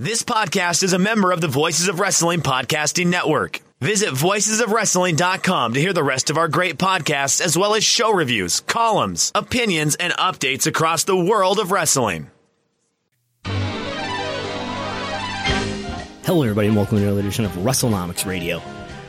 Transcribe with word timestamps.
This 0.00 0.22
podcast 0.22 0.82
is 0.82 0.94
a 0.94 0.98
member 0.98 1.30
of 1.30 1.42
the 1.42 1.46
Voices 1.46 1.88
of 1.88 2.00
Wrestling 2.00 2.40
Podcasting 2.40 3.08
Network. 3.08 3.60
Visit 3.80 4.14
voicesofwrestling.com 4.14 5.74
to 5.74 5.78
hear 5.78 5.92
the 5.92 6.02
rest 6.02 6.30
of 6.30 6.38
our 6.38 6.48
great 6.48 6.78
podcasts, 6.78 7.42
as 7.42 7.54
well 7.54 7.74
as 7.74 7.84
show 7.84 8.10
reviews, 8.10 8.60
columns, 8.60 9.30
opinions, 9.34 9.96
and 9.96 10.14
updates 10.14 10.66
across 10.66 11.04
the 11.04 11.14
world 11.14 11.58
of 11.58 11.70
wrestling. 11.70 12.30
Hello, 16.24 16.44
everybody, 16.44 16.68
and 16.68 16.76
welcome 16.78 16.96
to 16.96 17.04
another 17.04 17.20
edition 17.20 17.44
of 17.44 17.50
WrestleNomics 17.52 18.24
Radio. 18.24 18.62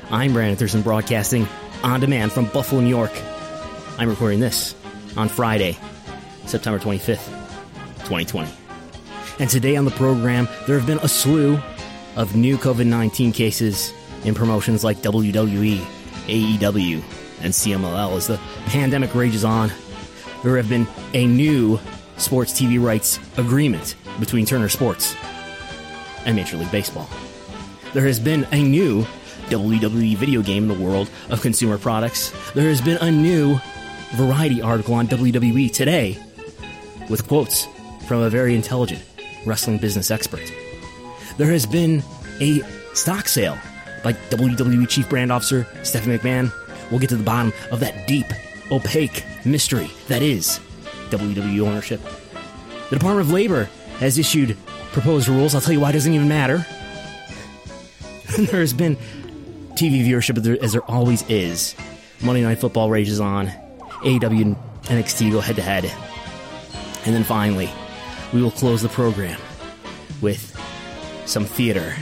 I'm 0.10 0.34
Brandon 0.34 0.58
Thurston, 0.58 0.82
broadcasting 0.82 1.48
on 1.86 2.02
demand 2.02 2.34
from 2.34 2.48
Buffalo, 2.48 2.82
New 2.82 2.90
York. 2.90 3.14
I'm 3.98 4.10
recording 4.10 4.42
this 4.42 4.76
on 5.16 5.30
Friday, 5.30 5.78
September 6.48 6.80
25th, 6.80 7.28
2020. 8.00 8.61
And 9.42 9.50
today 9.50 9.76
on 9.76 9.86
the 9.86 9.92
program, 9.92 10.48
there 10.68 10.78
have 10.78 10.86
been 10.86 11.00
a 11.00 11.08
slew 11.08 11.60
of 12.16 12.36
new 12.36 12.60
COVID 12.60 12.86
19 12.86 13.32
cases 13.32 13.92
in 14.24 14.36
promotions 14.36 14.84
like 14.84 14.98
WWE, 14.98 15.80
AEW, 16.28 17.02
and 17.42 17.52
CMLL 17.52 18.18
as 18.18 18.28
the 18.28 18.40
pandemic 18.68 19.16
rages 19.16 19.44
on. 19.44 19.72
There 20.44 20.58
have 20.58 20.70
been 20.70 20.86
a 21.16 21.26
new 21.26 21.80
sports 22.18 22.54
TV 22.54 22.80
rights 22.80 23.20
agreement 23.38 23.96
between 24.20 24.46
Turner 24.46 24.70
Sports 24.70 25.16
and 26.24 26.36
Major 26.36 26.58
League 26.58 26.70
Baseball. 26.70 27.10
There 27.94 28.06
has 28.06 28.20
been 28.20 28.48
a 28.52 28.62
new 28.62 29.08
WWE 29.50 30.18
video 30.18 30.44
game 30.44 30.70
in 30.70 30.78
the 30.78 30.86
world 30.86 31.10
of 31.32 31.42
consumer 31.42 31.80
products. 31.80 32.32
There 32.52 32.70
has 32.70 32.80
been 32.80 33.00
a 33.00 33.10
new 33.10 33.60
variety 34.12 34.62
article 34.62 34.94
on 34.94 35.08
WWE 35.08 35.74
today 35.74 36.20
with 37.10 37.28
quotes 37.28 37.68
from 38.08 38.22
a 38.22 38.30
very 38.30 38.54
intelligent 38.54 39.02
wrestling 39.46 39.78
business 39.78 40.12
expert. 40.12 40.52
There 41.38 41.52
has 41.52 41.66
been 41.66 42.04
a 42.40 42.62
stock 42.94 43.28
sale 43.28 43.58
by 44.04 44.14
WWE 44.14 44.88
Chief 44.88 45.10
Brand 45.10 45.32
Officer 45.32 45.68
Stephanie 45.84 46.18
McMahon. 46.18 46.52
We'll 46.90 47.00
get 47.00 47.10
to 47.10 47.16
the 47.16 47.24
bottom 47.24 47.54
of 47.72 47.80
that 47.80 48.08
deep, 48.08 48.26
opaque 48.72 49.24
mystery 49.46 49.90
that 50.08 50.22
is 50.22 50.60
WWE 51.10 51.66
ownership. 51.66 52.02
The 52.90 52.98
Department 52.98 53.28
of 53.28 53.34
Labor 53.34 53.70
has 54.00 54.18
issued 54.18 54.58
proposed 54.92 55.28
rules. 55.28 55.56
I'll 55.56 55.62
tell 55.62 55.74
you 55.74 55.80
why 55.80 55.92
it 55.92 55.94
doesn't 55.94 56.12
even 56.12 56.28
matter. 56.28 56.66
there 58.38 58.60
has 58.60 58.74
been 58.74 58.98
TV 59.76 60.06
viewership 60.06 60.38
as 60.62 60.74
there 60.74 60.82
always 60.84 61.24
is. 61.30 61.76
Monday 62.22 62.42
Night 62.44 62.60
Football 62.60 62.90
rages 62.90 63.20
on. 63.20 63.48
AEW 64.04 64.42
and 64.42 64.56
NXT 64.84 65.32
go 65.32 65.40
head 65.40 65.56
to 65.56 65.62
head. 65.62 65.86
And 67.06 67.16
then 67.16 67.24
finally, 67.24 67.70
we 68.34 68.42
will 68.42 68.52
close 68.52 68.82
the 68.82 68.90
program 68.90 69.40
with 70.22 70.58
some 71.26 71.46
theater. 71.46 71.96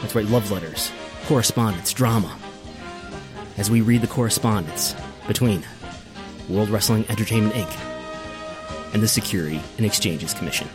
Let's 0.00 0.14
write 0.14 0.26
love 0.26 0.50
letters, 0.50 0.90
correspondence, 1.26 1.92
drama. 1.92 2.36
As 3.56 3.70
we 3.70 3.80
read 3.80 4.02
the 4.02 4.06
correspondence 4.06 4.94
between 5.26 5.64
World 6.48 6.70
Wrestling 6.70 7.04
Entertainment 7.08 7.54
Inc. 7.54 8.94
and 8.94 9.02
the 9.02 9.08
Security 9.08 9.60
and 9.76 9.84
Exchanges 9.84 10.32
Commission. 10.32 10.68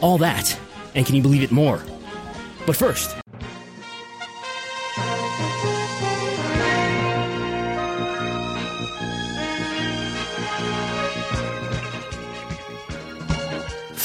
All 0.00 0.18
that, 0.18 0.58
and 0.94 1.04
can 1.04 1.14
you 1.14 1.22
believe 1.22 1.42
it 1.42 1.50
more? 1.50 1.82
But 2.66 2.76
first, 2.76 3.16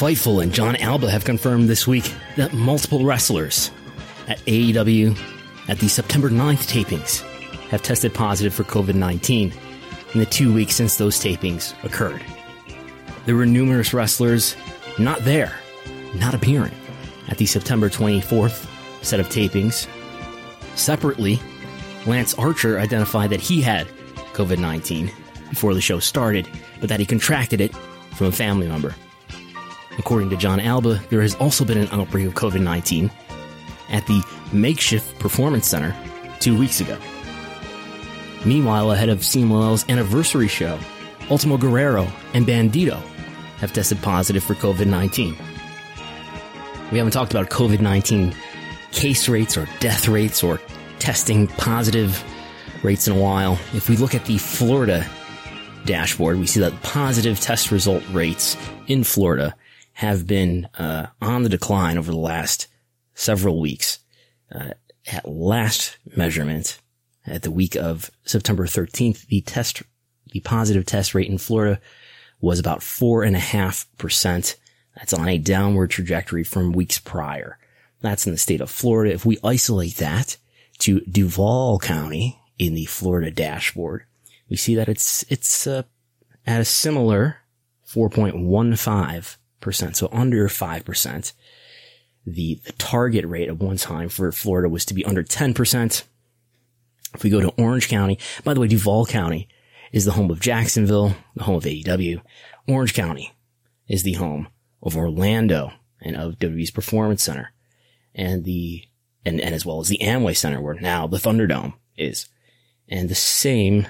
Fightful 0.01 0.41
and 0.41 0.51
Jon 0.51 0.75
Alba 0.77 1.11
have 1.11 1.25
confirmed 1.25 1.69
this 1.69 1.85
week 1.85 2.11
that 2.35 2.53
multiple 2.53 3.05
wrestlers 3.05 3.69
at 4.27 4.39
AEW 4.45 5.15
at 5.67 5.77
the 5.77 5.87
September 5.87 6.27
9th 6.27 6.67
tapings 6.67 7.21
have 7.69 7.83
tested 7.83 8.11
positive 8.11 8.51
for 8.51 8.63
COVID 8.63 8.95
19 8.95 9.53
in 10.15 10.19
the 10.19 10.25
two 10.25 10.51
weeks 10.51 10.73
since 10.73 10.97
those 10.97 11.19
tapings 11.19 11.75
occurred. 11.83 12.25
There 13.27 13.35
were 13.35 13.45
numerous 13.45 13.93
wrestlers 13.93 14.55
not 14.97 15.19
there, 15.19 15.53
not 16.15 16.33
appearing 16.33 16.73
at 17.27 17.37
the 17.37 17.45
September 17.45 17.87
24th 17.87 18.67
set 19.03 19.19
of 19.19 19.29
tapings. 19.29 19.87
Separately, 20.75 21.39
Lance 22.07 22.33
Archer 22.39 22.79
identified 22.79 23.29
that 23.29 23.39
he 23.39 23.61
had 23.61 23.85
COVID 24.33 24.57
19 24.57 25.11
before 25.51 25.75
the 25.75 25.79
show 25.79 25.99
started, 25.99 26.49
but 26.79 26.89
that 26.89 26.99
he 26.99 27.05
contracted 27.05 27.61
it 27.61 27.75
from 28.15 28.25
a 28.25 28.31
family 28.31 28.67
member. 28.67 28.95
According 29.97 30.29
to 30.29 30.37
Jon 30.37 30.59
Alba, 30.59 31.01
there 31.09 31.21
has 31.21 31.35
also 31.35 31.65
been 31.65 31.77
an 31.77 31.89
outbreak 31.91 32.27
of 32.27 32.33
COVID 32.33 32.61
19 32.61 33.11
at 33.89 34.05
the 34.07 34.23
makeshift 34.53 35.19
performance 35.19 35.67
center 35.67 35.95
two 36.39 36.57
weeks 36.57 36.81
ago. 36.81 36.97
Meanwhile, 38.45 38.91
ahead 38.91 39.09
of 39.09 39.19
CMLL's 39.19 39.87
anniversary 39.89 40.47
show, 40.47 40.79
Ultimo 41.29 41.57
Guerrero 41.57 42.07
and 42.33 42.45
Bandido 42.45 42.99
have 43.57 43.73
tested 43.73 44.01
positive 44.01 44.43
for 44.43 44.55
COVID 44.55 44.87
19. 44.87 45.35
We 46.91 46.97
haven't 46.97 47.13
talked 47.13 47.31
about 47.31 47.49
COVID 47.49 47.79
19 47.81 48.33
case 48.91 49.29
rates 49.29 49.57
or 49.57 49.67
death 49.79 50.07
rates 50.07 50.43
or 50.43 50.59
testing 50.99 51.47
positive 51.47 52.23
rates 52.83 53.07
in 53.07 53.15
a 53.15 53.19
while. 53.19 53.53
If 53.73 53.89
we 53.89 53.97
look 53.97 54.15
at 54.15 54.25
the 54.25 54.37
Florida 54.37 55.05
dashboard, 55.85 56.37
we 56.37 56.47
see 56.47 56.59
that 56.59 56.81
positive 56.81 57.39
test 57.39 57.71
result 57.71 58.03
rates 58.11 58.57
in 58.87 59.03
Florida 59.03 59.55
have 60.01 60.25
been 60.25 60.67
uh, 60.79 61.05
on 61.21 61.43
the 61.43 61.49
decline 61.49 61.95
over 61.95 62.09
the 62.09 62.17
last 62.17 62.65
several 63.13 63.61
weeks. 63.61 63.99
Uh, 64.51 64.71
at 65.05 65.27
last 65.27 65.99
measurement, 66.15 66.79
at 67.27 67.43
the 67.43 67.51
week 67.51 67.75
of 67.75 68.09
September 68.23 68.65
13th, 68.65 69.27
the 69.27 69.41
test, 69.41 69.83
the 70.31 70.39
positive 70.39 70.87
test 70.87 71.13
rate 71.13 71.29
in 71.29 71.37
Florida 71.37 71.79
was 72.39 72.59
about 72.59 72.81
four 72.81 73.21
and 73.21 73.35
a 73.35 73.39
half 73.39 73.85
percent. 73.99 74.57
That's 74.95 75.13
on 75.13 75.27
a 75.27 75.37
downward 75.37 75.91
trajectory 75.91 76.43
from 76.43 76.71
weeks 76.71 76.97
prior. 76.97 77.59
That's 78.01 78.25
in 78.25 78.31
the 78.31 78.39
state 78.39 78.59
of 78.61 78.71
Florida. 78.71 79.13
If 79.13 79.23
we 79.23 79.37
isolate 79.43 79.97
that 79.97 80.37
to 80.79 81.01
Duval 81.01 81.77
County 81.77 82.39
in 82.57 82.73
the 82.73 82.85
Florida 82.85 83.29
dashboard, 83.29 84.05
we 84.49 84.55
see 84.55 84.73
that 84.73 84.89
it's, 84.89 85.23
it's, 85.29 85.67
uh, 85.67 85.83
at 86.47 86.59
a 86.59 86.65
similar 86.65 87.37
4.15 87.87 88.71
percent, 88.71 89.37
so 89.69 90.09
under 90.11 90.47
five 90.47 90.85
percent. 90.85 91.33
The, 92.25 92.59
the 92.65 92.73
target 92.73 93.25
rate 93.25 93.47
at 93.47 93.57
one 93.57 93.77
time 93.77 94.07
for 94.09 94.31
Florida 94.31 94.69
was 94.69 94.85
to 94.85 94.93
be 94.93 95.05
under 95.05 95.23
ten 95.23 95.53
percent. 95.53 96.03
If 97.13 97.23
we 97.23 97.29
go 97.29 97.41
to 97.41 97.49
Orange 97.61 97.89
County, 97.89 98.19
by 98.43 98.53
the 98.53 98.59
way, 98.59 98.67
Duval 98.67 99.05
County 99.05 99.47
is 99.91 100.05
the 100.05 100.13
home 100.13 100.31
of 100.31 100.39
Jacksonville, 100.39 101.15
the 101.35 101.43
home 101.43 101.55
of 101.55 101.63
AEW. 101.63 102.21
Orange 102.67 102.93
County 102.93 103.33
is 103.87 104.03
the 104.03 104.13
home 104.13 104.47
of 104.81 104.95
Orlando 104.95 105.73
and 106.01 106.15
of 106.15 106.39
WWE's 106.39 106.71
Performance 106.71 107.23
Center 107.23 107.51
and 108.15 108.45
the, 108.45 108.83
and, 109.25 109.39
and 109.41 109.53
as 109.53 109.65
well 109.65 109.79
as 109.81 109.89
the 109.89 109.99
Amway 110.01 110.35
Center 110.35 110.61
where 110.61 110.75
now 110.75 111.07
the 111.07 111.17
Thunderdome 111.17 111.73
is. 111.97 112.27
And 112.87 113.09
the 113.09 113.15
same 113.15 113.87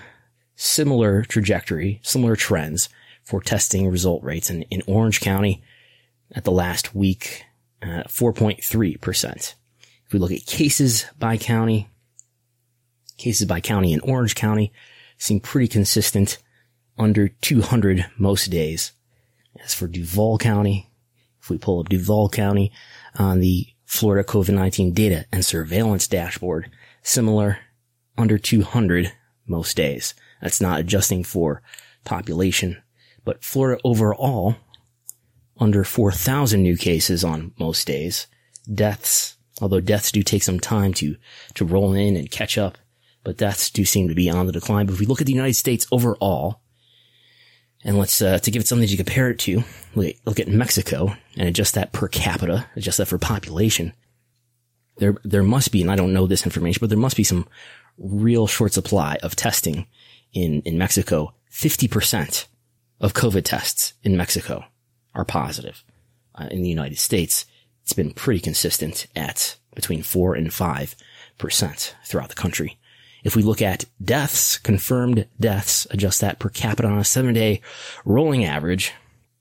similar 0.56 1.24
trajectory, 1.24 2.00
similar 2.04 2.36
trends 2.36 2.90
for 3.24 3.42
testing 3.42 3.88
result 3.90 4.24
rates 4.24 4.50
in, 4.50 4.64
in 4.64 4.82
Orange 4.88 5.22
County 5.22 5.64
at 6.34 6.44
the 6.44 6.52
last 6.52 6.96
week, 6.96 7.44
uh, 7.82 8.04
4.3%. 8.08 9.56
If 10.06 10.14
we 10.14 10.20
look 10.20 10.32
at 10.32 10.46
cases 10.46 11.06
by 11.18 11.38
county, 11.38 11.90
cases 13.18 13.48
by 13.48 13.62
county 13.62 13.94
in 13.94 14.00
Orange 14.02 14.36
County 14.36 14.72
seem 15.18 15.40
pretty 15.40 15.68
consistent 15.68 16.38
under 16.98 17.28
200 17.30 18.06
most 18.18 18.48
days. 18.48 18.92
As 19.64 19.74
for 19.74 19.88
Duval 19.88 20.38
County, 20.38 20.90
if 21.42 21.50
we 21.50 21.58
pull 21.58 21.80
up 21.80 21.90
Duval 21.90 22.30
County 22.30 22.72
on 23.16 23.40
the 23.40 23.68
Florida 23.86 24.28
COVID-19 24.28 24.94
data 24.94 25.26
and 25.32 25.44
surveillance 25.44 26.08
dashboard, 26.08 26.72
similar 27.04 27.60
under 28.18 28.38
200 28.38 29.12
most 29.48 29.76
days. 29.76 30.14
That's 30.42 30.62
not 30.62 30.80
adjusting 30.80 31.24
for 31.24 31.62
population 32.04 32.82
but 33.24 33.44
Florida 33.44 33.80
overall, 33.84 34.56
under 35.60 35.84
4,000 35.84 36.62
new 36.62 36.76
cases 36.76 37.24
on 37.24 37.54
most 37.60 37.86
days. 37.86 38.28
Deaths, 38.74 39.38
although 39.62 39.80
deaths 39.80 40.12
do 40.12 40.24
take 40.24 40.44
some 40.44 40.60
time 40.60 40.94
to, 40.96 41.16
to 41.54 41.66
roll 41.66 41.94
in 41.94 42.16
and 42.16 42.32
catch 42.32 42.58
up, 42.58 42.78
but 43.24 43.38
deaths 43.38 43.70
do 43.70 43.86
seem 43.86 44.08
to 44.08 44.16
be 44.16 44.30
on 44.30 44.48
the 44.48 44.52
decline. 44.52 44.88
But 44.88 44.94
if 44.94 45.00
we 45.00 45.06
look 45.06 45.22
at 45.22 45.28
the 45.28 45.34
United 45.34 45.56
States 45.56 45.86
overall, 45.92 46.62
and 47.84 47.98
let's, 47.98 48.22
uh, 48.22 48.40
to 48.40 48.52
give 48.52 48.62
it 48.62 48.68
something 48.68 48.88
to 48.88 48.98
compare 48.98 49.30
it 49.30 49.40
to, 49.40 49.64
look 49.96 50.40
at 50.40 50.48
Mexico 50.48 51.16
and 51.38 51.48
adjust 51.48 51.76
that 51.76 51.92
per 51.92 52.08
capita, 52.08 52.68
adjust 52.76 52.98
that 52.98 53.08
for 53.08 53.18
population. 53.18 53.94
There, 54.98 55.16
there 55.24 55.44
must 55.44 55.72
be, 55.72 55.82
and 55.82 55.92
I 55.92 55.96
don't 55.96 56.14
know 56.14 56.28
this 56.28 56.46
information, 56.46 56.80
but 56.80 56.90
there 56.90 56.98
must 56.98 57.18
be 57.18 57.24
some 57.24 57.48
real 57.98 58.48
short 58.48 58.74
supply 58.74 59.18
of 59.24 59.36
testing 59.36 59.88
in, 60.34 60.62
in 60.62 60.78
Mexico. 60.78 61.34
50% 61.52 62.46
of 63.02 63.14
COVID 63.14 63.44
tests 63.44 63.94
in 64.04 64.16
Mexico 64.16 64.64
are 65.14 65.26
positive. 65.26 65.84
Uh, 66.36 66.48
in 66.52 66.62
the 66.62 66.70
United 66.70 66.98
States, 66.98 67.46
it's 67.84 67.94
been 67.94 68.14
pretty 68.14 68.40
consistent 68.40 69.08
at 69.16 69.58
between 69.76 70.04
4 70.04 70.36
and 70.36 70.48
5% 70.50 70.96
throughout 72.06 72.30
the 72.30 72.36
country. 72.36 72.78
If 73.24 73.36
we 73.36 73.44
look 73.44 73.62
at 73.62 73.86
deaths, 74.04 74.58
confirmed 74.58 75.28
deaths, 75.40 75.86
adjust 75.92 76.22
that 76.22 76.40
per 76.40 76.50
capita 76.50 76.88
on 76.88 76.98
a 76.98 77.04
seven 77.04 77.34
day 77.34 77.62
rolling 78.06 78.46
average, 78.46 78.94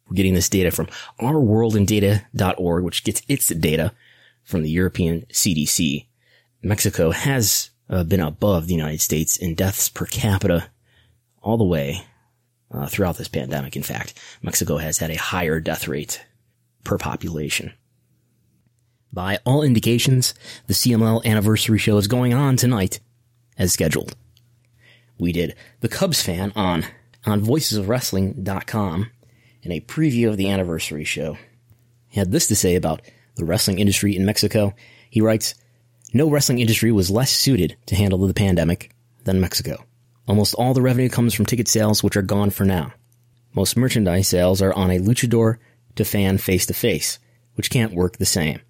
we're 0.08 0.16
getting 0.16 0.34
this 0.34 0.48
data 0.48 0.70
from 0.70 0.88
ourworldindata.org, 1.20 2.84
which 2.84 3.04
gets 3.04 3.22
its 3.28 3.48
data 3.48 3.92
from 4.42 4.62
the 4.62 4.70
European 4.70 5.22
CDC. 5.32 6.06
Mexico 6.62 7.10
has 7.10 7.70
uh, 7.88 8.04
been 8.04 8.20
above 8.20 8.66
the 8.66 8.74
United 8.74 9.00
States 9.00 9.36
in 9.36 9.54
deaths 9.54 9.88
per 9.88 10.06
capita 10.06 10.68
all 11.42 11.56
the 11.56 11.64
way 11.64 12.04
uh, 12.70 12.86
throughout 12.86 13.16
this 13.16 13.28
pandemic. 13.28 13.76
In 13.76 13.82
fact, 13.82 14.14
Mexico 14.42 14.78
has 14.78 14.98
had 14.98 15.10
a 15.10 15.18
higher 15.18 15.60
death 15.60 15.88
rate 15.88 16.24
per 16.84 16.98
population. 16.98 17.72
By 19.12 19.38
all 19.44 19.62
indications, 19.62 20.34
the 20.66 20.74
CMLL 20.74 21.24
anniversary 21.24 21.78
show 21.78 21.96
is 21.96 22.06
going 22.06 22.32
on 22.32 22.56
tonight 22.56 23.00
as 23.58 23.72
scheduled. 23.72 24.14
We 25.18 25.32
did 25.32 25.54
the 25.80 25.88
Cubs 25.88 26.22
fan 26.22 26.52
on, 26.54 26.86
on 27.26 27.42
voicesofwrestling.com 27.42 29.10
in 29.62 29.72
a 29.72 29.80
preview 29.80 30.28
of 30.28 30.36
the 30.36 30.48
anniversary 30.48 31.04
show. 31.04 31.36
He 32.08 32.18
had 32.18 32.32
this 32.32 32.46
to 32.46 32.56
say 32.56 32.76
about 32.76 33.02
the 33.36 33.44
wrestling 33.44 33.78
industry 33.78 34.16
in 34.16 34.24
Mexico. 34.24 34.74
He 35.10 35.20
writes, 35.20 35.54
no 36.12 36.30
wrestling 36.30 36.58
industry 36.58 36.90
was 36.90 37.10
less 37.10 37.30
suited 37.30 37.76
to 37.86 37.94
handle 37.94 38.26
the 38.26 38.34
pandemic 38.34 38.92
than 39.24 39.40
Mexico. 39.40 39.84
Almost 40.26 40.54
all 40.54 40.74
the 40.74 40.82
revenue 40.82 41.08
comes 41.08 41.34
from 41.34 41.46
ticket 41.46 41.68
sales, 41.68 42.02
which 42.02 42.16
are 42.16 42.22
gone 42.22 42.50
for 42.50 42.64
now. 42.64 42.92
Most 43.52 43.76
merchandise 43.76 44.28
sales 44.28 44.62
are 44.62 44.72
on 44.74 44.90
a 44.90 44.98
luchador 44.98 45.58
to 45.96 46.04
fan 46.04 46.38
face 46.38 46.66
to 46.66 46.74
face, 46.74 47.18
which 47.54 47.70
can't 47.70 47.94
work 47.94 48.16
the 48.16 48.26
same. 48.26 48.60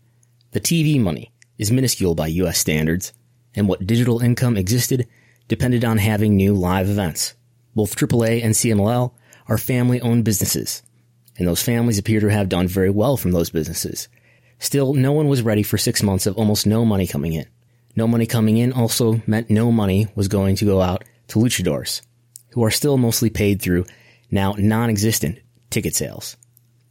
The 0.53 0.61
TV 0.61 0.99
money 0.99 1.33
is 1.59 1.71
minuscule 1.71 2.15
by 2.15 2.29
US 2.29 2.59
standards, 2.59 3.13
and 3.55 3.69
what 3.69 3.87
digital 3.87 4.21
income 4.21 4.57
existed 4.57 5.07
depended 5.49 5.85
on 5.85 5.99
having 5.99 6.37
new 6.37 6.55
live 6.55 6.89
events. 6.89 7.35
Both 7.75 7.97
AAA 7.97 8.43
and 8.43 8.55
CMLL 8.55 9.13
are 9.49 9.59
family 9.59 10.01
owned 10.01 10.25
businesses, 10.25 10.83
and 11.37 11.47
those 11.47 11.63
families 11.63 11.99
appear 11.99 12.21
to 12.21 12.31
have 12.31 12.49
done 12.49 12.69
very 12.69 12.91
well 12.91 13.17
from 13.17 13.33
those 13.33 13.51
businesses. 13.51 14.09
Still, 14.59 14.95
no 14.95 15.13
one 15.13 15.29
was 15.29 15.43
ready 15.43 15.63
for 15.63 15.79
six 15.79 16.03
months 16.03 16.27
of 16.27 16.37
almost 16.37 16.67
no 16.67 16.85
money 16.85 17.07
coming 17.07 17.33
in. 17.33 17.47
No 17.97 18.07
money 18.07 18.27
coming 18.27 18.57
in 18.57 18.73
also 18.73 19.21
meant 19.27 19.51
no 19.51 19.73
money 19.73 20.07
was 20.15 20.29
going 20.29 20.57
to 20.57 20.65
go 20.65 20.81
out 20.81 21.05
to 21.31 21.39
luchadors, 21.39 22.03
who 22.51 22.65
are 22.65 22.71
still 22.71 22.99
mostly 22.99 23.31
paid 23.31 23.61
through 23.61 23.87
now 24.31 24.55
non-existent 24.57 25.39
ticket 25.71 25.95
sales. 25.95 26.37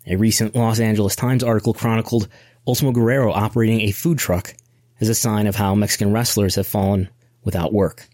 A 0.07 0.15
recent 0.15 0.55
Los 0.55 0.79
Angeles 0.79 1.15
Times 1.15 1.43
article 1.43 1.73
chronicled 1.73 2.27
Ultimo 2.67 2.91
Guerrero 2.91 3.31
operating 3.31 3.81
a 3.81 3.91
food 3.91 4.17
truck 4.17 4.53
as 4.99 5.09
a 5.09 5.15
sign 5.15 5.47
of 5.47 5.55
how 5.55 5.75
Mexican 5.75 6.11
wrestlers 6.11 6.55
have 6.55 6.67
fallen 6.67 7.09
without 7.43 7.73
work. 7.73 8.07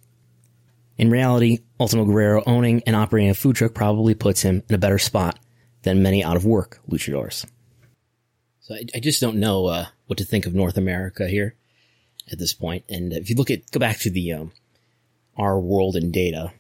In 0.98 1.10
reality, 1.10 1.60
Ultimo 1.80 2.06
Guerrero 2.06 2.44
owning 2.45 2.81
and 2.86 2.95
operating 2.95 3.30
a 3.30 3.33
food 3.33 3.56
truck 3.56 3.74
probably 3.74 4.13
puts 4.13 4.42
him 4.42 4.63
in 4.69 4.75
a 4.75 4.80
better 4.80 5.00
spot 5.00 5.39
than 5.83 6.04
many 6.04 6.24
out 6.24 6.38
of 6.38 6.45
work 6.45 6.80
luchadors. 6.89 7.45
So 8.62 8.75
I, 8.75 8.86
I 8.95 9.00
just 9.00 9.22
don't 9.22 9.38
know 9.38 9.68
uh, 9.68 9.86
what 10.07 10.18
to 10.18 10.25
think 10.25 10.45
of 10.45 10.56
North 10.56 10.77
America 10.77 11.27
here 11.27 11.56
at 12.31 12.39
this 12.39 12.54
point. 12.54 12.86
And 12.89 13.13
if 13.13 13.30
you 13.30 13.36
look 13.36 13.51
at, 13.51 13.69
go 13.72 13.80
back 13.80 14.00
to 14.00 14.10
the 14.10 14.33
um, 14.33 14.51
our 15.38 15.60
world 15.60 15.96
in 15.96 16.12
data, 16.12 16.54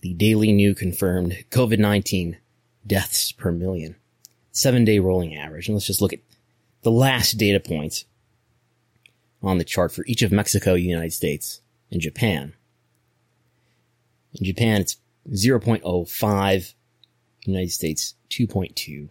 the 0.00 0.14
daily 0.14 0.52
new 0.52 0.74
confirmed 0.74 1.44
COVID-19 1.50 2.36
deaths 2.86 3.32
per 3.32 3.52
million, 3.52 3.96
seven 4.50 4.84
day 4.84 4.98
rolling 4.98 5.36
average. 5.36 5.68
And 5.68 5.74
let's 5.74 5.86
just 5.86 6.00
look 6.00 6.12
at 6.12 6.20
the 6.82 6.90
last 6.90 7.32
data 7.32 7.60
points 7.60 8.04
on 9.42 9.58
the 9.58 9.64
chart 9.64 9.92
for 9.92 10.04
each 10.06 10.22
of 10.22 10.32
Mexico, 10.32 10.74
United 10.74 11.12
States, 11.12 11.60
and 11.90 12.00
Japan. 12.00 12.54
In 14.34 14.44
Japan, 14.44 14.80
it's 14.80 14.96
0.05, 15.30 16.74
United 17.44 17.70
States 17.70 18.14
2.2, 18.30 19.08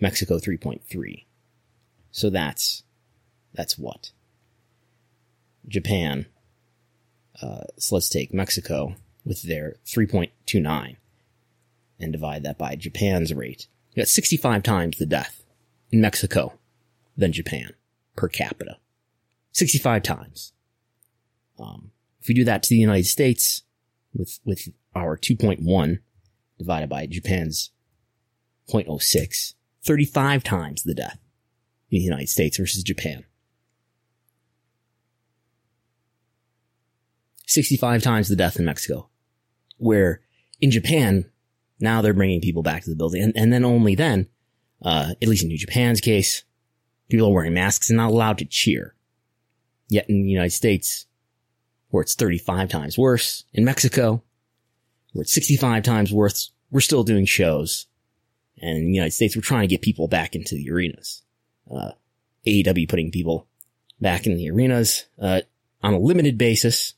Mexico 0.00 0.38
3.3. 0.38 1.24
So 2.10 2.28
that's, 2.30 2.82
that's 3.54 3.78
what? 3.78 4.10
Japan. 5.66 6.26
Uh, 7.42 7.64
so 7.76 7.96
let's 7.96 8.08
take 8.08 8.32
Mexico 8.32 8.94
with 9.24 9.42
their 9.42 9.76
3.29 9.86 10.96
and 11.98 12.12
divide 12.12 12.42
that 12.44 12.58
by 12.58 12.76
Japan's 12.76 13.34
rate. 13.34 13.66
You 13.92 14.02
got 14.02 14.08
65 14.08 14.62
times 14.62 14.98
the 14.98 15.06
death 15.06 15.42
in 15.90 16.00
Mexico 16.00 16.58
than 17.16 17.32
Japan 17.32 17.74
per 18.16 18.28
capita. 18.28 18.78
65 19.52 20.02
times. 20.02 20.52
Um, 21.58 21.90
if 22.20 22.28
we 22.28 22.34
do 22.34 22.44
that 22.44 22.62
to 22.62 22.68
the 22.70 22.76
United 22.76 23.06
States 23.06 23.62
with, 24.14 24.38
with 24.44 24.68
our 24.94 25.16
2.1 25.18 25.98
divided 26.58 26.88
by 26.88 27.06
Japan's 27.06 27.70
0.06, 28.72 29.54
35 29.82 30.44
times 30.44 30.82
the 30.82 30.94
death 30.94 31.18
in 31.90 31.98
the 31.98 32.04
United 32.04 32.28
States 32.28 32.56
versus 32.56 32.82
Japan. 32.82 33.24
65 37.52 38.02
times 38.02 38.28
the 38.28 38.36
death 38.36 38.58
in 38.58 38.64
Mexico. 38.64 39.08
Where 39.78 40.20
in 40.60 40.70
Japan, 40.70 41.30
now 41.80 42.00
they're 42.00 42.14
bringing 42.14 42.40
people 42.40 42.62
back 42.62 42.84
to 42.84 42.90
the 42.90 42.96
building. 42.96 43.22
And, 43.22 43.32
and 43.36 43.52
then 43.52 43.64
only 43.64 43.94
then, 43.94 44.28
uh, 44.82 45.14
at 45.20 45.28
least 45.28 45.42
in 45.42 45.48
New 45.48 45.58
Japan's 45.58 46.00
case, 46.00 46.44
people 47.08 47.28
are 47.28 47.32
wearing 47.32 47.54
masks 47.54 47.90
and 47.90 47.96
not 47.96 48.10
allowed 48.10 48.38
to 48.38 48.44
cheer. 48.44 48.94
Yet 49.88 50.08
in 50.08 50.22
the 50.22 50.30
United 50.30 50.52
States, 50.52 51.06
where 51.90 52.02
it's 52.02 52.14
35 52.14 52.68
times 52.68 52.96
worse, 52.96 53.44
in 53.52 53.64
Mexico, 53.64 54.22
where 55.12 55.22
it's 55.22 55.34
65 55.34 55.82
times 55.82 56.12
worse, 56.12 56.52
we're 56.70 56.80
still 56.80 57.04
doing 57.04 57.26
shows. 57.26 57.86
And 58.60 58.78
in 58.78 58.86
the 58.86 58.94
United 58.94 59.12
States, 59.12 59.36
we're 59.36 59.42
trying 59.42 59.62
to 59.62 59.66
get 59.66 59.82
people 59.82 60.08
back 60.08 60.34
into 60.34 60.54
the 60.54 60.70
arenas. 60.70 61.22
Uh, 61.70 61.92
AEW 62.46 62.88
putting 62.88 63.10
people 63.10 63.46
back 64.00 64.26
in 64.26 64.36
the 64.36 64.50
arenas, 64.50 65.06
uh, 65.20 65.42
on 65.82 65.94
a 65.94 65.98
limited 65.98 66.38
basis 66.38 66.94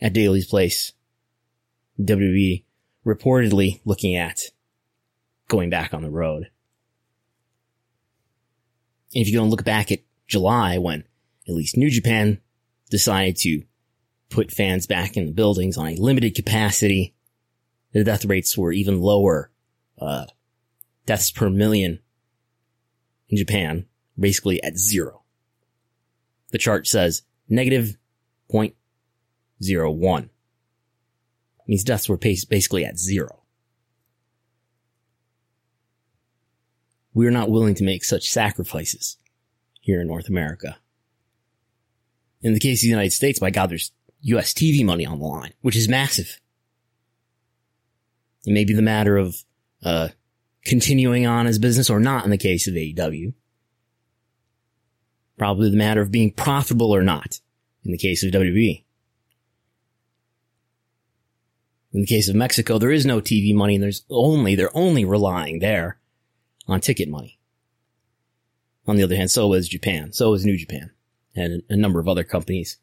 at 0.00 0.12
Daily's 0.12 0.46
Place. 0.46 0.92
WWE 2.00 2.64
reportedly 3.04 3.80
looking 3.84 4.14
at 4.14 4.40
going 5.48 5.70
back 5.70 5.94
on 5.94 6.02
the 6.02 6.10
road. 6.10 6.50
And 9.14 9.22
if 9.22 9.28
you 9.28 9.34
go 9.34 9.42
and 9.42 9.50
look 9.50 9.64
back 9.64 9.90
at 9.90 10.00
July 10.26 10.78
when 10.78 11.04
at 11.48 11.54
least 11.54 11.76
New 11.76 11.90
Japan 11.90 12.40
decided 12.90 13.36
to 13.38 13.62
put 14.28 14.52
fans 14.52 14.86
back 14.86 15.16
in 15.16 15.26
the 15.26 15.32
buildings 15.32 15.76
on 15.76 15.88
a 15.88 15.94
limited 15.96 16.34
capacity. 16.34 17.14
The 17.92 18.04
death 18.04 18.24
rates 18.24 18.56
were 18.56 18.72
even 18.72 19.00
lower. 19.00 19.50
Uh, 19.98 20.26
deaths 21.06 21.30
per 21.30 21.50
million 21.50 21.98
in 23.28 23.38
Japan, 23.38 23.86
basically 24.18 24.62
at 24.62 24.78
zero. 24.78 25.22
The 26.50 26.58
chart 26.58 26.86
says 26.86 27.22
negative 27.48 27.96
0.01. 29.62 30.28
Means 31.66 31.84
deaths 31.84 32.08
were 32.08 32.16
basically 32.16 32.84
at 32.84 32.98
zero. 32.98 33.42
We 37.12 37.26
are 37.26 37.32
not 37.32 37.50
willing 37.50 37.74
to 37.74 37.84
make 37.84 38.04
such 38.04 38.30
sacrifices 38.30 39.16
here 39.80 40.00
in 40.00 40.06
North 40.06 40.28
America. 40.28 40.78
In 42.42 42.54
the 42.54 42.60
case 42.60 42.80
of 42.80 42.82
the 42.82 42.90
United 42.90 43.12
States, 43.12 43.38
by 43.38 43.50
God, 43.50 43.70
there's 43.70 43.92
US 44.20 44.52
TV 44.52 44.84
money 44.84 45.04
on 45.04 45.18
the 45.18 45.26
line, 45.26 45.52
which 45.60 45.76
is 45.76 45.88
massive. 45.88 46.40
It 48.46 48.52
may 48.52 48.64
be 48.64 48.72
the 48.72 48.82
matter 48.82 49.16
of, 49.16 49.36
uh, 49.82 50.08
continuing 50.64 51.26
on 51.26 51.46
as 51.46 51.58
business 51.58 51.90
or 51.90 52.00
not 52.00 52.24
in 52.24 52.30
the 52.30 52.38
case 52.38 52.68
of 52.68 52.74
AEW. 52.74 53.34
Probably 55.36 55.70
the 55.70 55.76
matter 55.76 56.00
of 56.00 56.10
being 56.10 56.32
profitable 56.32 56.94
or 56.94 57.02
not 57.02 57.40
in 57.84 57.92
the 57.92 57.98
case 57.98 58.22
of 58.22 58.32
WWE. 58.32 58.84
In 61.98 62.02
the 62.02 62.06
case 62.06 62.28
of 62.28 62.36
Mexico, 62.36 62.78
there 62.78 62.92
is 62.92 63.04
no 63.04 63.20
TV 63.20 63.52
money 63.52 63.74
and 63.74 63.82
there's 63.82 64.04
only, 64.08 64.54
they're 64.54 64.70
only 64.72 65.04
relying 65.04 65.58
there 65.58 65.98
on 66.68 66.80
ticket 66.80 67.08
money. 67.08 67.40
On 68.86 68.94
the 68.94 69.02
other 69.02 69.16
hand, 69.16 69.32
so 69.32 69.52
is 69.54 69.68
Japan. 69.68 70.12
So 70.12 70.32
is 70.32 70.44
New 70.44 70.56
Japan 70.56 70.92
and 71.34 71.64
a 71.68 71.74
number 71.74 71.98
of 71.98 72.06
other 72.06 72.22
companies 72.22 72.76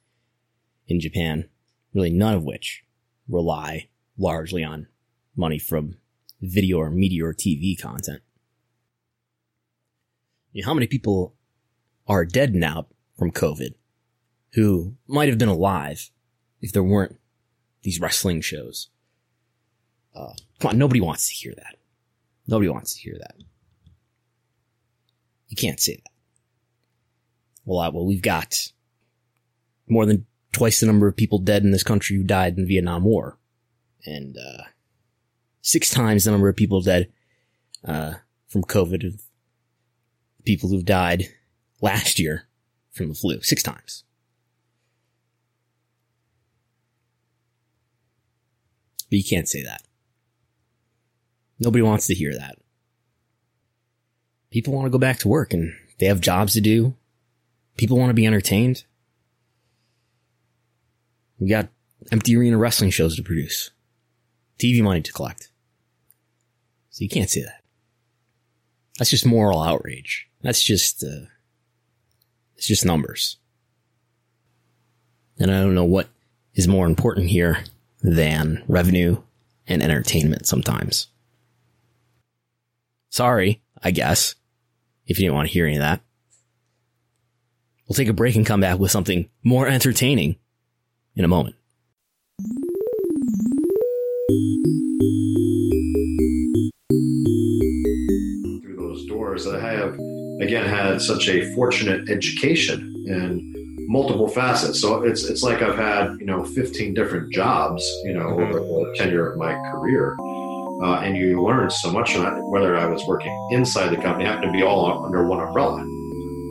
in 0.90 1.00
Japan, 1.00 1.48
really 1.94 2.10
none 2.10 2.34
of 2.34 2.44
which 2.44 2.84
rely 3.30 3.88
largely 4.18 4.66
on 4.66 4.88
money 5.34 5.60
from 5.60 5.96
video 6.42 6.80
or 6.80 6.92
media 6.92 7.24
or 7.24 7.34
TV 7.34 7.82
content. 7.82 8.22
You 10.52 10.62
know, 10.62 10.66
how 10.66 10.74
many 10.74 10.88
people 10.88 11.36
are 12.06 12.26
dead 12.26 12.54
now 12.54 12.88
from 13.18 13.32
COVID 13.32 13.76
who 14.56 14.98
might 15.08 15.30
have 15.30 15.38
been 15.38 15.48
alive 15.48 16.10
if 16.60 16.74
there 16.74 16.84
weren't 16.84 17.18
these 17.82 18.02
wrestling 18.02 18.42
shows? 18.42 18.90
Uh, 20.16 20.34
come 20.60 20.70
on, 20.70 20.78
nobody 20.78 21.02
wants 21.02 21.28
to 21.28 21.36
hear 21.36 21.54
that. 21.56 21.76
Nobody 22.48 22.70
wants 22.70 22.94
to 22.96 23.02
hear 23.02 23.18
that. 23.20 23.36
You 25.48 25.58
can't 25.58 25.80
say 25.80 25.96
that. 25.96 26.12
Well, 27.66 27.92
well, 27.92 28.06
we've 28.06 28.22
got 28.22 28.72
more 29.88 30.06
than 30.06 30.26
twice 30.52 30.80
the 30.80 30.86
number 30.86 31.08
of 31.08 31.18
people 31.18 31.40
dead 31.40 31.64
in 31.64 31.72
this 31.72 31.84
country 31.84 32.16
who 32.16 32.24
died 32.24 32.56
in 32.56 32.64
the 32.64 32.68
Vietnam 32.68 33.04
War, 33.04 33.38
and 34.06 34.38
uh, 34.38 34.64
six 35.62 35.90
times 35.90 36.24
the 36.24 36.32
number 36.32 36.48
of 36.48 36.56
people 36.56 36.82
dead 36.82 37.12
uh, 37.84 38.14
from 38.48 38.64
COVID. 38.64 39.08
Of 39.08 39.22
people 40.46 40.70
who've 40.70 40.86
died 40.86 41.26
last 41.82 42.20
year 42.20 42.48
from 42.92 43.10
the 43.10 43.16
flu, 43.16 43.42
six 43.42 43.62
times. 43.64 44.04
But 49.10 49.18
you 49.18 49.24
can't 49.24 49.50
say 49.50 49.64
that. 49.64 49.82
Nobody 51.60 51.82
wants 51.82 52.08
to 52.08 52.14
hear 52.14 52.34
that. 52.34 52.58
People 54.52 54.74
want 54.74 54.86
to 54.86 54.92
go 54.92 54.98
back 54.98 55.20
to 55.20 55.28
work 55.28 55.54
and 55.54 55.74
they 56.00 56.06
have 56.06 56.22
jobs 56.22 56.54
to 56.54 56.62
do. 56.62 56.96
People 57.78 57.98
want 57.98 58.10
to 58.10 58.14
be 58.16 58.26
entertained. 58.26 58.86
We 61.40 61.50
got 61.50 61.68
empty 62.12 62.36
arena 62.38 62.58
wrestling 62.58 62.90
shows 62.90 63.16
to 63.16 63.24
produce, 63.24 63.72
TV 64.60 64.82
money 64.82 65.02
to 65.02 65.12
collect. 65.12 65.50
So 66.90 67.04
you 67.04 67.10
can't 67.10 67.30
say 67.30 67.42
that. 67.42 67.62
That's 68.98 69.10
just 69.10 69.26
moral 69.26 69.62
outrage. 69.62 70.30
That's 70.42 70.64
just, 70.64 71.04
uh, 71.04 71.26
it's 72.56 72.68
just 72.68 72.86
numbers. 72.86 73.38
And 75.38 75.52
I 75.52 75.60
don't 75.60 75.76
know 75.76 75.84
what 75.84 76.08
is 76.54 76.68
more 76.68 76.86
important 76.86 77.28
here 77.28 77.66
than 78.02 78.64
revenue 78.68 79.22
and 79.68 79.84
entertainment 79.84 80.48
sometimes. 80.48 81.08
Sorry, 83.16 83.62
I 83.82 83.92
guess, 83.92 84.36
if 85.08 85.18
you 85.18 85.24
didn't 85.24 85.36
want 85.36 85.48
to 85.48 85.54
hear 85.54 85.66
any 85.66 85.78
of 85.78 85.82
that. 85.82 86.02
We'll 87.88 87.96
take 87.96 88.10
a 88.10 88.14
break 88.14 88.36
and 88.36 88.46
come 88.46 88.60
back 88.60 88.78
with 88.78 88.92
something 88.92 89.30
more 89.42 89.70
entertaining 89.70 90.36
in 91.16 91.24
a 91.24 91.30
moment. 91.30 91.56
Through 98.62 98.76
those 98.78 99.06
doors, 99.06 99.48
I 99.48 99.62
have 99.62 99.94
again 100.42 100.68
had 100.68 101.02
such 101.02 101.30
a 101.30 101.50
fortunate 101.56 102.10
education 102.10 102.94
and 103.08 103.56
multiple 103.88 104.28
facets. 104.28 104.82
So 104.82 105.04
it's 105.04 105.24
it's 105.24 105.42
like 105.42 105.62
I've 105.62 105.78
had 105.78 106.18
you 106.20 106.26
know 106.26 106.44
15 106.44 106.94
different 106.94 107.32
jobs 107.32 107.82
you 108.04 108.14
know 108.14 108.26
mm-hmm. 108.26 108.56
over 108.56 108.60
the 108.60 108.94
tenure 108.98 109.32
of 109.32 109.38
my 109.38 109.54
career, 109.72 110.18
uh, 110.82 111.02
and 111.04 111.16
you 111.16 111.42
learn 111.42 111.70
so 111.70 111.92
much. 111.92 112.16
Whether 112.16 112.78
I 112.78 112.86
was 112.86 113.04
working 113.08 113.34
inside 113.52 113.90
the 113.90 113.98
company, 113.98 114.26
happened 114.26 114.52
to 114.52 114.52
be 114.52 114.64
all 114.64 115.06
under 115.06 115.28
one 115.28 115.46
umbrella. 115.46 115.86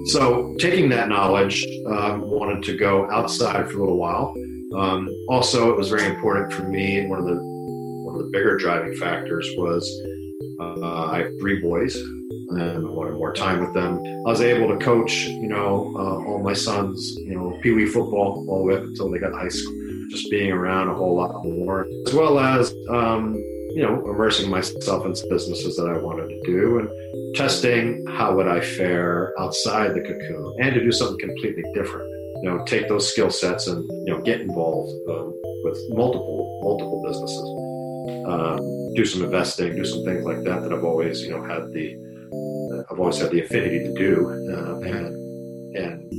So 0.06 0.54
taking 0.58 0.90
that 0.90 1.08
knowledge, 1.08 1.64
um, 1.86 2.28
wanted 2.28 2.62
to 2.64 2.76
go 2.76 3.10
outside 3.10 3.70
for 3.70 3.78
a 3.78 3.80
little 3.80 3.96
while. 3.96 4.34
Um, 4.76 5.08
also, 5.28 5.70
it 5.70 5.76
was 5.76 5.88
very 5.88 6.06
important 6.06 6.52
for 6.52 6.64
me, 6.64 6.98
and 6.98 7.08
one 7.08 7.20
of 7.20 7.24
the 7.26 7.38
one 7.40 8.16
of 8.16 8.24
the 8.24 8.30
bigger 8.30 8.56
driving 8.56 8.94
factors 8.96 9.48
was 9.56 9.88
uh, 10.60 11.06
I 11.06 11.18
have 11.18 11.30
three 11.40 11.60
boys, 11.60 11.96
and 11.96 12.86
I 12.86 12.90
wanted 12.90 13.14
more 13.14 13.32
time 13.32 13.60
with 13.60 13.72
them. 13.72 13.98
I 14.26 14.30
was 14.30 14.40
able 14.40 14.68
to 14.68 14.84
coach, 14.84 15.24
you 15.26 15.48
know, 15.48 15.94
uh, 15.96 16.28
all 16.28 16.42
my 16.42 16.52
sons, 16.52 17.14
you 17.18 17.34
know, 17.34 17.58
pee 17.62 17.72
wee 17.72 17.86
football 17.86 18.44
all 18.48 18.58
the 18.58 18.64
way 18.64 18.76
up 18.76 18.82
until 18.82 19.10
they 19.10 19.18
got 19.18 19.32
high 19.32 19.48
school. 19.48 19.74
Just 20.10 20.30
being 20.30 20.52
around 20.52 20.88
a 20.88 20.94
whole 20.94 21.16
lot 21.16 21.44
more, 21.44 21.86
as 22.06 22.14
well 22.14 22.38
as 22.38 22.74
um, 22.90 23.34
you 23.74 23.82
know, 23.82 24.08
immersing 24.08 24.48
myself 24.48 25.04
in 25.04 25.12
businesses 25.28 25.76
that 25.76 25.88
I 25.88 25.98
wanted 25.98 26.28
to 26.28 26.40
do 26.44 26.78
and 26.78 27.34
testing 27.34 28.06
how 28.06 28.36
would 28.36 28.46
I 28.46 28.60
fare 28.60 29.34
outside 29.38 29.94
the 29.94 30.00
cocoon 30.00 30.54
and 30.60 30.74
to 30.74 30.80
do 30.80 30.92
something 30.92 31.18
completely 31.18 31.64
different. 31.74 32.08
You 32.42 32.50
know, 32.50 32.64
take 32.66 32.88
those 32.88 33.10
skill 33.10 33.30
sets 33.30 33.66
and 33.66 33.84
you 34.06 34.14
know 34.14 34.20
get 34.20 34.40
involved 34.40 34.92
um, 35.10 35.34
with 35.64 35.78
multiple 35.90 36.60
multiple 36.62 37.02
businesses. 37.04 37.48
Um, 38.28 38.94
do 38.94 39.04
some 39.04 39.24
investing, 39.24 39.74
do 39.74 39.84
some 39.84 40.04
things 40.04 40.24
like 40.24 40.44
that 40.44 40.62
that 40.62 40.72
I've 40.72 40.84
always 40.84 41.22
you 41.22 41.30
know 41.30 41.42
had 41.42 41.72
the 41.72 41.96
uh, 42.72 42.92
I've 42.92 43.00
always 43.00 43.18
had 43.18 43.32
the 43.32 43.40
affinity 43.40 43.80
to 43.80 43.94
do 43.94 44.28
uh, 44.52 44.78
and 44.80 45.76
and 45.76 46.12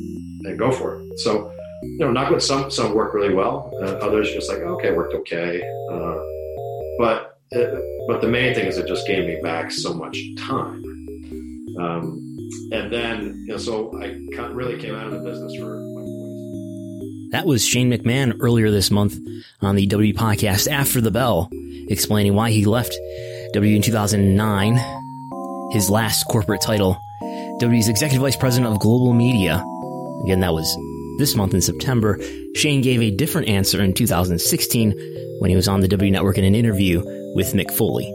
and 0.46 0.60
go 0.60 0.72
for 0.72 1.00
it. 1.00 1.20
So 1.20 1.54
you 1.84 2.00
know, 2.00 2.12
not 2.12 2.34
with 2.34 2.44
some 2.44 2.70
some 2.70 2.94
work 2.94 3.14
really 3.14 3.34
well, 3.34 3.72
uh, 3.82 4.06
others 4.06 4.30
just 4.34 4.50
like 4.50 4.60
okay, 4.60 4.92
worked 4.92 5.14
okay, 5.14 5.62
uh, 5.92 6.20
but 7.52 7.82
but 8.08 8.22
the 8.22 8.28
main 8.28 8.54
thing 8.54 8.68
is 8.68 8.78
it 8.78 8.88
just 8.88 9.08
gave 9.08 9.26
me 9.26 9.40
back 9.42 9.72
so 9.72 9.94
much 9.94 10.18
time. 10.38 10.84
Um, 11.80 12.22
and 12.72 12.92
then, 12.92 13.44
you 13.46 13.54
know, 13.54 13.58
so 13.58 13.92
I 14.02 14.08
really 14.52 14.80
came 14.80 14.96
out 14.96 15.08
of 15.08 15.14
the 15.14 15.20
business 15.20 15.56
for 15.56 15.66
my 15.66 16.02
boys. 16.02 17.32
That 17.32 17.46
was 17.46 17.66
Shane 17.66 17.92
McMahon 17.92 18.38
earlier 18.40 18.72
this 18.72 18.92
month 18.92 19.18
on 19.62 19.76
the 19.76 19.86
W 19.88 20.14
podcast 20.14 20.72
After 20.72 21.02
the 21.02 21.12
Bell, 21.12 21.50
explaining 21.90 22.34
why 22.34 22.52
he 22.52 22.66
left 22.66 22.96
W 23.54 23.76
in 23.76 23.82
2009, 23.82 25.72
his 25.72 25.90
last 25.90 26.24
corporate 26.26 26.62
title, 26.62 26.98
W's 27.60 27.90
Executive 27.90 28.22
Vice 28.22 28.38
President 28.38 28.72
of 28.72 28.80
Global 28.80 29.14
Media. 29.14 29.64
Again, 30.24 30.40
that 30.40 30.54
was 30.54 30.68
this 31.18 31.36
month 31.36 31.54
in 31.54 31.62
September. 31.62 32.20
Shane 32.56 32.82
gave 32.82 33.02
a 33.02 33.12
different 33.12 33.48
answer 33.48 33.82
in 33.82 33.94
2016 33.94 34.92
when 35.40 35.50
he 35.50 35.56
was 35.56 35.68
on 35.68 35.82
the 35.82 35.88
W 35.88 36.12
Network 36.12 36.38
in 36.38 36.44
an 36.44 36.56
interview 36.56 37.04
with 37.36 37.54
Mick 37.54 37.72
Foley. 37.72 38.06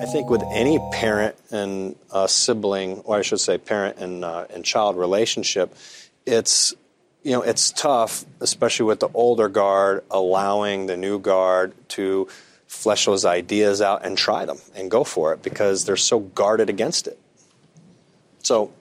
I 0.00 0.06
think 0.06 0.30
with 0.30 0.42
any 0.52 0.78
parent 0.92 1.36
and 1.50 1.96
sibling, 2.26 3.00
or 3.00 3.18
I 3.18 3.22
should 3.22 3.40
say 3.40 3.58
parent 3.58 3.98
and, 3.98 4.24
uh, 4.24 4.46
and 4.50 4.64
child 4.64 4.96
relationship, 4.96 5.74
it's 6.24 6.74
you 7.22 7.32
know 7.32 7.42
it's 7.42 7.72
tough, 7.72 8.24
especially 8.40 8.86
with 8.86 9.00
the 9.00 9.08
older 9.12 9.48
guard, 9.48 10.04
allowing 10.10 10.86
the 10.86 10.96
new 10.96 11.18
guard 11.18 11.72
to 11.90 12.28
flesh 12.68 13.06
those 13.06 13.24
ideas 13.24 13.80
out 13.80 14.04
and 14.04 14.16
try 14.16 14.44
them 14.44 14.58
and 14.76 14.90
go 14.90 15.02
for 15.02 15.32
it 15.32 15.42
because 15.42 15.84
they're 15.84 15.96
so 15.96 16.20
guarded 16.20 16.68
against 16.68 17.08
it. 17.08 17.18
So, 18.42 18.72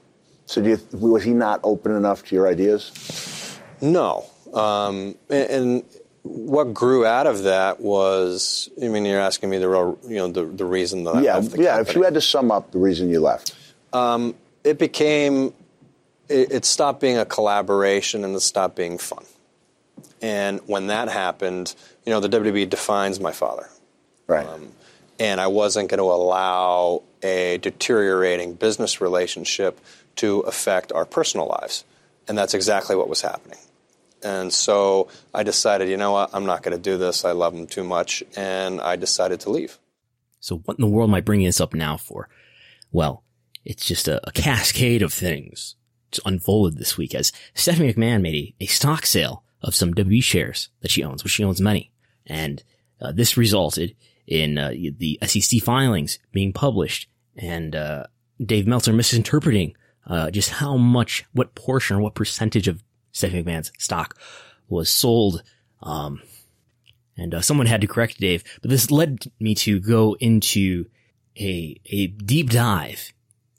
so 0.48 0.62
you, 0.62 0.80
was 0.94 1.24
he 1.24 1.32
not 1.32 1.60
open 1.64 1.96
enough 1.96 2.26
to 2.26 2.36
your 2.36 2.48
ideas? 2.48 3.60
No, 3.82 4.26
um, 4.54 5.16
and, 5.30 5.50
and 5.50 5.84
what 6.24 6.74
grew 6.74 7.06
out 7.06 7.28
of 7.28 7.44
that 7.44 7.80
was, 7.80 8.70
I 8.82 8.88
mean, 8.88 9.06
you're 9.06 9.20
asking 9.20 9.50
me 9.50 9.58
the 9.58 9.70
real, 9.70 10.00
you 10.08 10.16
know, 10.16 10.30
the, 10.30 10.46
the 10.46 10.66
reason 10.66 11.04
that 11.04 11.22
yeah, 11.22 11.34
I 11.34 11.40
left 11.40 11.52
the 11.52 11.62
yeah. 11.62 11.76
Company. 11.76 11.90
If 11.90 11.96
you 11.96 12.04
had 12.04 12.14
to 12.16 12.22
sum 12.22 12.52
up 12.52 12.72
the 12.72 12.80
reason 12.80 13.10
you 13.10 13.20
left, 13.20 13.56
um, 13.94 14.36
it 14.64 14.80
became, 14.80 15.54
it, 16.30 16.52
it, 16.52 16.66
stopped 16.66 17.02
being 17.02 17.18
a 17.18 17.26
collaboration 17.26 18.24
and 18.24 18.36
it 18.36 18.40
stopped 18.40 18.76
being 18.76 18.98
fun. 18.98 19.26
And 20.22 20.62
when 20.66 20.88
that 20.88 21.10
happened, 21.10 21.76
you 22.06 22.12
know, 22.12 22.20
the 22.20 22.30
WWE 22.30 22.70
defines 22.70 23.20
my 23.20 23.32
father, 23.32 23.70
right? 24.28 24.48
Um, 24.48 24.70
and 25.20 25.40
I 25.40 25.48
wasn't 25.48 25.90
going 25.90 26.00
to 26.00 26.04
allow 26.04 27.04
a 27.22 27.58
deteriorating 27.58 28.54
business 28.54 29.02
relationship 29.02 29.80
to 30.18 30.42
affect 30.42 30.92
our 30.92 31.06
personal 31.06 31.48
lives, 31.48 31.84
and 32.28 32.38
that's 32.38 32.54
exactly 32.54 32.96
what 32.96 33.10
was 33.10 33.22
happening. 33.22 33.60
And 34.24 34.52
so 34.52 35.10
I 35.34 35.44
decided, 35.44 35.90
you 35.90 35.98
know 35.98 36.12
what, 36.12 36.32
I'm 36.34 36.46
not 36.46 36.64
going 36.64 36.76
to 36.76 36.82
do 36.82 36.98
this. 36.98 37.24
I 37.24 37.32
love 37.32 37.54
him 37.54 37.68
too 37.68 37.84
much. 37.84 38.24
And 38.36 38.82
I 38.82 38.96
decided 38.96 39.42
to 39.42 39.50
leave. 39.50 39.78
So 40.40 40.58
what 40.58 40.78
in 40.78 40.82
the 40.82 40.90
world 40.90 41.10
am 41.10 41.16
I 41.16 41.22
bringing 41.22 41.46
this 41.46 41.62
up 41.62 41.74
now 41.74 41.98
for? 41.98 42.30
Well, 42.92 43.24
it's 43.64 43.86
just 43.86 44.08
a, 44.08 44.26
a 44.28 44.32
cascade 44.32 45.02
of 45.02 45.14
things 45.14 45.76
to 46.12 46.22
unfolded 46.26 46.78
this 46.78 46.98
week 46.98 47.14
as 47.14 47.32
Stephanie 47.54 47.94
McMahon 47.94 48.22
made 48.22 48.56
a, 48.60 48.64
a 48.64 48.68
stock 48.68 49.06
sale 49.06 49.44
of 49.62 49.76
some 49.76 49.94
W 49.94 50.22
shares 50.22 50.70
that 50.82 50.92
she 50.92 51.04
owns, 51.04 51.24
which 51.24 51.34
she 51.34 51.44
owns 51.44 51.62
many. 51.62 51.92
And 52.26 52.64
uh, 53.02 53.12
this 53.12 53.38
resulted 53.38 53.96
in 54.26 54.58
uh, 54.58 54.70
the 54.70 55.20
SEC 55.26 55.62
filings 55.62 56.20
being 56.32 56.54
published 56.54 57.10
and 57.36 57.76
uh, 57.76 58.06
Dave 58.44 58.68
Meltzer 58.68 58.94
misinterpreting 58.94 59.76
uh, 60.08 60.32
just 60.32 60.50
how 60.50 60.78
much, 60.78 61.26
what 61.34 61.56
portion 61.56 61.98
or 61.98 62.02
what 62.02 62.16
percentage 62.16 62.68
of 62.68 62.84
Stephanie 63.12 63.44
McMahon's 63.44 63.72
stock 63.78 64.18
was 64.70 64.90
sold. 64.90 65.44
Um, 65.84 66.22
and 67.18 67.34
uh, 67.34 67.42
someone 67.42 67.68
had 67.68 67.82
to 67.82 67.88
correct 67.88 68.20
Dave, 68.20 68.44
but 68.62 68.70
this 68.70 68.92
led 68.92 69.32
me 69.40 69.56
to 69.56 69.80
go 69.80 70.16
into 70.20 70.86
a 71.40 71.80
a 71.86 72.08
deep 72.08 72.50
dive 72.50 73.14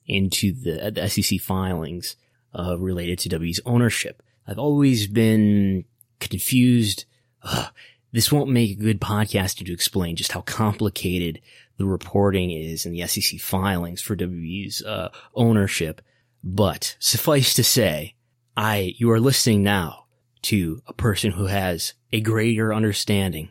into 0.06 0.52
the, 0.52 0.90
the 0.90 1.08
SEC 1.08 1.40
filings 1.40 2.16
uh, 2.58 2.78
related 2.78 3.18
to 3.20 3.28
W's 3.28 3.60
ownership. 3.66 4.22
I've 4.46 4.58
always 4.58 5.06
been 5.06 5.84
confused. 6.20 7.04
Ugh, 7.42 7.72
this 8.12 8.32
won't 8.32 8.50
make 8.50 8.70
a 8.70 8.82
good 8.82 9.00
podcast 9.00 9.64
to 9.64 9.72
explain 9.72 10.16
just 10.16 10.32
how 10.32 10.40
complicated 10.40 11.40
the 11.76 11.84
reporting 11.84 12.50
is 12.50 12.86
in 12.86 12.92
the 12.92 13.06
SEC 13.06 13.38
filings 13.38 14.00
for 14.00 14.16
WWE's 14.16 14.82
uh, 14.82 15.10
ownership. 15.34 16.00
But 16.42 16.96
suffice 16.98 17.54
to 17.54 17.64
say, 17.64 18.14
I, 18.56 18.94
you 18.96 19.10
are 19.10 19.20
listening 19.20 19.62
now 19.62 20.06
to 20.42 20.82
a 20.86 20.92
person 20.92 21.32
who 21.32 21.46
has 21.46 21.94
a 22.12 22.20
greater 22.20 22.72
understanding 22.72 23.50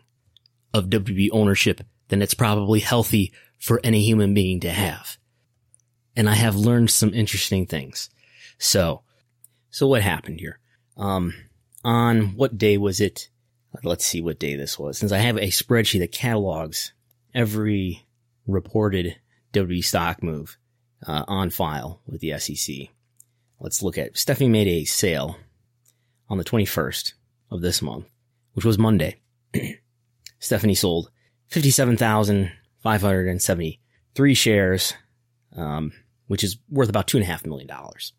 of 0.73 0.85
WB 0.85 1.29
ownership 1.31 1.81
than 2.07 2.21
it's 2.21 2.33
probably 2.33 2.79
healthy 2.79 3.33
for 3.59 3.79
any 3.83 4.03
human 4.03 4.33
being 4.33 4.59
to 4.61 4.69
have. 4.69 5.17
And 6.15 6.29
I 6.29 6.35
have 6.35 6.55
learned 6.55 6.89
some 6.89 7.13
interesting 7.13 7.65
things. 7.65 8.09
So 8.57 9.03
So 9.69 9.87
what 9.87 10.01
happened 10.01 10.39
here? 10.39 10.59
Um, 10.95 11.33
on 11.83 12.35
what 12.35 12.57
day 12.57 12.77
was 12.77 12.99
it? 12.99 13.29
Let's 13.83 14.05
see 14.05 14.21
what 14.21 14.39
day 14.39 14.55
this 14.55 14.79
was. 14.79 14.97
Since 14.97 15.11
I 15.11 15.19
have 15.19 15.37
a 15.37 15.47
spreadsheet 15.49 15.99
that 15.99 16.11
catalogs 16.11 16.93
every 17.33 18.07
reported 18.47 19.17
WB 19.53 19.83
stock 19.83 20.23
move 20.23 20.57
uh, 21.05 21.25
on 21.27 21.49
file 21.49 21.99
with 22.07 22.21
the 22.21 22.39
SEC. 22.39 22.87
Let's 23.59 23.83
look 23.83 23.97
at 23.97 24.17
Stephanie 24.17 24.49
made 24.49 24.67
a 24.67 24.83
sale 24.85 25.37
on 26.29 26.37
the 26.37 26.43
21st 26.43 27.13
of 27.51 27.61
this 27.61 27.81
month, 27.81 28.05
which 28.53 28.65
was 28.65 28.77
Monday. 28.77 29.15
Stephanie 30.39 30.75
sold 30.75 31.09
57,573 31.49 34.33
shares, 34.33 34.93
um, 35.55 35.93
which 36.27 36.43
is 36.43 36.57
worth 36.69 36.89
about 36.89 37.07
two 37.07 37.15
and 37.17 37.23
a 37.23 37.27
half 37.27 37.45
million 37.45 37.67
dollars. 37.67 38.13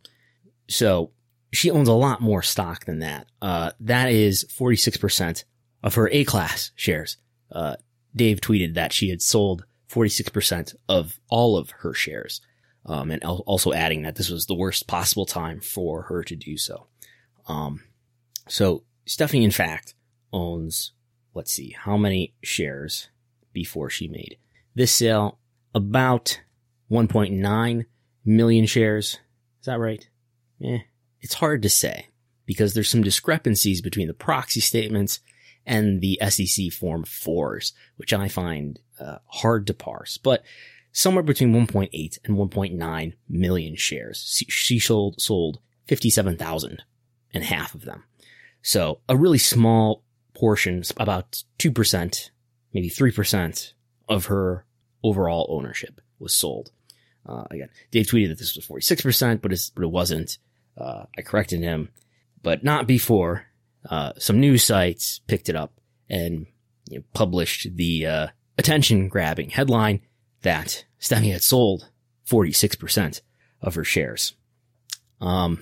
So 0.68 1.12
she 1.52 1.70
owns 1.70 1.88
a 1.88 1.94
lot 1.94 2.20
more 2.20 2.42
stock 2.42 2.85
than 2.85 2.99
that. 3.00 3.26
Uh, 3.40 3.70
that 3.80 4.11
is 4.11 4.44
46% 4.44 5.44
of 5.82 5.94
her 5.94 6.08
A 6.11 6.25
class 6.25 6.73
shares. 6.75 7.16
Uh, 7.50 7.76
Dave 8.14 8.40
tweeted 8.40 8.75
that 8.75 8.92
she 8.92 9.08
had 9.11 9.23
sold 9.23 9.64
46% 9.90 10.75
of 10.88 11.18
all 11.28 11.56
of 11.56 11.70
her 11.70 11.94
shares. 11.94 12.40
Um, 12.88 13.11
and 13.11 13.23
also 13.23 13.75
adding 13.75 14.02
that 14.02 14.16
this 14.16 14.30
was 14.30 14.47
the 14.47 14.54
worst 14.54 14.87
possible 14.87 15.26
time 15.26 15.61
for 15.61 16.02
her 16.04 16.25
to 16.25 16.35
do 16.35 16.57
so. 16.57 16.87
Um, 17.47 17.83
so 18.49 18.85
Stephanie, 19.04 19.45
in 19.45 19.50
fact, 19.50 19.95
owns, 20.33 20.92
let's 21.35 21.52
see, 21.52 21.76
how 21.78 21.99
many 21.99 22.35
shares 22.42 23.11
before 23.52 23.90
she 23.90 24.09
made 24.09 24.38
this 24.75 24.90
sale? 24.90 25.38
About 25.75 26.40
1.9 26.90 27.85
million 28.25 28.66
shares. 28.66 29.18
Is 29.61 29.66
that 29.66 29.78
right? 29.78 30.09
Eh, 30.64 30.78
it's 31.21 31.35
hard 31.35 31.62
to 31.62 31.68
say 31.68 32.09
because 32.47 32.73
there's 32.73 32.88
some 32.88 33.02
discrepancies 33.02 33.83
between 33.83 34.09
the 34.09 34.14
proxy 34.14 34.61
statements 34.61 35.21
and 35.66 36.00
the 36.00 36.18
SEC 36.28 36.73
Form 36.73 37.04
4s, 37.04 37.73
which 37.97 38.14
I 38.14 38.28
find 38.28 38.80
uh, 38.99 39.18
hard 39.26 39.66
to 39.66 39.75
parse. 39.75 40.16
But 40.16 40.42
somewhere 40.92 41.23
between 41.23 41.52
1.8 41.52 42.18
and 42.25 42.37
1.9 42.37 43.12
million 43.28 43.76
shares. 43.76 44.45
She 44.49 44.78
sold, 44.78 45.21
sold 45.21 45.61
57,000 45.87 46.83
and 47.35 47.45
half 47.45 47.75
of 47.75 47.85
them. 47.85 48.04
So 48.62 49.00
a 49.09 49.16
really 49.16 49.38
small 49.38 50.02
portion, 50.35 50.83
about 50.97 51.42
2%, 51.59 52.30
maybe 52.73 52.90
3% 52.90 53.73
of 54.09 54.26
her 54.26 54.64
overall 55.02 55.47
ownership 55.50 56.00
was 56.18 56.35
sold. 56.35 56.71
Uh, 57.26 57.45
again, 57.50 57.68
Dave 57.90 58.07
tweeted 58.07 58.28
that 58.28 58.38
this 58.38 58.57
was 58.57 58.66
46%, 58.66 59.40
but, 59.40 59.52
but 59.75 59.85
it 59.85 59.90
wasn't. 59.90 60.38
Uh, 60.76 61.04
I 61.16 61.23
corrected 61.23 61.61
him, 61.61 61.90
but 62.42 62.64
not 62.64 62.87
before 62.87 63.47
uh, 63.88 64.12
some 64.18 64.40
news 64.40 64.64
sites 64.64 65.21
picked 65.26 65.49
it 65.49 65.57
up 65.57 65.73
and 66.09 66.47
you 66.88 66.99
know, 66.99 67.04
published 67.12 67.76
the 67.76 68.07
uh, 68.07 68.26
attention 68.57 69.09
grabbing 69.09 69.50
headline 69.50 70.00
that 70.42 70.85
Stephanie 70.99 71.30
had 71.30 71.42
sold 71.42 71.88
46% 72.28 73.21
of 73.62 73.75
her 73.75 73.85
shares. 73.85 74.35
Um, 75.21 75.61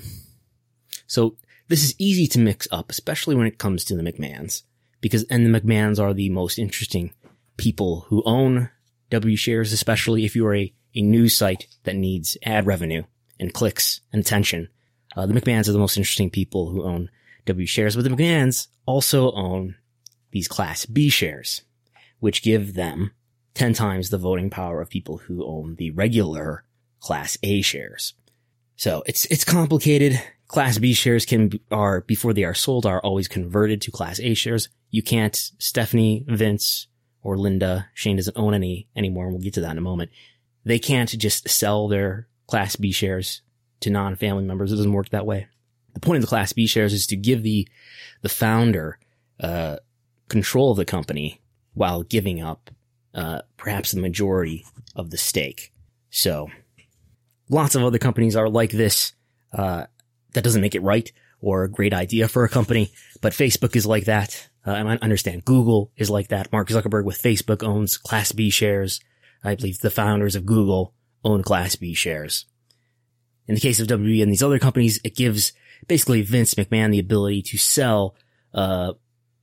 so 1.07 1.37
this 1.69 1.85
is 1.85 1.95
easy 1.99 2.27
to 2.29 2.39
mix 2.39 2.69
up, 2.71 2.91
especially 2.91 3.35
when 3.35 3.47
it 3.47 3.59
comes 3.59 3.85
to 3.85 3.97
the 3.97 4.03
McMahons, 4.03 4.63
because, 5.01 5.25
and 5.25 5.47
the 5.47 5.61
McMahons 5.61 5.99
are 5.99 6.13
the 6.13 6.31
most 6.31 6.59
interesting 6.59 7.13
people 7.57 8.07
who 8.09 8.23
own 8.27 8.71
W 9.11 9.37
shares, 9.37 9.73
especially 9.73 10.25
if 10.25 10.35
you 10.37 10.47
are 10.47 10.55
a, 10.55 10.73
a 10.95 11.03
news 11.03 11.37
site 11.37 11.67
that 11.85 11.97
needs 11.97 12.37
ad 12.43 12.67
revenue 12.67 13.03
and 13.39 13.55
clicks 13.55 14.01
and 14.13 14.21
attention. 14.21 14.69
Uh, 15.17 15.27
the 15.27 15.35
McMahons 15.35 15.69
are 15.69 15.73
the 15.73 15.79
most 15.79 15.97
interesting 15.97 16.31
people 16.31 16.71
who 16.71 16.85
own 16.85 17.09
W 17.47 17.67
shares, 17.67 17.97
but 17.97 18.03
the 18.03 18.11
McMahons 18.11 18.67
also 18.85 19.33
own 19.33 19.77
these 20.33 20.49
class 20.49 20.85
B 20.87 21.09
shares, 21.09 21.63
which 22.19 22.43
give 22.43 22.75
them 22.75 23.13
10 23.57 23.73
times 23.73 24.11
the 24.11 24.19
voting 24.19 24.51
power 24.51 24.83
of 24.83 24.91
people 24.91 25.17
who 25.17 25.45
own 25.45 25.77
the 25.77 25.91
regular 25.91 26.65
class 27.01 27.39
A 27.43 27.63
shares. 27.63 28.13
So 28.77 29.03
it's, 29.07 29.25
it's 29.27 29.45
complicated. 29.45 30.23
Class 30.47 30.77
B 30.77 30.93
shares 30.93 31.25
can, 31.25 31.59
are, 31.73 32.03
before 32.03 32.35
they 32.35 32.45
are 32.45 32.55
sold, 32.55 32.85
are 32.85 33.01
always 33.01 33.29
converted 33.29 33.81
to 33.83 33.91
class 33.91 34.21
A 34.21 34.35
shares. 34.35 34.69
You 34.91 35.03
can't, 35.03 35.35
Stephanie, 35.59 36.25
Vince, 36.29 36.87
or 37.23 37.39
Linda, 37.39 37.89
Shane 37.95 38.17
doesn't 38.17 38.37
own 38.37 38.53
any 38.53 38.89
anymore, 38.95 39.25
and 39.25 39.33
we'll 39.33 39.43
get 39.43 39.55
to 39.55 39.63
that 39.63 39.73
in 39.73 39.79
a 39.79 39.81
moment. 39.81 40.11
They 40.65 40.79
can't 40.79 41.09
just 41.19 41.49
sell 41.49 41.89
their 41.89 42.29
class 42.47 42.77
B 42.77 42.93
shares 42.93 43.41
to 43.81 43.91
non-family 43.91 44.45
members. 44.45 44.71
It 44.71 44.77
doesn't 44.77 44.93
work 44.93 45.09
that 45.09 45.27
way. 45.27 45.49
The 45.95 46.01
point 46.01 46.17
of 46.17 46.23
the 46.23 46.29
class 46.29 46.53
B 46.53 46.67
shares 46.67 46.93
is 46.93 47.07
to 47.07 47.17
give 47.17 47.43
the, 47.43 47.67
the 48.21 48.29
founder, 48.29 48.99
uh, 49.41 49.77
control 50.29 50.73
of 50.73 50.77
the 50.77 50.85
company 50.85 51.41
while 51.73 52.03
giving 52.03 52.43
up 52.43 52.71
uh, 53.17 53.41
perhaps 53.57 53.91
the 53.91 54.01
majority 54.01 54.65
of 54.95 55.11
the 55.11 55.17
stake. 55.17 55.73
So 56.11 56.51
lots 57.49 57.75
of 57.75 57.83
other 57.83 57.99
companies 57.99 58.37
are 58.37 58.49
like 58.49 58.71
this. 58.71 59.13
Uh, 59.53 59.87
that 60.35 60.45
doesn't 60.45 60.61
make 60.61 60.75
it 60.75 60.83
right 60.83 61.11
or 61.41 61.65
a 61.65 61.71
great 61.71 61.95
idea 61.95 62.29
for 62.29 62.45
a 62.45 62.49
company, 62.49 62.93
but 63.23 63.33
Facebook 63.33 63.75
is 63.75 63.87
like 63.87 64.05
that. 64.05 64.49
Uh, 64.67 64.73
and 64.73 64.89
I 64.89 64.97
understand 64.97 65.45
Google 65.45 65.93
is 65.97 66.11
like 66.11 66.29
that. 66.29 66.53
Mark 66.53 66.69
Zuckerberg 66.69 67.05
with 67.05 67.23
Facebook 67.23 67.63
owns 67.63 67.97
Class 67.97 68.33
B 68.33 68.51
shares. 68.51 69.01
I 69.43 69.55
believe 69.55 69.79
the 69.79 69.91
founders 69.91 70.35
of 70.35 70.45
Google 70.45 70.93
own 71.25 71.43
Class 71.43 71.77
B 71.77 71.95
shares. 71.95 72.45
In 73.47 73.55
the 73.55 73.61
case 73.61 73.81
of 73.81 73.87
WWE 73.87 74.23
and 74.23 74.31
these 74.31 74.43
other 74.43 74.59
companies, 74.59 75.01
it 75.05 75.15
gives 75.15 75.53
basically 75.87 76.23
Vince 76.23 76.55
McMahon 76.55 76.91
the 76.91 76.99
ability 76.99 77.43
to 77.43 77.59
sell 77.59 78.17
uh, 78.53 78.93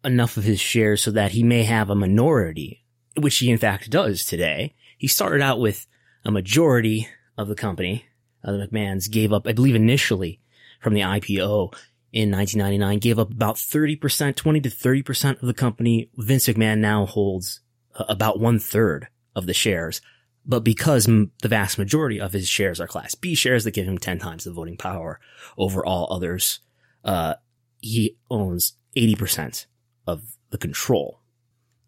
enough 0.04 0.38
of 0.38 0.44
his 0.44 0.60
shares 0.60 1.02
so 1.02 1.12
that 1.12 1.32
he 1.32 1.42
may 1.42 1.64
have 1.64 1.90
a 1.90 1.96
minority 1.96 2.83
which 3.18 3.38
he 3.38 3.52
in 3.52 3.58
fact 3.58 3.90
does 3.90 4.26
today. 4.26 4.74
He 4.98 5.08
started 5.08 5.42
out 5.42 5.60
with 5.60 5.88
a 6.26 6.32
majority 6.32 7.08
of 7.38 7.48
the 7.48 7.56
company. 7.56 8.06
Uh, 8.44 8.54
the 8.54 8.68
McMahons 8.68 9.10
gave 9.10 9.32
up, 9.32 9.48
I 9.48 9.54
believe 9.54 9.76
initially 9.76 10.40
from 10.82 10.94
the 10.94 11.02
IPO 11.02 11.74
in 12.12 12.32
1999, 12.32 13.00
gave 13.00 13.20
up 13.20 13.32
about 13.32 13.56
30%, 13.56 14.36
20 14.36 14.62
to 14.62 14.70
30% 14.70 15.42
of 15.42 15.48
the 15.48 15.54
company. 15.54 16.10
Vince 16.16 16.48
McMahon 16.48 16.80
now 16.80 17.06
holds 17.06 17.62
uh, 17.96 18.06
about 18.10 18.40
one 18.40 18.60
third 18.60 19.08
of 19.36 19.46
the 19.46 19.54
shares. 19.54 20.02
But 20.46 20.64
because 20.64 21.08
m- 21.08 21.32
the 21.42 21.48
vast 21.48 21.78
majority 21.78 22.20
of 22.20 22.34
his 22.34 22.50
shares 22.50 22.82
are 22.82 22.88
class 22.88 23.16
B 23.16 23.34
shares 23.34 23.64
that 23.64 23.72
give 23.72 23.88
him 23.88 23.98
10 23.98 24.20
times 24.20 24.44
the 24.44 24.52
voting 24.52 24.78
power 24.78 25.20
over 25.58 25.86
all 25.86 26.12
others, 26.14 26.60
uh, 27.04 27.36
he 27.80 28.18
owns 28.30 28.74
80% 28.96 29.66
of 30.06 30.38
the 30.50 30.58
control 30.58 31.23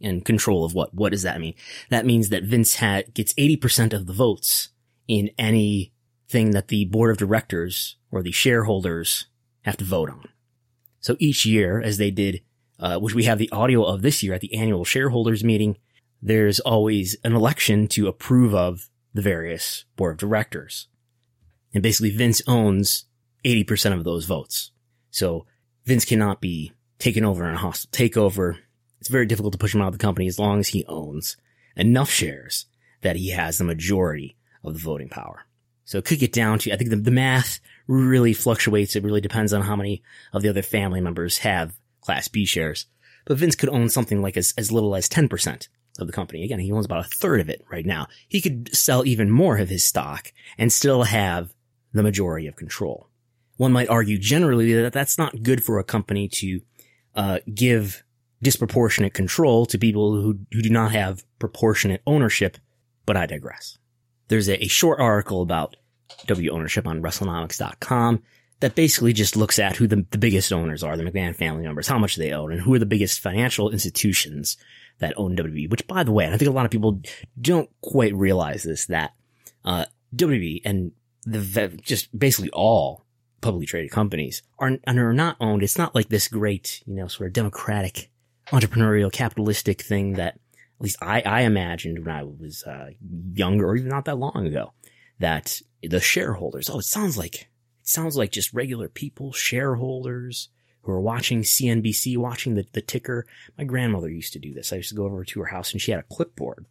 and 0.02 0.26
control 0.26 0.66
of 0.66 0.74
what? 0.74 0.94
What 0.94 1.12
does 1.12 1.24
that 1.24 1.40
mean? 1.40 1.54
That 1.90 2.06
means 2.06 2.30
that 2.30 2.44
Vince 2.44 2.76
had, 2.76 3.14
gets 3.14 3.34
80% 3.34 3.94
of 3.94 4.08
the 4.08 4.14
votes 4.14 4.70
in 5.08 5.32
anything 5.38 6.52
that 6.52 6.68
the 6.68 6.86
board 6.86 7.12
of 7.12 7.18
directors 7.18 7.98
or 8.12 8.22
the 8.22 8.32
shareholders 8.32 9.28
have 9.62 9.78
to 9.78 9.86
vote 9.86 10.10
on. 10.10 10.30
So 11.00 11.16
each 11.20 11.46
year, 11.46 11.82
as 11.82 11.98
they 11.98 12.12
did, 12.12 12.42
uh, 12.80 13.00
which 13.00 13.14
we 13.14 13.26
have 13.26 13.38
the 13.38 13.52
audio 13.52 13.84
of 13.84 14.02
this 14.02 14.24
year 14.24 14.34
at 14.34 14.42
the 14.42 14.54
annual 14.56 14.86
shareholders 14.86 15.44
meeting, 15.44 15.78
there's 16.22 16.60
always 16.60 17.16
an 17.24 17.36
election 17.36 17.88
to 17.90 18.08
approve 18.08 18.54
of 18.54 18.90
the 19.14 19.22
various 19.22 19.86
board 19.96 20.14
of 20.14 20.18
directors. 20.18 20.88
And 21.74 21.84
basically 21.84 22.10
Vince 22.10 22.42
owns 22.48 23.06
80% 23.46 23.94
of 23.94 24.04
those 24.04 24.26
votes. 24.26 24.72
So 25.12 25.46
Vince 25.86 26.06
cannot 26.06 26.42
be 26.42 26.74
taken 27.00 27.24
over 27.24 27.48
in 27.48 27.56
a 27.56 27.60
hostile 27.60 27.92
takeover 27.92 28.58
it's 29.06 29.12
very 29.12 29.28
difficult 29.28 29.52
to 29.52 29.60
push 29.60 29.76
him 29.76 29.84
out 29.84 29.90
of 29.90 29.94
the 29.94 30.00
company 30.00 30.26
as 30.26 30.40
long 30.40 30.60
as 30.60 30.70
he 30.70 30.84
owns 30.88 31.38
enough 31.76 32.10
shares 32.10 32.66
that 33.02 33.16
he 33.16 33.30
has 33.30 33.60
the 33.60 33.64
majority 33.64 34.36
of 34.64 34.74
the 34.74 34.80
voting 34.80 35.10
power. 35.10 35.46
So 35.84 36.00
it 36.00 36.06
could 36.06 36.18
get 36.18 36.34
down 36.34 36.58
to, 36.58 36.74
I 36.74 36.76
think 36.76 36.90
the, 36.90 36.96
the 36.96 37.12
math 37.12 37.60
really 37.86 38.34
fluctuates. 38.34 38.96
It 38.96 39.04
really 39.04 39.22
depends 39.22 39.54
on 39.54 39.62
how 39.62 39.76
many 39.76 40.02
of 40.34 40.42
the 40.42 40.50
other 40.50 40.64
family 40.64 41.02
members 41.02 41.38
have 41.38 41.78
class 42.02 42.28
B 42.28 42.46
shares. 42.46 42.88
But 43.26 43.38
Vince 43.38 43.56
could 43.56 43.70
own 43.70 43.90
something 43.90 44.24
like 44.24 44.38
as, 44.38 44.56
as 44.58 44.72
little 44.72 44.96
as 44.96 45.08
10% 45.08 45.68
of 46.00 46.08
the 46.08 46.14
company. 46.14 46.44
Again, 46.44 46.58
he 46.60 46.72
owns 46.72 46.88
about 46.88 47.06
a 47.06 47.10
third 47.10 47.42
of 47.42 47.48
it 47.48 47.64
right 47.70 47.86
now. 47.86 48.08
He 48.28 48.42
could 48.42 48.76
sell 48.76 49.06
even 49.06 49.30
more 49.30 49.58
of 49.58 49.70
his 49.70 49.84
stock 49.84 50.34
and 50.58 50.74
still 50.74 51.04
have 51.04 51.54
the 51.94 52.02
majority 52.02 52.48
of 52.48 52.56
control. 52.56 53.08
One 53.58 53.72
might 53.72 53.88
argue 53.88 54.18
generally 54.18 54.74
that 54.74 54.94
that's 54.94 55.20
not 55.20 55.44
good 55.44 55.64
for 55.64 55.78
a 55.78 55.84
company 55.84 56.28
to 56.30 56.62
uh, 57.14 57.40
give 57.54 58.04
disproportionate 58.46 59.14
control 59.14 59.66
to 59.66 59.78
people 59.78 60.14
who, 60.14 60.40
who 60.54 60.62
do 60.62 60.70
not 60.70 60.92
have 60.92 61.26
proportionate 61.40 62.02
ownership, 62.06 62.58
but 63.06 63.18
I 63.18 63.26
digress. 63.26 63.78
There's 64.28 64.48
a, 64.48 64.64
a 64.64 64.68
short 64.68 65.00
article 65.00 65.42
about 65.42 65.76
W 66.28 66.52
ownership 66.52 66.88
on 66.88 67.02
WrestleNomics.com 67.02 68.22
that 68.60 68.76
basically 68.76 69.14
just 69.14 69.36
looks 69.36 69.58
at 69.58 69.76
who 69.76 69.88
the, 69.88 70.06
the 70.12 70.20
biggest 70.20 70.54
owners 70.54 70.84
are, 70.84 70.96
the 70.96 71.04
McMahon 71.04 71.36
family 71.36 71.64
members, 71.64 71.88
how 71.88 71.98
much 71.98 72.16
they 72.16 72.32
own, 72.32 72.52
and 72.52 72.62
who 72.62 72.74
are 72.76 72.80
the 72.80 72.86
biggest 72.86 73.20
financial 73.20 73.72
institutions 73.72 74.58
that 75.00 75.14
own 75.18 75.36
WWE. 75.36 75.70
Which, 75.70 75.88
by 75.88 76.04
the 76.04 76.12
way, 76.12 76.28
I 76.32 76.38
think 76.38 76.50
a 76.50 76.54
lot 76.54 76.66
of 76.66 76.72
people 76.72 77.02
don't 77.42 77.70
quite 77.82 78.14
realize 78.14 78.64
this, 78.64 78.86
that 78.86 79.14
uh, 79.66 79.86
WWE 80.16 80.62
and 80.64 80.92
the 81.26 81.80
just 81.82 82.18
basically 82.18 82.52
all 82.52 83.06
publicly 83.42 83.66
traded 83.66 83.92
companies 83.92 84.44
are, 84.60 84.78
are 84.88 85.14
not 85.14 85.36
owned. 85.40 85.64
It's 85.64 85.78
not 85.78 85.96
like 85.96 86.10
this 86.10 86.28
great, 86.28 86.84
you 86.86 86.96
know, 86.96 87.08
sort 87.08 87.28
of 87.28 87.34
democratic, 87.34 88.12
entrepreneurial, 88.52 89.12
capitalistic 89.12 89.82
thing 89.82 90.14
that 90.14 90.36
at 90.36 90.82
least 90.82 90.98
I, 91.02 91.22
I 91.22 91.42
imagined 91.42 92.06
when 92.06 92.16
I 92.16 92.24
was 92.24 92.64
uh, 92.64 92.90
younger 93.34 93.68
or 93.68 93.76
even 93.76 93.90
not 93.90 94.06
that 94.06 94.18
long 94.18 94.46
ago 94.46 94.74
that 95.20 95.62
the 95.82 96.00
shareholders, 96.00 96.70
oh, 96.70 96.80
it 96.80 96.86
sounds 96.86 97.18
like, 97.18 97.36
it 97.36 97.88
sounds 97.88 98.18
like 98.18 98.32
just 98.32 98.54
regular 98.54 98.90
people, 98.90 99.32
shareholders 99.32 100.50
who 100.82 100.92
are 100.92 101.02
watching 101.02 101.42
CNBC, 101.42 102.18
watching 102.18 102.56
the, 102.56 102.66
the 102.74 102.82
ticker. 102.82 103.26
My 103.58 103.64
grandmother 103.64 104.10
used 104.10 104.34
to 104.34 104.40
do 104.40 104.54
this. 104.54 104.74
I 104.74 104.78
used 104.78 104.90
to 104.90 104.96
go 104.96 105.06
over 105.06 105.24
to 105.24 105.40
her 105.40 105.48
house 105.48 105.72
and 105.72 105.82
she 105.82 105.92
had 105.92 106.00
a 106.00 106.14
clipboard 106.14 106.66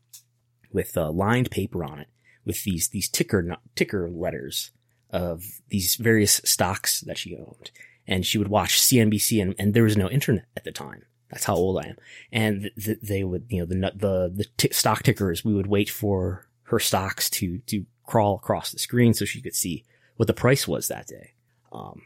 with 0.72 0.96
uh, 0.96 1.10
lined 1.10 1.50
paper 1.50 1.84
on 1.84 1.98
it 1.98 2.08
with 2.44 2.62
these, 2.64 2.88
these 2.88 3.08
ticker, 3.08 3.56
ticker 3.74 4.10
letters 4.10 4.70
of 5.10 5.44
these 5.68 5.96
various 5.96 6.40
stocks 6.44 7.00
that 7.02 7.18
she 7.18 7.37
owned. 7.37 7.70
And 8.06 8.26
she 8.26 8.37
would 8.37 8.48
watch 8.48 8.80
CNBC 8.80 9.40
and, 9.40 9.54
and 9.58 9.72
there 9.72 9.84
was 9.84 9.96
no 9.96 10.10
internet 10.10 10.44
at 10.56 10.64
the 10.64 10.72
time. 10.72 11.04
That's 11.30 11.44
how 11.44 11.54
old 11.54 11.78
I 11.78 11.88
am. 11.88 11.96
And 12.32 12.70
th- 12.82 13.00
they 13.02 13.24
would, 13.24 13.46
you 13.48 13.60
know, 13.60 13.66
the, 13.66 13.92
the, 13.94 14.32
the 14.34 14.46
t- 14.56 14.72
stock 14.72 15.02
tickers, 15.02 15.44
we 15.44 15.54
would 15.54 15.66
wait 15.66 15.90
for 15.90 16.48
her 16.64 16.78
stocks 16.78 17.28
to, 17.30 17.58
to 17.66 17.84
crawl 18.04 18.37
across 18.37 18.70
the 18.70 18.78
screen 18.78 19.14
so 19.14 19.24
she 19.24 19.40
could 19.40 19.54
see 19.54 19.84
what 20.16 20.26
the 20.26 20.34
price 20.34 20.68
was 20.68 20.88
that 20.88 21.06
day. 21.06 21.32
Um, 21.72 22.02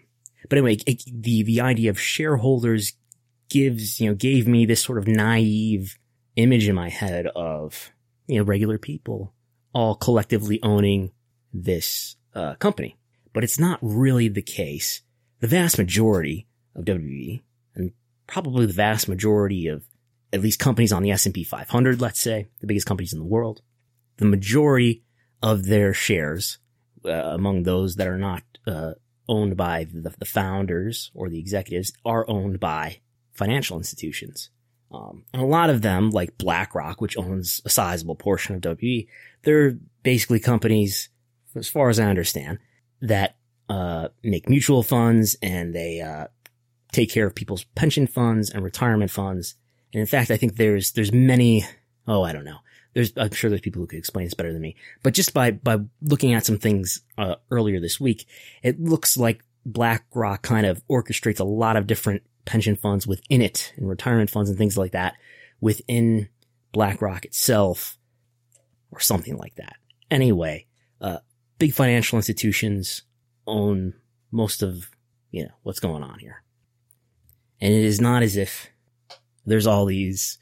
but 0.49 0.59
anyway, 0.59 0.79
it, 0.87 1.03
the, 1.07 1.43
the 1.43 1.61
idea 1.61 1.91
of 1.91 2.01
shareholders 2.01 2.95
gives, 3.51 4.01
you 4.01 4.09
know, 4.09 4.15
gave 4.15 4.47
me 4.47 4.67
this 4.67 4.83
sort 4.83 4.99
of 4.99 5.07
naive 5.07 5.99
image 6.37 6.69
in 6.69 6.75
my 6.75 6.89
head 6.89 7.27
of, 7.27 7.91
you 8.27 8.39
know, 8.39 8.45
regular 8.45 8.79
people 8.79 9.35
all 9.75 9.95
collectively 9.95 10.61
owning 10.63 11.11
this, 11.53 12.17
uh, 12.35 12.55
company. 12.55 12.97
But 13.33 13.45
it's 13.45 13.59
not 13.59 13.79
really 13.83 14.29
the 14.29 14.43
case. 14.43 15.03
The 15.41 15.47
vast 15.47 15.79
majority 15.79 16.49
of 16.75 16.85
WWE 16.85 17.43
probably 18.29 18.67
the 18.67 18.73
vast 18.73 19.09
majority 19.09 19.67
of 19.67 19.83
at 20.33 20.43
least 20.43 20.61
companies 20.61 20.93
on 20.93 21.03
the 21.03 21.11
S&P 21.11 21.43
500, 21.43 22.01
let's 22.01 22.21
say, 22.21 22.47
the 22.61 22.67
biggest 22.67 22.87
companies 22.87 23.13
in 23.13 23.19
the 23.19 23.25
world, 23.25 23.63
the 24.19 24.27
majority 24.27 25.03
of 25.43 25.65
their 25.65 25.93
shares 25.95 26.59
uh, 27.05 27.11
among 27.11 27.63
those 27.63 27.97
that 27.97 28.07
are 28.07 28.19
not 28.19 28.43
uh, 28.67 28.93
owned 29.29 29.57
by 29.57 29.85
the, 29.85 30.15
the, 30.19 30.25
founders 30.25 31.11
or 31.15 31.29
the 31.29 31.39
executives 31.39 31.93
are 32.05 32.29
owned 32.29 32.61
by 32.61 33.01
financial 33.33 33.79
institutions. 33.79 34.51
Um, 34.93 35.25
and 35.33 35.43
a 35.43 35.47
lot 35.47 35.71
of 35.71 35.83
them, 35.83 36.11
like 36.11 36.39
BlackRock, 36.39 37.01
which 37.01 37.17
owns 37.17 37.61
a 37.65 37.71
sizable 37.71 38.17
portion 38.17 38.57
of 38.57 38.79
WE, 38.81 39.09
they're 39.43 39.79
basically 40.03 40.41
companies, 40.41 41.09
as 41.55 41.69
far 41.69 41.89
as 41.89 41.99
I 41.99 42.07
understand, 42.07 42.59
that 43.01 43.37
uh, 43.69 44.09
make 44.23 44.49
mutual 44.49 44.83
funds 44.83 45.37
and 45.43 45.75
they 45.75 46.01
uh, 46.01 46.27
take 46.93 47.11
care 47.11 47.27
of 47.27 47.35
people's 47.35 47.65
pension 47.75 48.07
funds 48.07 48.51
and 48.51 48.65
retirement 48.65 49.11
funds. 49.11 49.55
And 49.93 50.01
in 50.01 50.07
fact, 50.07 50.31
I 50.31 50.37
think 50.37 50.57
there's 50.57 50.93
there's 50.93 51.13
many. 51.13 51.65
Oh, 52.07 52.23
I 52.23 52.33
don't 52.33 52.45
know. 52.45 52.59
There's 52.95 53.13
I'm 53.17 53.33
sure 53.33 53.51
there's 53.51 53.61
people 53.61 53.81
who 53.81 53.87
could 53.87 53.99
explain 53.99 54.27
this 54.27 54.35
better 54.35 54.53
than 54.53 54.63
me. 54.63 54.77
But 55.03 55.15
just 55.15 55.35
by 55.35 55.53
by 55.53 55.79
looking 56.03 56.35
at 56.35 56.47
some 56.47 56.59
things 56.59 57.03
uh, 57.17 57.37
earlier 57.51 57.81
this 57.81 58.01
week, 58.01 58.27
it 58.63 58.81
looks 58.81 59.17
like 59.17 59.45
BlackRock 59.67 60.43
kind 60.43 60.67
of 60.67 60.83
orchestrates 60.89 61.41
a 61.41 61.45
lot 61.45 61.77
of 61.77 61.87
different 61.87 62.23
pension 62.45 62.77
funds 62.77 63.07
within 63.07 63.43
it 63.43 63.73
and 63.77 63.89
retirement 63.89 64.31
funds 64.31 64.49
and 64.49 64.59
things 64.59 64.79
like 64.79 64.93
that 64.93 65.15
within 65.61 66.29
BlackRock 66.73 67.25
itself 67.27 67.99
or 68.91 69.01
something 69.01 69.37
like 69.37 69.55
that. 69.57 69.77
Anyway, 70.11 70.67
uh, 71.01 71.19
big 71.59 71.75
financial 71.75 72.17
institutions 72.17 73.03
own 73.47 73.93
most 74.31 74.63
of, 74.63 74.91
you 75.31 75.43
know, 75.43 75.53
what's 75.63 75.81
going 75.81 76.03
on 76.03 76.19
here. 76.19 76.43
And 77.61 77.73
it 77.73 77.85
is 77.85 78.01
not 78.01 78.23
as 78.23 78.37
if 78.37 78.71
there's 79.45 79.67
all 79.67 79.85
these, 79.85 80.39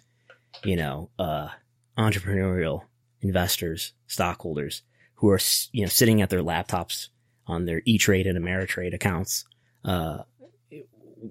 you 0.64 0.76
know, 0.76 1.10
uh, 1.18 1.48
entrepreneurial 1.96 2.82
investors, 3.20 3.92
stockholders 4.06 4.82
who 5.14 5.30
are, 5.30 5.40
you 5.72 5.82
know, 5.82 5.88
sitting 5.88 6.20
at 6.20 6.30
their 6.30 6.42
laptops 6.42 7.08
on 7.46 7.64
their 7.64 7.80
E-Trade 7.84 8.26
and 8.26 8.38
Ameritrade 8.38 8.94
accounts, 8.94 9.44
uh, 9.84 10.18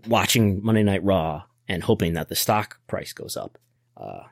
watching 0.07 0.63
Monday 0.63 0.83
Night 0.83 1.03
Raw 1.03 1.43
and 1.67 1.83
hoping 1.83 2.13
that 2.13 2.29
the 2.29 2.35
stock 2.35 2.79
price 2.87 3.13
goes 3.13 3.37
up. 3.37 3.57
Uh, 3.95 4.23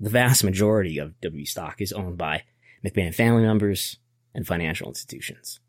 the 0.00 0.10
vast 0.10 0.44
majority 0.44 0.98
of 0.98 1.20
W 1.20 1.44
stock 1.44 1.80
is 1.80 1.92
owned 1.92 2.18
by 2.18 2.42
McMahon 2.84 3.14
family 3.14 3.42
members 3.42 3.98
and 4.34 4.46
financial 4.46 4.88
institutions. 4.88 5.60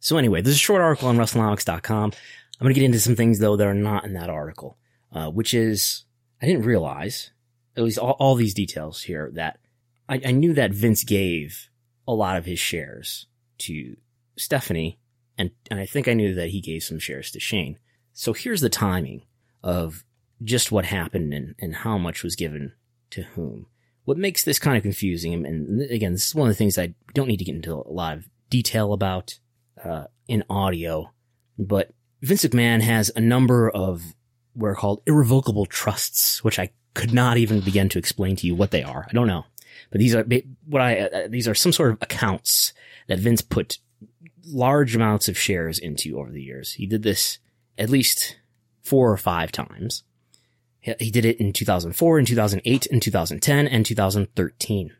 So 0.00 0.16
anyway, 0.16 0.42
this 0.42 0.52
is 0.52 0.56
a 0.56 0.60
short 0.60 0.80
article 0.80 1.08
on 1.08 1.16
WrestleNomics.com. 1.16 2.12
I'm 2.60 2.64
going 2.64 2.74
to 2.74 2.80
get 2.80 2.86
into 2.86 3.00
some 3.00 3.16
things 3.16 3.38
though 3.38 3.56
that 3.56 3.66
are 3.66 3.74
not 3.74 4.04
in 4.04 4.14
that 4.14 4.30
article, 4.30 4.78
uh, 5.12 5.30
which 5.30 5.54
is 5.54 6.04
I 6.42 6.46
didn't 6.46 6.64
realize 6.64 7.30
at 7.76 7.84
least 7.84 7.98
all, 7.98 8.16
all 8.18 8.34
these 8.34 8.54
details 8.54 9.02
here 9.02 9.30
that 9.34 9.58
I, 10.08 10.20
I, 10.26 10.32
knew 10.32 10.52
that 10.54 10.72
Vince 10.72 11.04
gave 11.04 11.68
a 12.08 12.12
lot 12.12 12.36
of 12.36 12.46
his 12.46 12.58
shares 12.58 13.26
to 13.58 13.96
Stephanie, 14.36 14.98
and 15.36 15.50
and 15.70 15.78
I 15.78 15.86
think 15.86 16.08
I 16.08 16.14
knew 16.14 16.34
that 16.34 16.50
he 16.50 16.60
gave 16.60 16.82
some 16.82 16.98
shares 16.98 17.30
to 17.32 17.40
Shane. 17.40 17.78
So 18.12 18.32
here's 18.32 18.60
the 18.60 18.68
timing 18.68 19.22
of 19.62 20.04
just 20.42 20.72
what 20.72 20.86
happened 20.86 21.32
and, 21.32 21.54
and 21.60 21.76
how 21.76 21.98
much 21.98 22.22
was 22.22 22.36
given 22.36 22.72
to 23.10 23.22
whom. 23.22 23.66
What 24.04 24.18
makes 24.18 24.42
this 24.42 24.58
kind 24.58 24.76
of 24.76 24.82
confusing, 24.82 25.34
and 25.46 25.82
again, 25.90 26.12
this 26.12 26.28
is 26.28 26.34
one 26.34 26.48
of 26.48 26.54
the 26.54 26.58
things 26.58 26.78
I 26.78 26.94
don't 27.14 27.28
need 27.28 27.36
to 27.38 27.44
get 27.44 27.54
into 27.54 27.74
a 27.74 27.92
lot 27.92 28.16
of 28.16 28.28
detail 28.48 28.92
about 28.92 29.38
uh, 29.84 30.04
in 30.26 30.44
audio, 30.48 31.12
but 31.58 31.92
Vince 32.20 32.44
McMahon 32.44 32.80
has 32.80 33.10
a 33.14 33.20
number 33.20 33.70
of 33.70 34.14
what 34.54 34.68
are 34.68 34.74
called 34.74 35.02
irrevocable 35.06 35.66
trusts, 35.66 36.42
which 36.42 36.58
I 36.58 36.70
could 36.94 37.12
not 37.12 37.36
even 37.36 37.60
begin 37.60 37.88
to 37.90 37.98
explain 37.98 38.36
to 38.36 38.46
you 38.46 38.54
what 38.54 38.70
they 38.70 38.82
are. 38.82 39.06
I 39.08 39.12
don't 39.12 39.28
know, 39.28 39.44
but 39.90 40.00
these 40.00 40.14
are 40.14 40.24
what 40.66 40.82
I 40.82 41.00
uh, 41.00 41.28
these 41.28 41.46
are 41.46 41.54
some 41.54 41.72
sort 41.72 41.92
of 41.92 41.98
accounts 42.02 42.72
that 43.06 43.20
Vince 43.20 43.40
put 43.42 43.78
large 44.44 44.96
amounts 44.96 45.28
of 45.28 45.38
shares 45.38 45.78
into 45.78 46.18
over 46.18 46.30
the 46.30 46.42
years. 46.42 46.72
He 46.72 46.86
did 46.86 47.02
this 47.02 47.38
at 47.76 47.90
least 47.90 48.36
four 48.82 49.12
or 49.12 49.16
five 49.16 49.52
times. 49.52 50.02
He 50.80 51.10
did 51.10 51.24
it 51.24 51.38
in 51.38 51.52
2004, 51.52 52.18
in 52.18 52.24
2008, 52.24 52.86
in 52.86 53.00
2010, 53.00 53.68
and 53.68 53.84
2013. 53.84 54.92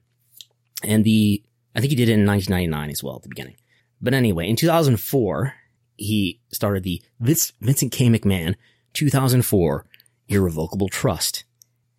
And 0.84 1.04
the, 1.04 1.42
I 1.74 1.80
think 1.80 1.90
he 1.90 1.96
did 1.96 2.08
it 2.08 2.14
in 2.14 2.26
1999 2.26 2.90
as 2.90 3.02
well 3.02 3.16
at 3.16 3.22
the 3.22 3.28
beginning. 3.28 3.56
But 4.00 4.12
anyway, 4.12 4.48
in 4.48 4.56
2004, 4.56 5.54
he 5.98 6.40
started 6.50 6.84
the 6.84 7.02
Vincent 7.20 7.92
K. 7.92 8.08
McMahon 8.08 8.54
2004 8.94 9.84
Irrevocable 10.28 10.88
Trust. 10.88 11.44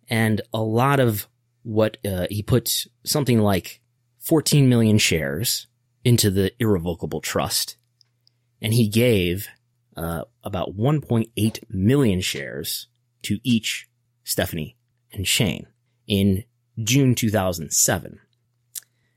And 0.08 0.40
a 0.52 0.60
lot 0.60 0.98
of 0.98 1.28
what, 1.62 1.98
uh, 2.04 2.26
he 2.30 2.42
put 2.42 2.86
something 3.04 3.38
like 3.38 3.80
14 4.18 4.68
million 4.68 4.98
shares 4.98 5.66
into 6.04 6.30
the 6.30 6.52
Irrevocable 6.58 7.20
Trust. 7.20 7.76
And 8.60 8.74
he 8.74 8.88
gave, 8.88 9.48
uh, 9.96 10.24
about 10.42 10.76
1.8 10.76 11.58
million 11.68 12.20
shares 12.20 12.88
to 13.22 13.38
each 13.44 13.88
Stephanie 14.24 14.76
and 15.12 15.26
Shane 15.26 15.66
in 16.06 16.44
June 16.82 17.14
2007. 17.14 18.18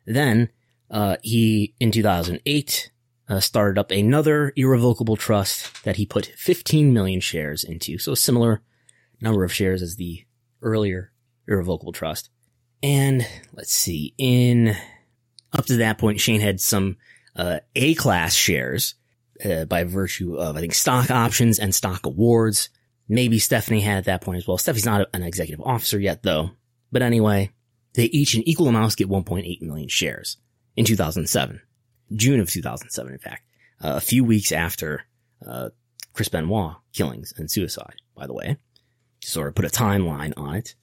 Then 0.05 0.49
uh, 0.89 1.17
he, 1.21 1.75
in 1.79 1.91
2008, 1.91 2.91
uh, 3.33 3.39
started 3.39 3.79
up 3.79 3.89
another 3.89 4.53
irrevocable 4.55 5.15
trust 5.15 5.83
that 5.83 5.95
he 5.95 6.05
put 6.05 6.27
15 6.37 6.93
million 6.93 7.19
shares 7.19 7.63
into. 7.63 7.97
So 7.97 8.11
a 8.11 8.17
similar 8.17 8.61
number 9.21 9.43
of 9.43 9.53
shares 9.53 9.81
as 9.81 9.95
the 9.95 10.23
earlier 10.61 11.11
irrevocable 11.47 11.93
trust. 11.93 12.29
And 12.83 13.25
let's 13.53 13.73
see, 13.73 14.13
in 14.17 14.75
up 15.51 15.65
to 15.65 15.77
that 15.77 15.97
point, 15.97 16.19
Shane 16.19 16.41
had 16.41 16.61
some 16.61 16.97
uh, 17.35 17.59
A 17.75 17.95
class 17.95 18.35
shares 18.35 18.95
uh, 19.43 19.65
by 19.65 19.83
virtue 19.83 20.35
of, 20.35 20.55
I 20.55 20.59
think, 20.59 20.75
stock 20.75 21.09
options 21.09 21.57
and 21.57 21.73
stock 21.73 22.05
awards. 22.05 22.69
Maybe 23.09 23.39
Stephanie 23.39 23.81
had 23.81 23.97
at 23.97 24.05
that 24.05 24.21
point 24.21 24.37
as 24.37 24.47
well. 24.47 24.57
Stephanie's 24.57 24.85
not 24.85 25.07
an 25.13 25.23
executive 25.23 25.65
officer 25.65 25.99
yet, 25.99 26.21
though. 26.21 26.51
But 26.91 27.01
anyway, 27.01 27.51
they 27.95 28.05
each 28.05 28.35
in 28.35 28.47
equal 28.47 28.67
amounts 28.67 28.95
get 28.95 29.09
1.8 29.09 29.61
million 29.61 29.89
shares 29.89 30.37
in 30.75 30.85
2007. 30.85 31.61
June 32.15 32.39
of 32.39 32.49
2007, 32.49 33.13
in 33.13 33.19
fact. 33.19 33.43
Uh, 33.83 33.95
a 33.95 34.01
few 34.01 34.23
weeks 34.23 34.51
after 34.51 35.03
uh, 35.45 35.69
Chris 36.13 36.29
Benoit 36.29 36.75
killings 36.93 37.33
and 37.37 37.49
suicide, 37.49 38.01
by 38.15 38.27
the 38.27 38.33
way. 38.33 38.57
To 39.21 39.29
sort 39.29 39.47
of 39.47 39.55
put 39.55 39.65
a 39.65 39.69
timeline 39.69 40.33
on 40.37 40.55
it. 40.55 40.75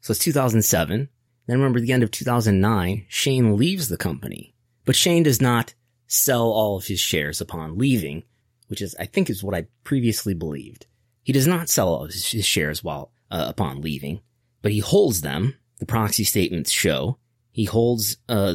So 0.00 0.12
it's 0.12 0.20
2007. 0.20 1.08
Then 1.46 1.58
remember 1.58 1.80
the 1.80 1.92
end 1.92 2.02
of 2.02 2.10
2009, 2.10 3.06
Shane 3.08 3.56
leaves 3.56 3.88
the 3.88 3.96
company. 3.96 4.54
But 4.84 4.96
Shane 4.96 5.22
does 5.22 5.40
not 5.40 5.74
sell 6.06 6.50
all 6.50 6.76
of 6.76 6.86
his 6.86 7.00
shares 7.00 7.40
upon 7.40 7.78
leaving, 7.78 8.24
which 8.68 8.82
is, 8.82 8.94
I 8.98 9.06
think 9.06 9.28
is 9.30 9.42
what 9.42 9.54
I 9.54 9.66
previously 9.84 10.34
believed. 10.34 10.86
He 11.22 11.32
does 11.32 11.46
not 11.46 11.68
sell 11.68 11.88
all 11.88 12.06
his 12.06 12.24
shares 12.46 12.82
while, 12.82 13.12
uh, 13.30 13.46
upon 13.48 13.82
leaving, 13.82 14.20
but 14.62 14.72
he 14.72 14.80
holds 14.80 15.20
them. 15.20 15.54
The 15.78 15.86
proxy 15.86 16.24
statements 16.24 16.70
show 16.70 17.18
he 17.58 17.64
holds, 17.64 18.18
uh, 18.28 18.54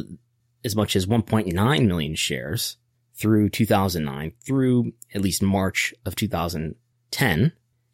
as 0.64 0.74
much 0.74 0.96
as 0.96 1.06
1.9 1.06 1.86
million 1.86 2.14
shares 2.14 2.76
through 3.14 3.48
2009 3.48 4.32
through 4.40 4.92
at 5.14 5.20
least 5.20 5.42
March 5.42 5.94
of 6.04 6.16
2010. 6.16 7.52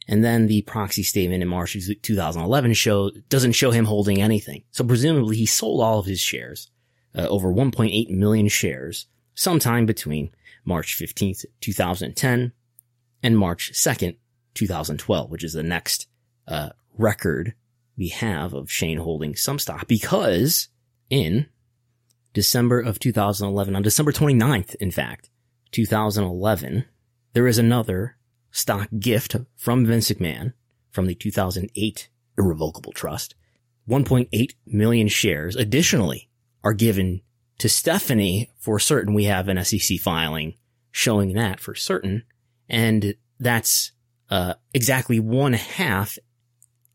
And 0.09 0.25
then 0.25 0.47
the 0.47 0.63
proxy 0.63 1.03
statement 1.03 1.43
in 1.43 1.49
March 1.49 1.77
of 1.77 1.83
2011 2.03 2.73
show, 2.75 3.11
doesn't 3.29 3.53
show 3.53 3.71
him 3.71 3.85
holding 3.85 4.21
anything. 4.21 4.65
So 4.71 4.85
presumably 4.85 5.37
he 5.37 5.47
sold 5.47 5.81
all 5.83 5.99
of 5.99 6.07
his 6.07 6.21
shares, 6.21 6.71
uh, 7.15 7.27
over 7.29 7.53
1.8 7.53 8.11
million 8.11 8.49
shares 8.49 9.07
sometime 9.35 9.87
between 9.87 10.31
March 10.65 10.99
15th, 10.99 11.45
2010 11.61 12.53
and 13.23 13.39
March 13.39 13.73
2nd, 13.75 14.17
2012, 14.55 15.31
which 15.31 15.45
is 15.45 15.53
the 15.53 15.63
next, 15.63 16.07
uh, 16.49 16.71
record 16.97 17.55
we 17.97 18.09
have 18.09 18.55
of 18.55 18.71
Shane 18.71 18.99
holding 18.99 19.37
some 19.37 19.59
stock 19.59 19.87
because 19.87 20.69
in 21.09 21.47
December 22.33 22.81
of 22.81 22.99
2011, 22.99 23.75
on 23.75 23.83
December 23.83 24.13
29th, 24.13 24.75
in 24.77 24.91
fact, 24.91 25.31
2011, 25.73 26.85
there 27.33 27.47
is 27.47 27.59
another 27.59 28.17
stock 28.51 28.89
gift 28.99 29.37
from 29.57 29.87
Vince 29.87 30.11
McMahon 30.11 30.53
from 30.91 31.07
the 31.07 31.15
2008 31.15 32.09
Irrevocable 32.39 32.93
Trust. 32.93 33.35
1.8 33.89 34.55
million 34.67 35.09
shares 35.09 35.57
additionally 35.57 36.29
are 36.63 36.73
given 36.73 37.23
to 37.59 37.69
Stephanie 37.69 38.51
for 38.59 38.79
certain. 38.79 39.15
We 39.15 39.25
have 39.25 39.49
an 39.49 39.63
SEC 39.65 39.99
filing 39.99 40.55
showing 40.91 41.35
that 41.35 41.61
for 41.61 41.75
certain. 41.75 42.25
And 42.69 43.15
that's, 43.39 43.93
uh, 44.29 44.55
exactly 44.73 45.19
one 45.19 45.55
half 45.55 46.19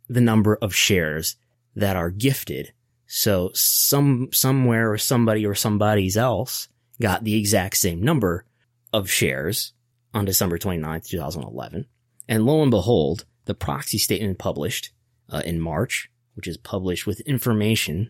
the 0.08 0.22
number 0.22 0.56
of 0.56 0.74
shares 0.74 1.36
that 1.76 1.96
are 1.96 2.10
gifted. 2.10 2.74
So 3.08 3.52
some, 3.54 4.30
somewhere 4.32 4.92
or 4.92 4.98
somebody 4.98 5.46
or 5.46 5.56
somebody's 5.56 6.18
else 6.18 6.68
got 7.02 7.24
the 7.24 7.38
exact 7.38 7.78
same 7.78 8.02
number 8.02 8.46
of 8.94 9.10
shares 9.10 9.74
on 10.14 10.26
December 10.26 10.58
29th, 10.58 11.08
2011. 11.08 11.86
And 12.28 12.46
lo 12.46 12.62
and 12.62 12.72
behold, 12.72 13.26
the 13.46 13.54
proxy 13.54 13.98
statement 13.98 14.40
published 14.40 14.92
uh, 15.30 15.42
in 15.46 15.60
March, 15.60 16.10
which 16.36 16.48
is 16.48 16.58
published 16.58 17.06
with 17.06 17.20
information 17.22 18.10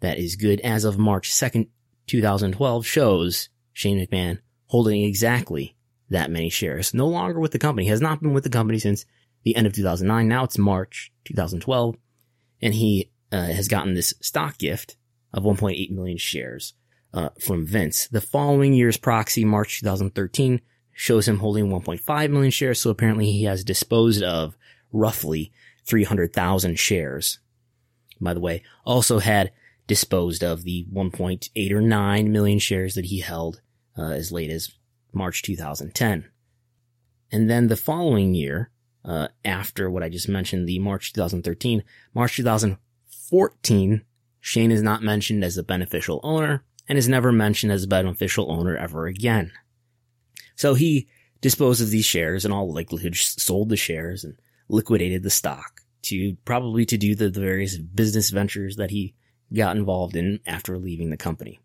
that 0.00 0.18
is 0.18 0.36
good 0.36 0.60
as 0.60 0.84
of 0.84 0.98
March 0.98 1.30
2nd, 1.30 1.68
2012 2.06 2.86
shows 2.86 3.48
Shane 3.72 4.04
McMahon 4.04 4.38
holding 4.66 5.02
exactly 5.02 5.76
that 6.10 6.30
many 6.30 6.48
shares. 6.48 6.94
No 6.94 7.08
longer 7.08 7.40
with 7.40 7.52
the 7.52 7.58
company, 7.58 7.86
has 7.88 8.00
not 8.00 8.20
been 8.20 8.32
with 8.32 8.44
the 8.44 8.50
company 8.50 8.78
since 8.78 9.04
the 9.44 9.56
end 9.56 9.66
of 9.66 9.72
2009. 9.72 10.28
Now 10.28 10.44
it's 10.44 10.58
March 10.58 11.12
2012 11.24 11.96
and 12.62 12.74
he 12.74 13.10
uh, 13.32 13.46
has 13.46 13.68
gotten 13.68 13.94
this 13.94 14.14
stock 14.20 14.58
gift 14.58 14.96
of 15.32 15.44
1.8 15.44 15.90
million 15.90 16.18
shares 16.18 16.74
uh, 17.12 17.30
from 17.40 17.66
Vince. 17.66 18.08
The 18.08 18.20
following 18.20 18.72
year's 18.72 18.96
proxy, 18.96 19.44
March 19.44 19.80
2013, 19.80 20.60
shows 20.92 21.28
him 21.28 21.38
holding 21.38 21.68
1.5 21.68 22.30
million 22.30 22.50
shares. 22.50 22.80
So 22.80 22.90
apparently 22.90 23.30
he 23.32 23.44
has 23.44 23.64
disposed 23.64 24.22
of 24.22 24.56
roughly 24.92 25.52
300,000 25.84 26.78
shares. 26.78 27.38
By 28.20 28.34
the 28.34 28.40
way, 28.40 28.62
also 28.84 29.18
had 29.18 29.52
disposed 29.86 30.42
of 30.42 30.64
the 30.64 30.86
1.8 30.92 31.70
or 31.70 31.80
9 31.80 32.32
million 32.32 32.58
shares 32.58 32.94
that 32.94 33.06
he 33.06 33.20
held 33.20 33.60
uh, 33.96 34.10
as 34.10 34.32
late 34.32 34.50
as 34.50 34.72
March 35.12 35.42
2010. 35.42 36.28
And 37.30 37.50
then 37.50 37.68
the 37.68 37.76
following 37.76 38.34
year, 38.34 38.70
uh, 39.04 39.28
after 39.44 39.90
what 39.90 40.02
I 40.02 40.08
just 40.08 40.28
mentioned, 40.28 40.68
the 40.68 40.78
March 40.78 41.12
2013, 41.12 41.82
March 42.14 42.36
2014, 42.36 42.85
Shane 44.40 44.70
is 44.70 44.82
not 44.82 45.02
mentioned 45.02 45.44
as 45.44 45.58
a 45.58 45.62
beneficial 45.62 46.20
owner 46.22 46.64
and 46.88 46.96
is 46.96 47.08
never 47.08 47.32
mentioned 47.32 47.72
as 47.72 47.84
a 47.84 47.88
beneficial 47.88 48.50
owner 48.50 48.76
ever 48.76 49.06
again. 49.06 49.52
So 50.54 50.74
he 50.74 51.08
disposed 51.40 51.82
of 51.82 51.90
these 51.90 52.04
shares 52.04 52.44
and 52.44 52.54
all 52.54 52.72
likelihood 52.72 53.16
sold 53.16 53.68
the 53.68 53.76
shares 53.76 54.24
and 54.24 54.36
liquidated 54.68 55.22
the 55.22 55.30
stock 55.30 55.80
to 56.02 56.36
probably 56.44 56.84
to 56.86 56.96
do 56.96 57.14
the, 57.14 57.28
the 57.28 57.40
various 57.40 57.76
business 57.76 58.30
ventures 58.30 58.76
that 58.76 58.90
he 58.90 59.14
got 59.52 59.76
involved 59.76 60.16
in 60.16 60.40
after 60.46 60.78
leaving 60.78 61.10
the 61.10 61.16
company. 61.16 61.60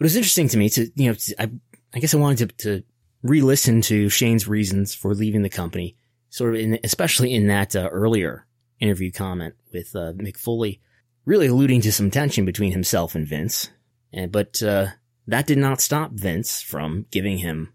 It 0.00 0.02
was 0.02 0.16
interesting 0.16 0.48
to 0.48 0.56
me 0.56 0.68
to, 0.70 0.90
you 0.94 1.08
know, 1.08 1.14
to, 1.14 1.42
I, 1.42 1.50
I 1.94 1.98
guess 1.98 2.14
I 2.14 2.18
wanted 2.18 2.50
to, 2.50 2.64
to 2.64 2.84
re-listen 3.22 3.80
to 3.82 4.08
Shane's 4.08 4.48
reasons 4.48 4.94
for 4.94 5.14
leaving 5.14 5.42
the 5.42 5.48
company, 5.48 5.96
sort 6.30 6.54
of 6.54 6.60
in, 6.60 6.78
especially 6.82 7.32
in 7.32 7.46
that 7.48 7.76
uh, 7.76 7.88
earlier 7.92 8.46
interview 8.80 9.10
comment 9.10 9.54
with 9.72 9.94
uh, 9.94 10.12
Mick 10.14 10.36
Foley, 10.36 10.80
really 11.24 11.46
alluding 11.46 11.80
to 11.82 11.92
some 11.92 12.10
tension 12.10 12.44
between 12.44 12.72
himself 12.72 13.14
and 13.14 13.26
Vince. 13.26 13.70
And, 14.12 14.30
but, 14.30 14.62
uh, 14.62 14.88
that 15.26 15.46
did 15.46 15.58
not 15.58 15.80
stop 15.80 16.12
Vince 16.12 16.60
from 16.60 17.06
giving 17.10 17.38
him, 17.38 17.72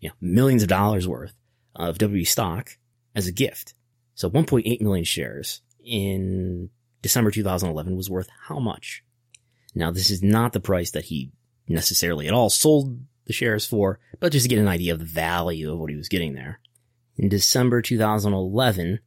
you 0.00 0.08
know, 0.08 0.14
millions 0.20 0.62
of 0.62 0.68
dollars 0.68 1.06
worth 1.06 1.34
of 1.74 1.98
W 1.98 2.24
stock 2.24 2.76
as 3.14 3.26
a 3.26 3.32
gift. 3.32 3.74
So 4.14 4.30
1.8 4.30 4.80
million 4.80 5.04
shares 5.04 5.60
in 5.84 6.70
December 7.02 7.30
2011 7.30 7.96
was 7.96 8.10
worth 8.10 8.28
how 8.48 8.58
much? 8.58 9.04
Now, 9.74 9.90
this 9.90 10.10
is 10.10 10.22
not 10.22 10.52
the 10.52 10.60
price 10.60 10.92
that 10.92 11.04
he 11.04 11.32
necessarily 11.68 12.26
at 12.26 12.34
all 12.34 12.50
sold 12.50 12.98
the 13.26 13.32
shares 13.32 13.66
for, 13.66 13.98
but 14.20 14.32
just 14.32 14.44
to 14.44 14.48
get 14.48 14.58
an 14.58 14.68
idea 14.68 14.92
of 14.92 14.98
the 14.98 15.04
value 15.04 15.72
of 15.72 15.78
what 15.78 15.90
he 15.90 15.96
was 15.96 16.08
getting 16.08 16.34
there. 16.34 16.60
In 17.16 17.28
December 17.28 17.82
2011, 17.82 19.00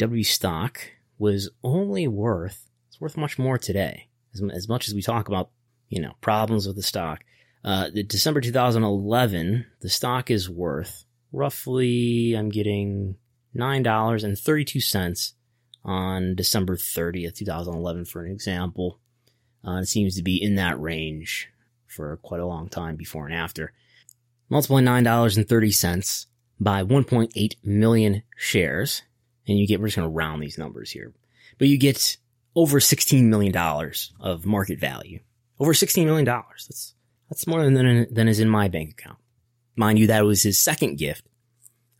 W 0.00 0.24
stock 0.24 0.80
was 1.18 1.50
only 1.62 2.08
worth, 2.08 2.70
it's 2.88 2.98
worth 2.98 3.18
much 3.18 3.38
more 3.38 3.58
today. 3.58 4.08
As, 4.32 4.42
as 4.54 4.66
much 4.66 4.88
as 4.88 4.94
we 4.94 5.02
talk 5.02 5.28
about, 5.28 5.50
you 5.90 6.00
know, 6.00 6.14
problems 6.22 6.66
with 6.66 6.76
the 6.76 6.82
stock, 6.82 7.22
uh, 7.62 7.90
the 7.92 8.02
December 8.02 8.40
2011, 8.40 9.66
the 9.82 9.90
stock 9.90 10.30
is 10.30 10.48
worth 10.48 11.04
roughly, 11.32 12.32
I'm 12.32 12.48
getting 12.48 13.16
$9.32 13.54 15.32
on 15.84 16.34
December 16.34 16.76
30th, 16.76 17.34
2011, 17.34 18.06
for 18.06 18.24
an 18.24 18.32
example. 18.32 19.00
Uh, 19.62 19.80
it 19.82 19.86
seems 19.86 20.16
to 20.16 20.22
be 20.22 20.42
in 20.42 20.54
that 20.54 20.80
range 20.80 21.50
for 21.86 22.16
quite 22.22 22.40
a 22.40 22.46
long 22.46 22.70
time 22.70 22.96
before 22.96 23.26
and 23.26 23.34
after. 23.34 23.74
Multiply 24.48 24.80
$9.30 24.80 26.26
by 26.58 26.82
1.8 26.82 27.54
million 27.62 28.22
shares, 28.34 29.02
and 29.50 29.58
you 29.58 29.66
get, 29.66 29.80
we're 29.80 29.88
just 29.88 29.96
going 29.96 30.08
to 30.08 30.14
round 30.14 30.40
these 30.40 30.58
numbers 30.58 30.92
here, 30.92 31.12
but 31.58 31.66
you 31.66 31.76
get 31.76 32.16
over 32.54 32.78
$16 32.78 33.24
million 33.24 33.54
of 34.20 34.46
market 34.46 34.78
value. 34.78 35.18
Over 35.58 35.72
$16 35.72 36.04
million. 36.06 36.24
That's, 36.24 36.94
that's 37.28 37.46
more 37.48 37.62
than, 37.62 38.06
than 38.14 38.28
is 38.28 38.38
in 38.38 38.48
my 38.48 38.68
bank 38.68 38.90
account. 38.90 39.18
Mind 39.74 39.98
you, 39.98 40.06
that 40.06 40.24
was 40.24 40.44
his 40.44 40.62
second 40.62 40.98
gift. 40.98 41.26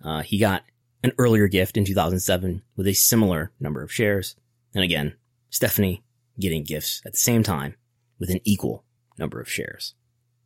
Uh, 0.03 0.23
he 0.23 0.39
got 0.39 0.63
an 1.03 1.13
earlier 1.19 1.49
gift 1.49 1.77
in 1.77 1.85
2007 1.85 2.63
with 2.77 2.87
a 2.87 2.95
similar 2.95 3.51
number 3.59 3.83
of 3.83 3.93
shares. 3.93 4.37
And 4.73 4.85
again, 4.85 5.17
Stephanie 5.51 6.05
getting 6.39 6.63
gifts 6.63 7.03
at 7.05 7.13
the 7.13 7.19
same 7.19 7.43
time 7.43 7.75
with 8.21 8.31
an 8.31 8.41
equal 8.45 8.85
number 9.19 9.41
of 9.41 9.51
shares. 9.51 9.95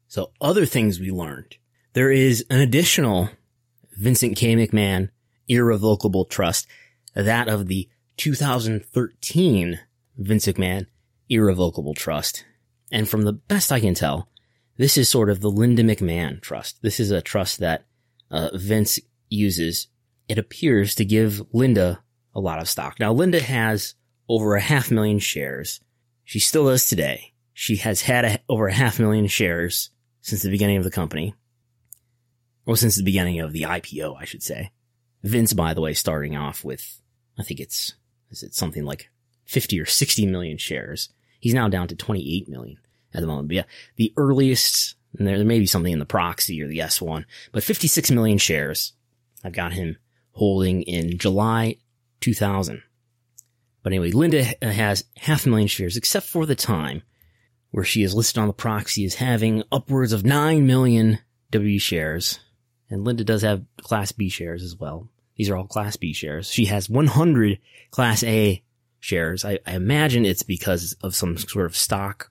So 0.08 0.32
other 0.40 0.64
things 0.64 0.98
we 0.98 1.10
learned. 1.10 1.56
There 1.92 2.10
is 2.10 2.46
an 2.48 2.60
additional 2.60 3.28
Vincent 3.96 4.36
K. 4.36 4.56
McMahon 4.56 5.10
irrevocable 5.48 6.24
trust, 6.24 6.66
that 7.14 7.48
of 7.48 7.66
the 7.66 7.88
2013 8.16 9.80
Vince 10.16 10.46
McMahon 10.46 10.86
irrevocable 11.28 11.94
trust. 11.94 12.44
And 12.92 13.08
from 13.08 13.22
the 13.22 13.32
best 13.32 13.72
I 13.72 13.80
can 13.80 13.94
tell, 13.94 14.28
this 14.76 14.98
is 14.98 15.08
sort 15.08 15.30
of 15.30 15.40
the 15.40 15.50
Linda 15.50 15.82
McMahon 15.82 16.40
trust. 16.40 16.82
This 16.82 17.00
is 17.00 17.10
a 17.10 17.22
trust 17.22 17.58
that 17.60 17.86
uh, 18.30 18.50
Vince 18.54 18.98
uses. 19.28 19.88
It 20.28 20.38
appears 20.38 20.94
to 20.96 21.04
give 21.04 21.42
Linda 21.52 22.02
a 22.34 22.40
lot 22.40 22.58
of 22.58 22.68
stock. 22.68 22.98
Now, 22.98 23.12
Linda 23.12 23.40
has 23.40 23.94
over 24.28 24.56
a 24.56 24.60
half 24.60 24.90
million 24.90 25.18
shares. 25.18 25.80
She 26.24 26.40
still 26.40 26.66
does 26.66 26.88
today. 26.88 27.32
She 27.52 27.76
has 27.76 28.02
had 28.02 28.24
a, 28.24 28.38
over 28.48 28.66
a 28.66 28.72
half 28.74 28.98
million 28.98 29.28
shares 29.28 29.90
since 30.20 30.42
the 30.42 30.50
beginning 30.50 30.78
of 30.78 30.84
the 30.84 30.90
company. 30.90 31.34
Or 32.66 32.76
since 32.76 32.96
the 32.96 33.02
beginning 33.02 33.40
of 33.40 33.52
the 33.52 33.62
IPO, 33.62 34.16
I 34.18 34.24
should 34.24 34.42
say. 34.42 34.70
Vince, 35.22 35.52
by 35.52 35.74
the 35.74 35.80
way, 35.80 35.94
starting 35.94 36.36
off 36.36 36.64
with, 36.64 37.00
I 37.38 37.42
think 37.42 37.60
it's, 37.60 37.94
is 38.30 38.42
it 38.42 38.54
something 38.54 38.84
like 38.84 39.10
50 39.46 39.80
or 39.80 39.86
60 39.86 40.26
million 40.26 40.58
shares. 40.58 41.10
He's 41.40 41.54
now 41.54 41.68
down 41.68 41.88
to 41.88 41.96
28 41.96 42.48
million 42.48 42.78
at 43.12 43.20
the 43.20 43.26
moment. 43.26 43.48
But 43.48 43.56
yeah, 43.56 43.64
the 43.96 44.12
earliest, 44.16 44.96
and 45.18 45.26
there, 45.26 45.36
there 45.36 45.46
may 45.46 45.58
be 45.58 45.66
something 45.66 45.92
in 45.92 45.98
the 45.98 46.06
proxy 46.06 46.62
or 46.62 46.68
the 46.68 46.78
S1, 46.78 47.24
but 47.52 47.62
56 47.62 48.10
million 48.10 48.38
shares. 48.38 48.92
I've 49.42 49.52
got 49.52 49.72
him 49.72 49.98
holding 50.32 50.82
in 50.82 51.18
July 51.18 51.76
2000. 52.20 52.82
But 53.82 53.92
anyway, 53.92 54.12
Linda 54.12 54.46
uh, 54.62 54.70
has 54.70 55.04
half 55.18 55.44
a 55.44 55.48
million 55.50 55.68
shares, 55.68 55.96
except 55.96 56.26
for 56.26 56.46
the 56.46 56.54
time 56.54 57.02
where 57.70 57.84
she 57.84 58.02
is 58.02 58.14
listed 58.14 58.38
on 58.38 58.46
the 58.46 58.54
proxy 58.54 59.04
as 59.04 59.16
having 59.16 59.62
upwards 59.70 60.12
of 60.12 60.24
9 60.24 60.66
million 60.66 61.18
W 61.50 61.78
shares. 61.78 62.40
And 62.88 63.04
Linda 63.04 63.24
does 63.24 63.42
have 63.42 63.64
Class 63.82 64.12
B 64.12 64.28
shares 64.30 64.62
as 64.62 64.76
well. 64.76 65.08
These 65.36 65.50
are 65.50 65.56
all 65.56 65.66
Class 65.66 65.96
B 65.96 66.12
shares. 66.12 66.48
She 66.48 66.66
has 66.66 66.88
100 66.88 67.58
Class 67.90 68.22
A 68.22 68.62
shares. 69.00 69.44
I, 69.44 69.58
I 69.66 69.74
imagine 69.74 70.24
it's 70.24 70.42
because 70.42 70.96
of 71.02 71.14
some 71.14 71.36
sort 71.36 71.66
of 71.66 71.76
stock 71.76 72.30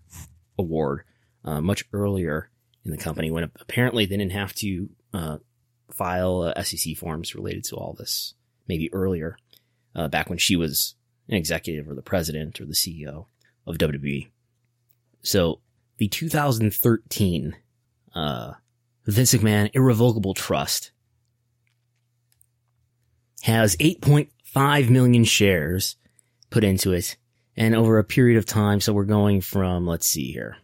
award 0.58 1.04
uh, 1.44 1.62
much 1.62 1.86
earlier 1.94 2.50
in 2.86 2.92
the 2.92 2.98
company 2.98 3.32
when 3.32 3.44
apparently 3.60 4.06
they 4.06 4.18
didn't 4.18 4.32
have 4.32 4.54
to 4.56 4.90
uh, 5.14 5.38
file 5.92 6.54
uh, 6.56 6.64
SEC 6.64 6.96
forms 6.98 7.36
related 7.36 7.64
to 7.66 7.76
all 7.76 7.94
this 7.94 8.34
maybe 8.68 8.94
earlier, 8.94 9.38
uh, 9.96 10.08
back 10.08 10.30
when 10.30 10.38
she 10.38 10.56
was 10.56 10.96
an 11.28 11.36
executive 11.36 11.90
or 11.90 11.96
the 11.96 12.02
president 12.02 12.60
or 12.60 12.66
the 12.66 12.74
CEO 12.74 13.26
of 13.68 13.78
WWE. 13.78 14.30
So 15.22 15.60
the 15.98 16.08
2013 16.08 17.56
uh, 18.16 18.54
Vince 19.06 19.34
McMahon 19.34 19.70
Irrevocable 19.74 20.34
Trust 20.34 20.92
has 23.44 23.76
8.5 23.76 24.90
million 24.90 25.26
shares 25.26 25.98
put 26.50 26.64
into 26.64 26.94
it. 26.94 27.18
And 27.58 27.76
over 27.76 28.00
a 28.00 28.04
period 28.04 28.38
of 28.38 28.46
time, 28.46 28.80
so 28.80 28.94
we're 28.94 29.04
going 29.04 29.42
from, 29.42 29.86
let's 29.86 30.08
see 30.08 30.32
here, 30.32 30.58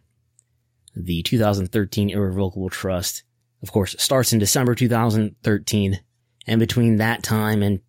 the 0.96 1.22
2013 1.22 2.08
Irrevocable 2.08 2.70
Trust, 2.70 3.22
of 3.62 3.70
course, 3.70 3.94
starts 3.98 4.32
in 4.32 4.38
December 4.38 4.74
2013. 4.74 6.00
And 6.46 6.58
between 6.58 6.96
that 6.96 7.22
time 7.22 7.62
and 7.62 7.80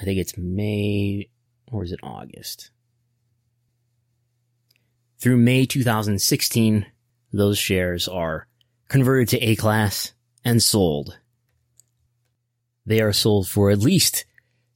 I 0.00 0.04
think 0.04 0.18
it's 0.18 0.38
May, 0.38 1.28
or 1.70 1.84
is 1.84 1.92
it 1.92 2.00
August? 2.02 2.70
Through 5.18 5.36
May 5.36 5.66
2016, 5.66 6.86
those 7.34 7.58
shares 7.58 8.08
are 8.08 8.48
converted 8.88 9.28
to 9.28 9.38
A 9.46 9.56
class 9.56 10.14
and 10.42 10.62
sold. 10.62 11.18
They 12.86 13.02
are 13.02 13.12
sold 13.12 13.46
for 13.46 13.70
at 13.70 13.80
least 13.80 14.24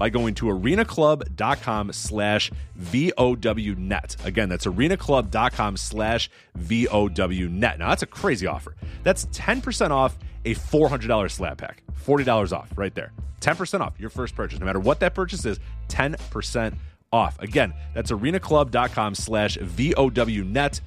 by 0.00 0.08
going 0.08 0.32
to 0.32 0.46
arenaclub.com 0.46 1.92
slash 1.92 2.50
VOWnet. 2.80 4.24
Again, 4.24 4.48
that's 4.48 4.64
arenaclub.com 4.64 5.76
slash 5.76 6.30
VOWnet. 6.58 7.78
Now, 7.78 7.90
that's 7.90 8.02
a 8.02 8.06
crazy 8.06 8.46
offer. 8.46 8.74
That's 9.02 9.26
10% 9.26 9.90
off 9.90 10.18
a 10.46 10.54
$400 10.54 11.30
slab 11.30 11.58
pack. 11.58 11.82
$40 12.02 12.50
off 12.50 12.70
right 12.76 12.94
there. 12.94 13.12
10% 13.42 13.80
off 13.82 14.00
your 14.00 14.08
first 14.08 14.34
purchase. 14.34 14.58
No 14.58 14.64
matter 14.64 14.80
what 14.80 15.00
that 15.00 15.14
purchase 15.14 15.44
is, 15.44 15.60
10% 15.88 16.74
off. 17.12 17.38
Again, 17.38 17.74
that's 17.92 18.10
arenaclub.com 18.10 19.14
slash 19.14 19.58
VOWnet. 19.58 20.80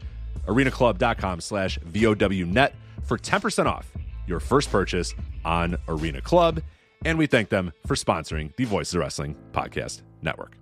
Arenaclub.com 0.47 1.39
slash 1.39 1.77
VOWnet 1.79 2.71
for 3.03 3.19
10% 3.19 3.65
off 3.67 3.91
your 4.25 4.39
first 4.39 4.71
purchase 4.71 5.13
on 5.45 5.77
Arena 5.87 6.19
Club 6.21 6.61
and 7.05 7.17
we 7.17 7.27
thank 7.27 7.49
them 7.49 7.71
for 7.85 7.95
sponsoring 7.95 8.55
the 8.55 8.65
Voices 8.65 8.95
of 8.95 9.01
Wrestling 9.01 9.35
Podcast 9.51 10.01
Network. 10.21 10.57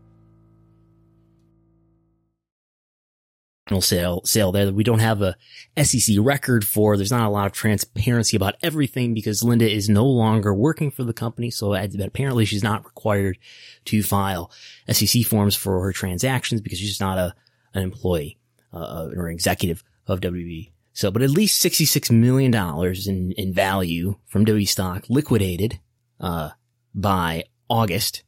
Sale 3.80 4.21
sale 4.25 4.51
there 4.51 4.65
that 4.65 4.73
we 4.73 4.84
don't 4.84 4.99
have 4.99 5.21
a 5.21 5.38
SEC 5.82 6.17
record 6.19 6.67
for. 6.67 6.97
There's 6.97 7.12
not 7.12 7.27
a 7.27 7.30
lot 7.30 7.45
of 7.45 7.54
transparency 7.54 8.36
about 8.36 8.56
everything 8.62 9.13
because 9.13 9.43
Linda 9.43 9.71
is 9.71 9.88
no 9.88 10.06
longer 10.06 10.54
working 10.54 10.91
for 10.91 11.06
the 11.06 11.13
company, 11.13 11.49
so 11.51 11.73
apparently 11.73 12.43
she's 12.43 12.63
not 12.63 12.84
required 12.84 13.38
to 13.86 14.04
file 14.04 14.51
SEC 14.89 15.23
forms 15.23 15.56
for 15.56 15.82
her 15.84 15.93
transactions 15.93 16.60
because 16.60 16.80
she's 16.80 16.99
not 16.99 17.17
a 17.17 17.34
an 17.73 17.84
employee 17.84 18.38
uh, 18.73 19.10
or 19.15 19.30
executive 19.30 19.84
of 20.08 20.19
WB. 20.19 20.71
So, 20.93 21.10
but 21.10 21.21
at 21.21 21.30
least 21.30 21.63
$66 21.63 22.12
million 22.12 22.54
in, 22.54 23.32
in 23.32 23.54
value 23.54 24.17
from 24.27 24.43
W 24.43 24.65
stock 24.65 25.06
liquidated 25.08 25.80
uh, 26.21 26.51
by 26.95 27.43
August 27.69 28.23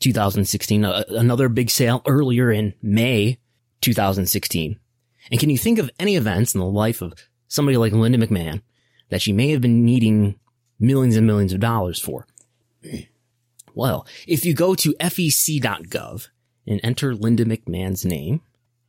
2016. 0.00 0.84
Uh, 0.84 1.04
another 1.08 1.48
big 1.48 1.70
sale 1.70 2.02
earlier 2.06 2.52
in 2.52 2.74
May 2.80 3.38
2016. 3.80 4.78
And 5.30 5.40
can 5.40 5.50
you 5.50 5.58
think 5.58 5.78
of 5.78 5.90
any 5.98 6.16
events 6.16 6.54
in 6.54 6.60
the 6.60 6.66
life 6.66 7.02
of 7.02 7.14
somebody 7.48 7.76
like 7.76 7.92
Linda 7.92 8.18
McMahon 8.18 8.62
that 9.08 9.22
she 9.22 9.32
may 9.32 9.50
have 9.50 9.60
been 9.60 9.84
needing 9.84 10.38
millions 10.78 11.16
and 11.16 11.26
millions 11.26 11.52
of 11.52 11.60
dollars 11.60 11.98
for? 11.98 12.26
Well, 13.74 14.08
if 14.26 14.44
you 14.44 14.54
go 14.54 14.74
to 14.74 14.92
fec.gov 14.94 16.28
and 16.66 16.80
enter 16.82 17.14
Linda 17.14 17.44
McMahon's 17.44 18.04
name 18.04 18.40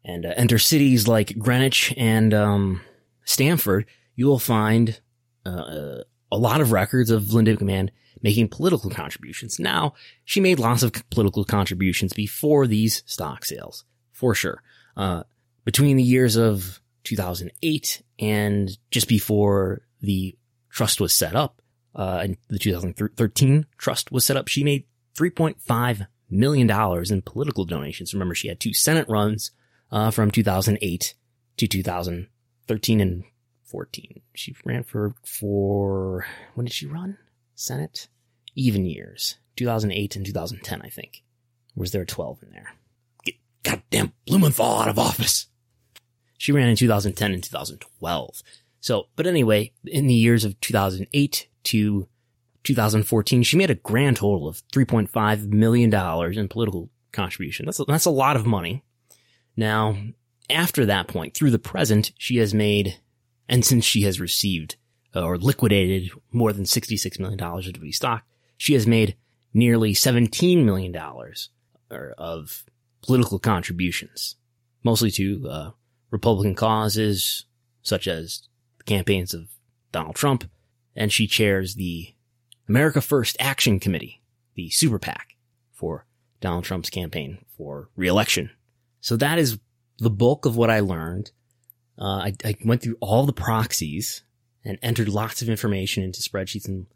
and 0.03 0.25
uh, 0.25 0.33
enter 0.35 0.57
cities 0.57 1.07
like 1.07 1.37
Greenwich 1.37 1.93
and 1.95 2.33
um, 2.33 2.81
Stamford, 3.23 3.85
you 4.15 4.25
will 4.25 4.39
find 4.39 4.99
uh, 5.45 5.49
uh 5.49 6.03
a 6.31 6.37
lot 6.37 6.61
of 6.61 6.71
records 6.71 7.11
of 7.11 7.33
Linda 7.33 7.55
McMahon 7.57 7.89
making 8.21 8.49
political 8.49 8.89
contributions. 8.89 9.59
Now, 9.59 9.93
she 10.25 10.41
made 10.41 10.59
lots 10.59 10.83
of 10.83 10.93
political 11.09 11.43
contributions 11.43 12.13
before 12.13 12.67
these 12.67 13.03
stock 13.05 13.45
sales, 13.45 13.85
for 14.11 14.35
sure. 14.35 14.61
Uh, 14.97 15.23
between 15.63 15.97
the 15.97 16.03
years 16.03 16.35
of 16.35 16.81
2008 17.03 18.03
and 18.19 18.77
just 18.91 19.07
before 19.07 19.81
the 20.01 20.35
trust 20.69 20.99
was 20.99 21.15
set 21.15 21.35
up, 21.35 21.61
uh, 21.95 22.21
and 22.23 22.37
the 22.49 22.59
2013 22.59 23.65
trust 23.77 24.11
was 24.11 24.25
set 24.25 24.37
up, 24.37 24.47
she 24.47 24.63
made 24.63 24.85
$3.5 25.17 26.07
million 26.29 26.69
in 27.09 27.21
political 27.21 27.65
donations. 27.65 28.13
Remember, 28.13 28.35
she 28.35 28.47
had 28.47 28.59
two 28.59 28.73
Senate 28.73 29.07
runs, 29.09 29.51
uh, 29.91 30.11
from 30.11 30.31
2008 30.31 31.13
to 31.57 31.67
2013 31.67 33.01
and 33.01 33.23
14. 33.69 34.21
She 34.33 34.55
ran 34.65 34.83
for, 34.83 35.13
for, 35.23 36.25
when 36.55 36.65
did 36.65 36.73
she 36.73 36.85
run? 36.85 37.17
Senate, 37.55 38.07
even 38.55 38.85
years, 38.85 39.37
2008 39.55 40.15
and 40.15 40.25
2010, 40.25 40.81
I 40.81 40.89
think. 40.89 41.23
Or 41.75 41.81
was 41.81 41.91
there 41.91 42.01
a 42.01 42.05
12 42.05 42.43
in 42.43 42.51
there? 42.51 42.73
Get 43.23 43.35
goddamn 43.63 44.13
Blumenthal 44.25 44.81
out 44.81 44.89
of 44.89 44.99
office. 44.99 45.47
She 46.37 46.51
ran 46.51 46.69
in 46.69 46.75
2010 46.75 47.33
and 47.33 47.43
2012. 47.43 48.41
So, 48.81 49.07
but 49.15 49.27
anyway, 49.27 49.73
in 49.85 50.07
the 50.07 50.13
years 50.13 50.45
of 50.45 50.59
2008 50.61 51.47
to 51.63 52.07
2014, 52.63 53.43
she 53.43 53.57
made 53.57 53.69
a 53.69 53.75
grand 53.75 54.17
total 54.17 54.47
of 54.47 54.63
$3.5 54.69 55.49
million 55.49 55.93
in 55.93 56.47
political 56.47 56.89
contribution. 57.11 57.65
That's 57.65 57.79
a, 57.79 57.85
that's 57.85 58.05
a 58.05 58.11
lot 58.11 58.35
of 58.35 58.45
money. 58.45 58.83
Now, 59.57 59.97
after 60.49 60.85
that 60.85 61.07
point, 61.07 61.33
through 61.33 61.51
the 61.51 61.59
present, 61.59 62.13
she 62.17 62.37
has 62.37 62.53
made, 62.53 62.99
and 63.49 63.65
since 63.65 63.83
she 63.83 64.03
has 64.03 64.19
received 64.19 64.77
uh, 65.15 65.23
or 65.23 65.37
liquidated 65.37 66.11
more 66.31 66.53
than 66.53 66.63
$66 66.63 67.19
million 67.19 67.41
of 67.41 67.63
WWE 67.63 67.93
stock, 67.93 68.23
she 68.55 68.73
has 68.73 68.85
made 68.85 69.17
nearly 69.53 69.93
$17 69.93 70.63
million 70.63 70.95
of 72.17 72.65
political 73.01 73.39
contributions, 73.39 74.35
mostly 74.83 75.09
to 75.11 75.49
uh, 75.49 75.71
Republican 76.11 76.55
causes 76.55 77.45
such 77.81 78.07
as 78.07 78.47
the 78.77 78.83
campaigns 78.83 79.33
of 79.33 79.49
Donald 79.91 80.15
Trump, 80.15 80.49
and 80.95 81.11
she 81.11 81.25
chairs 81.25 81.75
the 81.75 82.13
America 82.67 83.01
First 83.01 83.35
Action 83.39 83.79
Committee, 83.79 84.21
the 84.55 84.69
super 84.69 84.99
PAC 84.99 85.35
for 85.73 86.05
Donald 86.41 86.65
Trump's 86.65 86.89
campaign 86.89 87.39
for 87.57 87.89
reelection. 87.95 88.51
So 89.01 89.15
that 89.17 89.39
is 89.39 89.57
the 89.97 90.09
bulk 90.09 90.45
of 90.45 90.55
what 90.55 90.69
I 90.69 90.81
learned. 90.81 91.31
Uh, 91.99 92.29
I, 92.29 92.33
I 92.45 92.55
went 92.63 92.81
through 92.81 92.97
all 93.01 93.25
the 93.25 93.33
proxies 93.33 94.23
and 94.63 94.79
entered 94.81 95.09
lots 95.09 95.41
of 95.41 95.49
information 95.49 96.03
into 96.03 96.21
spreadsheets 96.21 96.67
and 96.67 96.87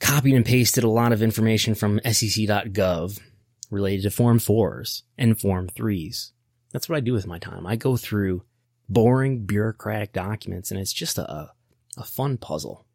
copied 0.00 0.34
and 0.34 0.44
pasted 0.44 0.84
a 0.84 0.88
lot 0.88 1.12
of 1.12 1.22
information 1.22 1.74
from 1.74 2.00
sec.gov 2.04 3.20
related 3.70 4.02
to 4.02 4.10
Form 4.10 4.38
4s 4.38 5.02
and 5.16 5.40
Form 5.40 5.68
3s. 5.68 6.32
That's 6.72 6.88
what 6.88 6.96
I 6.96 7.00
do 7.00 7.12
with 7.12 7.26
my 7.26 7.38
time. 7.38 7.66
I 7.66 7.76
go 7.76 7.96
through 7.96 8.42
boring 8.88 9.46
bureaucratic 9.46 10.12
documents 10.12 10.70
and 10.70 10.80
it's 10.80 10.92
just 10.92 11.18
a, 11.18 11.52
a 11.96 12.04
fun 12.04 12.36
puzzle. 12.36 12.86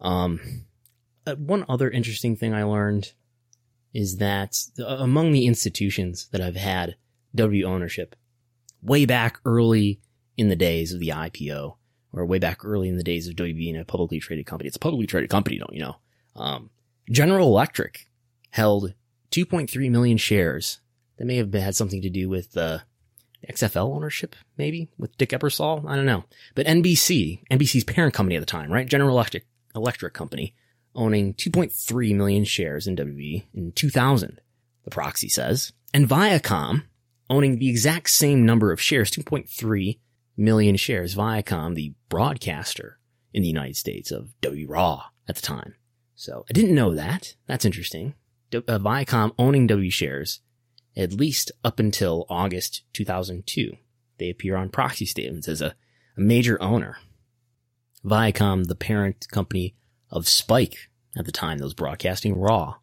Um, 0.00 0.64
uh, 1.26 1.34
one 1.36 1.64
other 1.68 1.90
interesting 1.90 2.36
thing 2.36 2.54
I 2.54 2.62
learned 2.62 3.12
is 3.92 4.18
that 4.18 4.56
uh, 4.78 4.84
among 4.84 5.32
the 5.32 5.46
institutions 5.46 6.28
that 6.32 6.40
I've 6.40 6.56
had 6.56 6.96
W 7.34 7.64
ownership, 7.64 8.16
way 8.82 9.06
back 9.06 9.38
early 9.44 10.00
in 10.36 10.48
the 10.48 10.56
days 10.56 10.92
of 10.92 11.00
the 11.00 11.08
IPO, 11.08 11.76
or 12.12 12.26
way 12.26 12.38
back 12.38 12.64
early 12.64 12.88
in 12.88 12.96
the 12.96 13.02
days 13.04 13.28
of 13.28 13.36
W 13.36 13.54
being 13.54 13.76
a 13.76 13.84
publicly 13.84 14.20
traded 14.20 14.46
company. 14.46 14.68
It's 14.68 14.76
a 14.76 14.80
publicly 14.80 15.06
traded 15.06 15.30
company, 15.30 15.58
don't 15.58 15.72
you 15.72 15.82
know? 15.82 15.96
Um, 16.36 16.70
General 17.10 17.48
Electric 17.48 18.08
held 18.50 18.94
2.3 19.30 19.90
million 19.90 20.16
shares. 20.16 20.80
That 21.16 21.26
may 21.26 21.36
have 21.36 21.50
been, 21.50 21.62
had 21.62 21.76
something 21.76 22.02
to 22.02 22.10
do 22.10 22.28
with 22.28 22.52
the 22.52 22.82
XFL 23.48 23.94
ownership, 23.94 24.34
maybe 24.56 24.88
with 24.98 25.16
Dick 25.16 25.30
Ebersol. 25.30 25.88
I 25.88 25.96
don't 25.96 26.06
know. 26.06 26.24
But 26.54 26.66
NBC, 26.66 27.42
NBC's 27.50 27.84
parent 27.84 28.14
company 28.14 28.36
at 28.36 28.40
the 28.40 28.46
time, 28.46 28.72
right? 28.72 28.86
General 28.86 29.10
Electric, 29.10 29.46
Electric 29.76 30.14
Company, 30.14 30.54
owning 30.94 31.34
2.3 31.34 32.14
million 32.14 32.44
shares 32.44 32.86
in 32.86 32.96
WB 32.96 33.44
in 33.54 33.72
2000, 33.72 34.40
the 34.84 34.90
proxy 34.90 35.28
says, 35.28 35.72
and 35.92 36.08
Viacom 36.08 36.82
owning 37.30 37.58
the 37.58 37.70
exact 37.70 38.10
same 38.10 38.44
number 38.44 38.72
of 38.72 38.80
shares, 38.80 39.10
2.3 39.10 39.98
million 40.36 40.76
shares. 40.76 41.14
Viacom, 41.14 41.74
the 41.74 41.94
broadcaster 42.08 42.98
in 43.32 43.42
the 43.42 43.48
United 43.48 43.76
States 43.76 44.10
of 44.10 44.38
W 44.40 44.66
Raw 44.68 45.04
at 45.28 45.36
the 45.36 45.42
time. 45.42 45.74
So 46.14 46.44
I 46.48 46.52
didn't 46.52 46.74
know 46.74 46.94
that. 46.94 47.34
That's 47.46 47.64
interesting. 47.64 48.14
uh, 48.52 48.60
Viacom 48.78 49.32
owning 49.38 49.66
W 49.66 49.90
shares 49.90 50.40
at 50.96 51.12
least 51.12 51.50
up 51.64 51.80
until 51.80 52.26
August 52.28 52.82
2002. 52.92 53.72
They 54.18 54.30
appear 54.30 54.56
on 54.56 54.68
proxy 54.68 55.06
statements 55.06 55.48
as 55.48 55.60
a, 55.60 55.74
a 56.16 56.20
major 56.20 56.60
owner. 56.62 56.98
Viacom, 58.04 58.66
the 58.66 58.76
parent 58.76 59.26
company 59.30 59.74
of 60.10 60.28
Spike 60.28 60.90
at 61.16 61.26
the 61.26 61.32
time 61.32 61.58
that 61.58 61.64
was 61.64 61.74
broadcasting 61.74 62.38
Raw. 62.38 62.76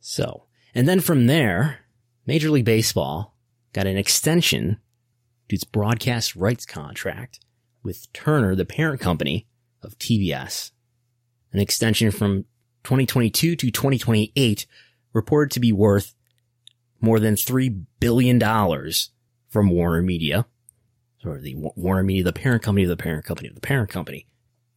So, 0.00 0.46
and 0.74 0.88
then 0.88 1.00
from 1.00 1.26
there, 1.26 1.80
Major 2.26 2.50
League 2.50 2.64
Baseball 2.64 3.36
got 3.72 3.86
an 3.86 3.96
extension 3.96 4.78
to 5.52 5.56
its 5.56 5.64
broadcast 5.64 6.34
rights 6.34 6.64
contract 6.64 7.38
with 7.82 8.10
Turner, 8.14 8.54
the 8.54 8.64
parent 8.64 9.02
company 9.02 9.46
of 9.82 9.98
TBS. 9.98 10.70
An 11.52 11.60
extension 11.60 12.10
from 12.10 12.46
2022 12.84 13.56
to 13.56 13.70
2028 13.70 14.66
reported 15.12 15.52
to 15.52 15.60
be 15.60 15.70
worth 15.70 16.14
more 17.02 17.20
than 17.20 17.34
$3 17.34 17.84
billion 18.00 18.40
from 19.50 19.68
Warner 19.68 20.00
Media, 20.00 20.46
or 21.22 21.38
the 21.38 21.54
Warner 21.54 22.02
Media, 22.02 22.24
the 22.24 22.32
parent 22.32 22.62
company 22.62 22.84
of 22.84 22.88
the 22.88 22.96
parent 22.96 23.26
company 23.26 23.50
of 23.50 23.54
the 23.54 23.60
parent 23.60 23.90
company 23.90 24.26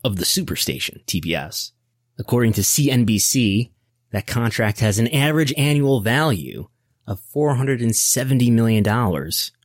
of 0.04 0.18
the 0.18 0.26
superstation, 0.26 1.06
TBS. 1.06 1.72
According 2.20 2.52
to 2.54 2.62
CNBC, 2.62 3.72
that 4.12 4.28
contract 4.28 4.82
has 4.82 5.00
an 5.00 5.08
average 5.08 5.54
annual 5.56 6.02
value 6.02 6.68
of 7.08 7.22
$470 7.34 8.52
million 8.52 8.84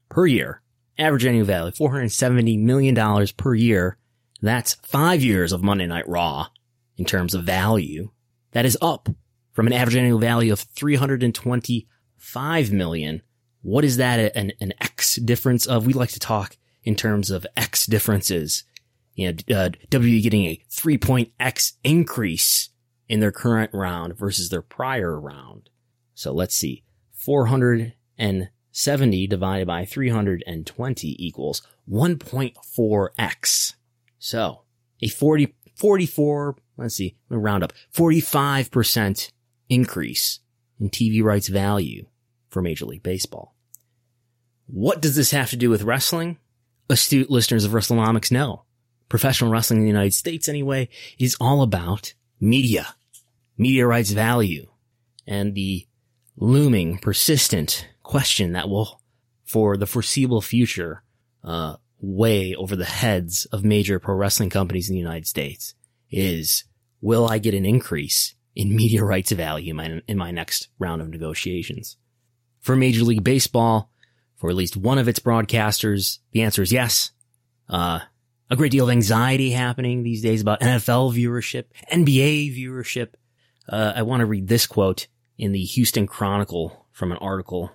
per 0.08 0.26
year. 0.26 0.62
Average 1.00 1.26
annual 1.26 1.46
value, 1.46 1.72
$470 1.72 2.60
million 2.60 3.26
per 3.36 3.54
year. 3.54 3.96
That's 4.42 4.74
five 4.74 5.22
years 5.22 5.52
of 5.52 5.62
Monday 5.62 5.86
Night 5.86 6.06
Raw 6.08 6.48
in 6.96 7.04
terms 7.06 7.34
of 7.34 7.44
value. 7.44 8.10
That 8.52 8.66
is 8.66 8.76
up 8.82 9.08
from 9.52 9.66
an 9.66 9.72
average 9.72 9.96
annual 9.96 10.18
value 10.18 10.52
of 10.52 10.60
325 10.60 12.72
million. 12.72 13.22
What 13.62 13.84
is 13.84 13.96
that 13.96 14.36
an, 14.36 14.52
an 14.60 14.74
X 14.80 15.16
difference 15.16 15.66
of? 15.66 15.86
We 15.86 15.94
like 15.94 16.10
to 16.10 16.20
talk 16.20 16.56
in 16.84 16.94
terms 16.94 17.30
of 17.30 17.46
X 17.56 17.86
differences 17.86 18.64
you 19.14 19.32
know, 19.32 19.56
uh, 19.56 19.70
WWE 19.90 20.22
getting 20.22 20.44
a 20.46 20.62
three 20.70 20.98
point 20.98 21.32
X 21.40 21.74
increase 21.82 22.68
in 23.08 23.20
their 23.20 23.32
current 23.32 23.70
round 23.74 24.16
versus 24.16 24.48
their 24.48 24.62
prior 24.62 25.20
round. 25.20 25.68
So 26.14 26.32
let's 26.32 26.54
see. 26.54 26.84
470 28.72 29.26
divided 29.26 29.66
by 29.66 29.84
320 29.84 31.16
equals 31.24 31.62
1.4x. 31.88 33.74
So 34.18 34.62
a 35.02 35.08
40, 35.08 35.54
44, 35.74 36.56
let's 36.76 36.94
see, 36.94 37.16
let 37.28 37.36
me 37.36 37.42
round 37.42 37.64
up, 37.64 37.72
45% 37.94 39.30
increase 39.68 40.40
in 40.78 40.90
TV 40.90 41.22
rights 41.22 41.48
value 41.48 42.06
for 42.48 42.62
Major 42.62 42.86
League 42.86 43.02
Baseball. 43.02 43.54
What 44.66 45.00
does 45.00 45.16
this 45.16 45.32
have 45.32 45.50
to 45.50 45.56
do 45.56 45.70
with 45.70 45.82
wrestling? 45.82 46.38
Astute 46.88 47.30
listeners 47.30 47.64
of 47.64 47.72
WrestleNomics 47.72 48.30
know 48.30 48.64
professional 49.10 49.50
wrestling 49.50 49.80
in 49.80 49.82
the 49.82 49.90
United 49.90 50.14
States 50.14 50.48
anyway, 50.48 50.88
is 51.18 51.36
all 51.38 51.60
about 51.60 52.14
media, 52.40 52.94
media 53.58 53.86
rights 53.86 54.12
value, 54.12 54.66
and 55.26 55.54
the 55.54 55.86
looming, 56.36 56.96
persistent 56.96 57.86
question 58.10 58.54
that 58.54 58.68
will, 58.68 59.00
for 59.44 59.76
the 59.76 59.86
foreseeable 59.86 60.40
future, 60.40 61.04
uh, 61.44 61.76
weigh 62.00 62.56
over 62.56 62.74
the 62.74 62.84
heads 62.84 63.44
of 63.52 63.64
major 63.64 64.00
pro 64.00 64.16
wrestling 64.16 64.50
companies 64.50 64.88
in 64.88 64.94
the 64.94 65.00
United 65.00 65.28
States 65.28 65.74
is, 66.10 66.64
will 67.00 67.28
I 67.28 67.38
get 67.38 67.54
an 67.54 67.64
increase 67.64 68.34
in 68.56 68.74
media 68.74 69.04
rights 69.04 69.30
value 69.30 69.70
in 69.70 69.76
my, 69.76 70.02
in 70.08 70.18
my 70.18 70.32
next 70.32 70.68
round 70.80 71.00
of 71.00 71.08
negotiations? 71.08 71.98
For 72.60 72.74
Major 72.74 73.04
League 73.04 73.22
Baseball, 73.22 73.92
for 74.34 74.50
at 74.50 74.56
least 74.56 74.76
one 74.76 74.98
of 74.98 75.06
its 75.06 75.20
broadcasters, 75.20 76.18
the 76.32 76.42
answer 76.42 76.62
is 76.62 76.72
yes. 76.72 77.12
Uh, 77.68 78.00
a 78.50 78.56
great 78.56 78.72
deal 78.72 78.86
of 78.86 78.90
anxiety 78.90 79.52
happening 79.52 80.02
these 80.02 80.20
days 80.20 80.42
about 80.42 80.60
NFL 80.60 81.14
viewership, 81.14 81.66
NBA 81.92 82.58
viewership. 82.58 83.10
Uh, 83.68 83.92
I 83.94 84.02
want 84.02 84.20
to 84.20 84.26
read 84.26 84.48
this 84.48 84.66
quote 84.66 85.06
in 85.38 85.52
the 85.52 85.62
Houston 85.62 86.08
Chronicle 86.08 86.88
from 86.90 87.12
an 87.12 87.18
article. 87.18 87.70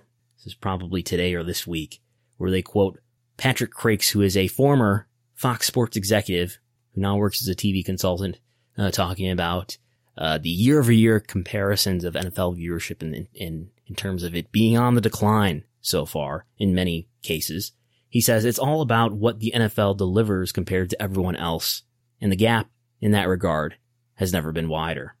This 0.46 0.52
is 0.52 0.58
probably 0.58 1.02
today 1.02 1.34
or 1.34 1.42
this 1.42 1.66
week, 1.66 2.00
where 2.36 2.52
they 2.52 2.62
quote 2.62 3.00
Patrick 3.36 3.72
Crakes, 3.72 4.10
who 4.10 4.22
is 4.22 4.36
a 4.36 4.46
former 4.46 5.08
Fox 5.34 5.66
Sports 5.66 5.96
executive 5.96 6.60
who 6.94 7.00
now 7.00 7.16
works 7.16 7.42
as 7.42 7.48
a 7.48 7.56
TV 7.56 7.84
consultant, 7.84 8.38
uh, 8.78 8.92
talking 8.92 9.28
about 9.28 9.76
uh, 10.16 10.38
the 10.38 10.48
year-over-year 10.48 11.18
comparisons 11.18 12.04
of 12.04 12.14
NFL 12.14 12.56
viewership 12.60 13.02
in, 13.02 13.26
in 13.34 13.70
in 13.88 13.96
terms 13.96 14.22
of 14.22 14.36
it 14.36 14.52
being 14.52 14.78
on 14.78 14.94
the 14.94 15.00
decline 15.00 15.64
so 15.80 16.06
far 16.06 16.46
in 16.58 16.76
many 16.76 17.08
cases, 17.22 17.72
he 18.08 18.20
says 18.20 18.44
it's 18.44 18.60
all 18.60 18.82
about 18.82 19.12
what 19.12 19.40
the 19.40 19.52
NFL 19.52 19.96
delivers 19.96 20.52
compared 20.52 20.90
to 20.90 21.02
everyone 21.02 21.34
else, 21.34 21.82
and 22.20 22.30
the 22.30 22.36
gap 22.36 22.70
in 23.00 23.10
that 23.10 23.26
regard 23.26 23.78
has 24.14 24.32
never 24.32 24.52
been 24.52 24.68
wider. 24.68 25.16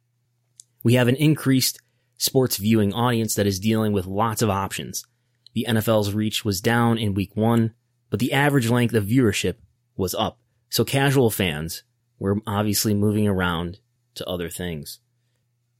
We 0.84 0.94
have 0.94 1.08
an 1.08 1.16
increased 1.16 1.80
sports 2.16 2.58
viewing 2.58 2.92
audience 2.92 3.34
that 3.34 3.48
is 3.48 3.58
dealing 3.58 3.92
with 3.92 4.06
lots 4.06 4.40
of 4.40 4.50
options. 4.50 5.04
The 5.56 5.64
NFL's 5.66 6.12
reach 6.12 6.44
was 6.44 6.60
down 6.60 6.98
in 6.98 7.14
week 7.14 7.34
one, 7.34 7.72
but 8.10 8.20
the 8.20 8.34
average 8.34 8.68
length 8.68 8.92
of 8.92 9.06
viewership 9.06 9.54
was 9.96 10.14
up. 10.14 10.38
So 10.68 10.84
casual 10.84 11.30
fans 11.30 11.82
were 12.18 12.42
obviously 12.46 12.92
moving 12.92 13.26
around 13.26 13.78
to 14.16 14.28
other 14.28 14.50
things. 14.50 15.00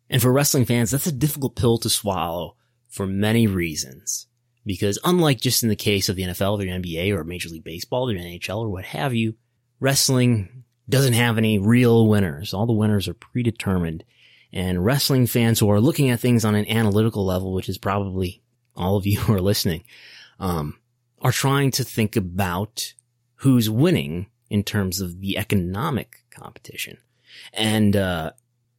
And 0.09 0.23
for 0.23 0.33
wrestling 0.33 0.65
fans, 0.65 0.91
that's 0.91 1.07
a 1.07 1.13
difficult 1.13 1.57
pill 1.57 1.77
to 1.77 1.91
swallow 1.91 2.57
for 2.89 3.07
many 3.07 3.47
reasons. 3.47 4.29
Because 4.65 4.99
unlike 5.05 5.43
just 5.43 5.63
in 5.63 5.69
the 5.69 5.77
case 5.77 6.09
of 6.09 6.17
the 6.17 6.23
NFL 6.23 6.53
or 6.53 6.59
the 6.59 6.69
NBA 6.69 7.15
or 7.15 7.23
Major 7.23 7.51
League 7.51 7.63
Baseball 7.63 8.09
or 8.09 8.15
NHL 8.15 8.61
or 8.61 8.71
what 8.71 8.87
have 8.87 9.13
you, 9.13 9.35
wrestling 9.79 10.65
doesn't 10.89 11.13
have 11.13 11.37
any 11.37 11.59
real 11.59 12.09
winners. 12.09 12.55
All 12.55 12.65
the 12.65 12.73
winners 12.73 13.09
are 13.09 13.15
predetermined. 13.15 14.05
And 14.55 14.83
wrestling 14.83 15.27
fans 15.27 15.61
who 15.61 15.71
are 15.71 15.83
looking 15.83 16.09
at 16.09 16.21
things 16.21 16.47
on 16.47 16.55
an 16.55 16.67
analytical 16.67 17.27
level, 17.27 17.53
which 17.53 17.69
is 17.69 17.77
probably 17.77 18.43
all 18.77 18.97
of 18.97 19.07
you 19.07 19.21
who 19.21 19.35
are 19.35 19.41
listening, 19.41 19.85
um, 20.39 20.79
are 21.21 21.33
trying 21.33 21.71
to 21.73 21.85
think 21.85 22.17
about 22.17 22.95
who's 23.37 23.69
winning 23.69 24.27
in 24.49 24.63
terms 24.63 25.01
of 25.01 25.21
the 25.21 25.37
economic 25.39 26.25
competition. 26.31 26.99
And, 27.53 27.97
uh, 27.97 28.33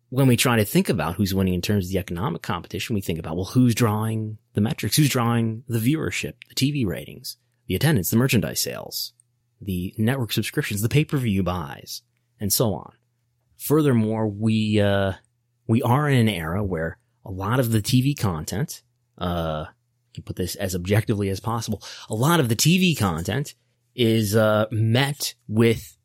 when 0.10 0.28
we 0.28 0.38
try 0.38 0.56
to 0.56 0.66
think 0.66 0.90
about 0.90 1.16
who's 1.16 1.34
winning 1.34 1.54
in 1.54 1.62
terms 1.62 1.86
of 1.86 1.92
the 1.92 2.00
economic 2.00 2.42
competition, 2.42 2.96
we 2.96 3.02
think 3.02 3.20
about, 3.20 3.36
well, 3.36 3.46
who's 3.46 3.76
drawing 3.76 4.38
the 4.54 4.62
metrics? 4.62 4.96
Who's 4.96 5.10
drawing 5.10 5.64
the 5.68 5.80
viewership, 5.80 6.34
the 6.48 6.56
TV 6.56 6.86
ratings, 6.86 7.38
the 7.68 7.76
attendance, 7.76 8.10
the 8.10 8.18
merchandise 8.18 8.62
sales, 8.62 9.14
the 9.62 9.94
network 9.98 10.32
subscriptions, 10.32 10.82
the 10.82 10.90
pay-per-view 10.90 11.44
buys, 11.44 12.04
and 12.40 12.54
so 12.54 12.74
on. 12.74 12.94
Furthermore, 13.58 14.28
we, 14.28 14.80
uh, 14.80 15.14
we 15.68 15.82
are 15.82 16.08
in 16.08 16.20
an 16.20 16.30
era 16.30 16.64
where 16.64 16.98
a 17.26 17.32
lot 17.32 17.60
of 17.60 17.72
the 17.72 17.82
TV 17.82 18.18
content, 18.18 18.84
uh, 19.18 19.66
put 20.22 20.36
this 20.36 20.56
as 20.56 20.76
objectively 20.76 21.30
as 21.30 21.40
possible. 21.40 21.82
A 22.10 22.16
lot 22.16 22.40
of 22.40 22.50
the 22.50 22.56
TV 22.56 22.98
content 22.98 23.56
is, 23.96 24.36
uh, 24.36 24.66
met 24.72 25.36
with 25.48 25.98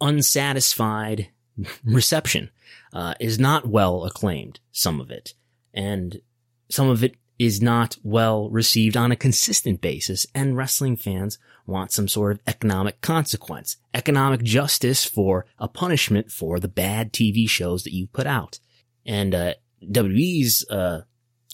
unsatisfied 0.00 1.28
reception, 1.84 2.50
uh, 2.92 3.14
is 3.20 3.38
not 3.38 3.68
well 3.68 4.04
acclaimed, 4.04 4.60
some 4.72 5.00
of 5.00 5.10
it. 5.10 5.34
And 5.72 6.20
some 6.68 6.88
of 6.88 7.04
it 7.04 7.16
is 7.38 7.62
not 7.62 7.96
well 8.02 8.50
received 8.50 8.96
on 8.96 9.10
a 9.10 9.16
consistent 9.16 9.80
basis. 9.80 10.26
And 10.34 10.56
wrestling 10.56 10.96
fans 10.96 11.38
want 11.66 11.90
some 11.90 12.06
sort 12.06 12.32
of 12.32 12.40
economic 12.46 13.00
consequence, 13.00 13.78
economic 13.94 14.42
justice 14.42 15.06
for 15.06 15.46
a 15.58 15.66
punishment 15.66 16.30
for 16.30 16.60
the 16.60 16.68
bad 16.68 17.12
TV 17.12 17.48
shows 17.48 17.84
that 17.84 17.94
you 17.94 18.08
put 18.08 18.26
out. 18.26 18.60
And, 19.06 19.34
uh, 19.34 19.54
WWE's, 19.82 20.68
uh, 20.68 21.02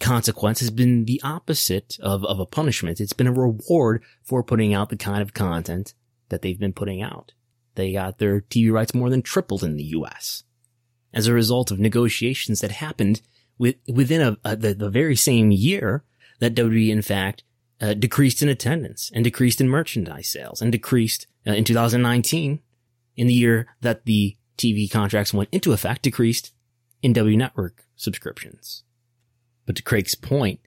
consequence 0.01 0.61
has 0.61 0.71
been 0.71 1.05
the 1.05 1.21
opposite 1.25 1.97
of, 2.01 2.25
of 2.25 2.39
a 2.39 2.47
punishment. 2.47 3.01
It's 3.01 3.13
been 3.13 3.27
a 3.27 3.33
reward 3.33 4.03
for 4.23 4.43
putting 4.43 4.75
out 4.75 4.91
the 4.91 4.97
kind 4.97 5.23
of 5.23 5.35
content 5.35 5.95
that 6.29 6.43
they've 6.43 6.59
been 6.59 6.73
putting 6.73 7.03
out. 7.03 7.33
They 7.75 7.93
got 7.93 8.19
their 8.19 8.41
TV 8.41 8.73
rights 8.73 8.95
more 8.95 9.11
than 9.11 9.23
tripled 9.23 9.63
in 9.63 9.77
the 9.77 9.85
US 9.85 10.45
as 11.13 11.27
a 11.27 11.33
result 11.33 11.71
of 11.71 11.79
negotiations 11.79 12.61
that 12.61 12.73
happened 12.73 13.23
with, 13.59 13.77
within 13.89 14.21
a, 14.21 14.37
a 14.45 14.57
the, 14.57 14.75
the, 14.75 14.91
very 14.91 15.17
same 15.17 15.51
year 15.51 16.05
that 16.41 16.55
WWE, 16.55 16.91
in 16.91 17.03
fact, 17.03 17.43
uh, 17.81 17.95
decreased 17.95 18.43
in 18.43 18.49
attendance 18.49 19.11
and 19.15 19.25
decreased 19.25 19.61
in 19.61 19.69
merchandise 19.69 20.29
sales 20.29 20.61
and 20.61 20.73
decreased 20.73 21.27
uh, 21.47 21.53
in 21.53 21.65
2019 21.65 22.61
in 23.17 23.27
the 23.27 23.35
year 23.35 23.67
that 23.81 24.05
the 24.05 24.37
TV 24.59 24.91
contracts 24.91 25.33
went 25.33 25.49
into 25.53 25.73
effect, 25.73 26.03
decreased 26.03 26.53
in 27.03 27.13
W 27.13 27.37
network 27.37 27.85
subscriptions. 27.97 28.83
But 29.67 29.77
to 29.77 29.83
Crakes' 29.83 30.15
point, 30.15 30.61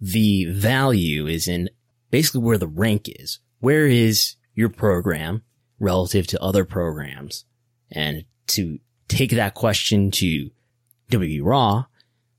the 0.00 0.46
value 0.46 1.26
is 1.26 1.46
in 1.46 1.68
basically 2.10 2.40
where 2.40 2.58
the 2.58 2.66
rank 2.66 3.08
is. 3.08 3.40
Where 3.60 3.86
is 3.86 4.36
your 4.54 4.68
program 4.68 5.42
relative 5.78 6.26
to 6.28 6.42
other 6.42 6.64
programs? 6.64 7.44
And 7.90 8.24
to 8.48 8.78
take 9.08 9.30
that 9.30 9.54
question 9.54 10.10
to 10.12 10.50
WWE 11.10 11.40
Raw, 11.42 11.84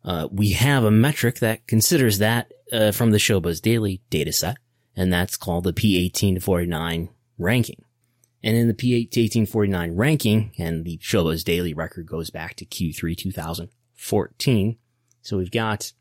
uh, 0.03 0.27
we 0.31 0.51
have 0.51 0.83
a 0.83 0.91
metric 0.91 1.39
that 1.39 1.67
considers 1.67 2.17
that 2.17 2.51
uh, 2.71 2.91
from 2.91 3.11
the 3.11 3.17
Showbuzz 3.17 3.61
Daily 3.61 4.01
dataset, 4.11 4.55
and 4.95 5.13
that's 5.13 5.37
called 5.37 5.63
the 5.63 5.73
P18 5.73 6.35
to 6.35 6.39
49 6.41 7.09
ranking. 7.37 7.83
And 8.43 8.57
in 8.57 8.67
the 8.67 8.73
P18 8.73 9.47
49 9.47 9.95
ranking, 9.95 10.51
and 10.57 10.83
the 10.83 10.97
Showbuzz 10.97 11.43
Daily 11.43 11.73
record 11.73 12.07
goes 12.07 12.29
back 12.29 12.55
to 12.55 12.65
Q3 12.65 13.15
2014. 13.17 14.77
So 15.23 15.37
we've 15.37 15.51
got, 15.51 15.91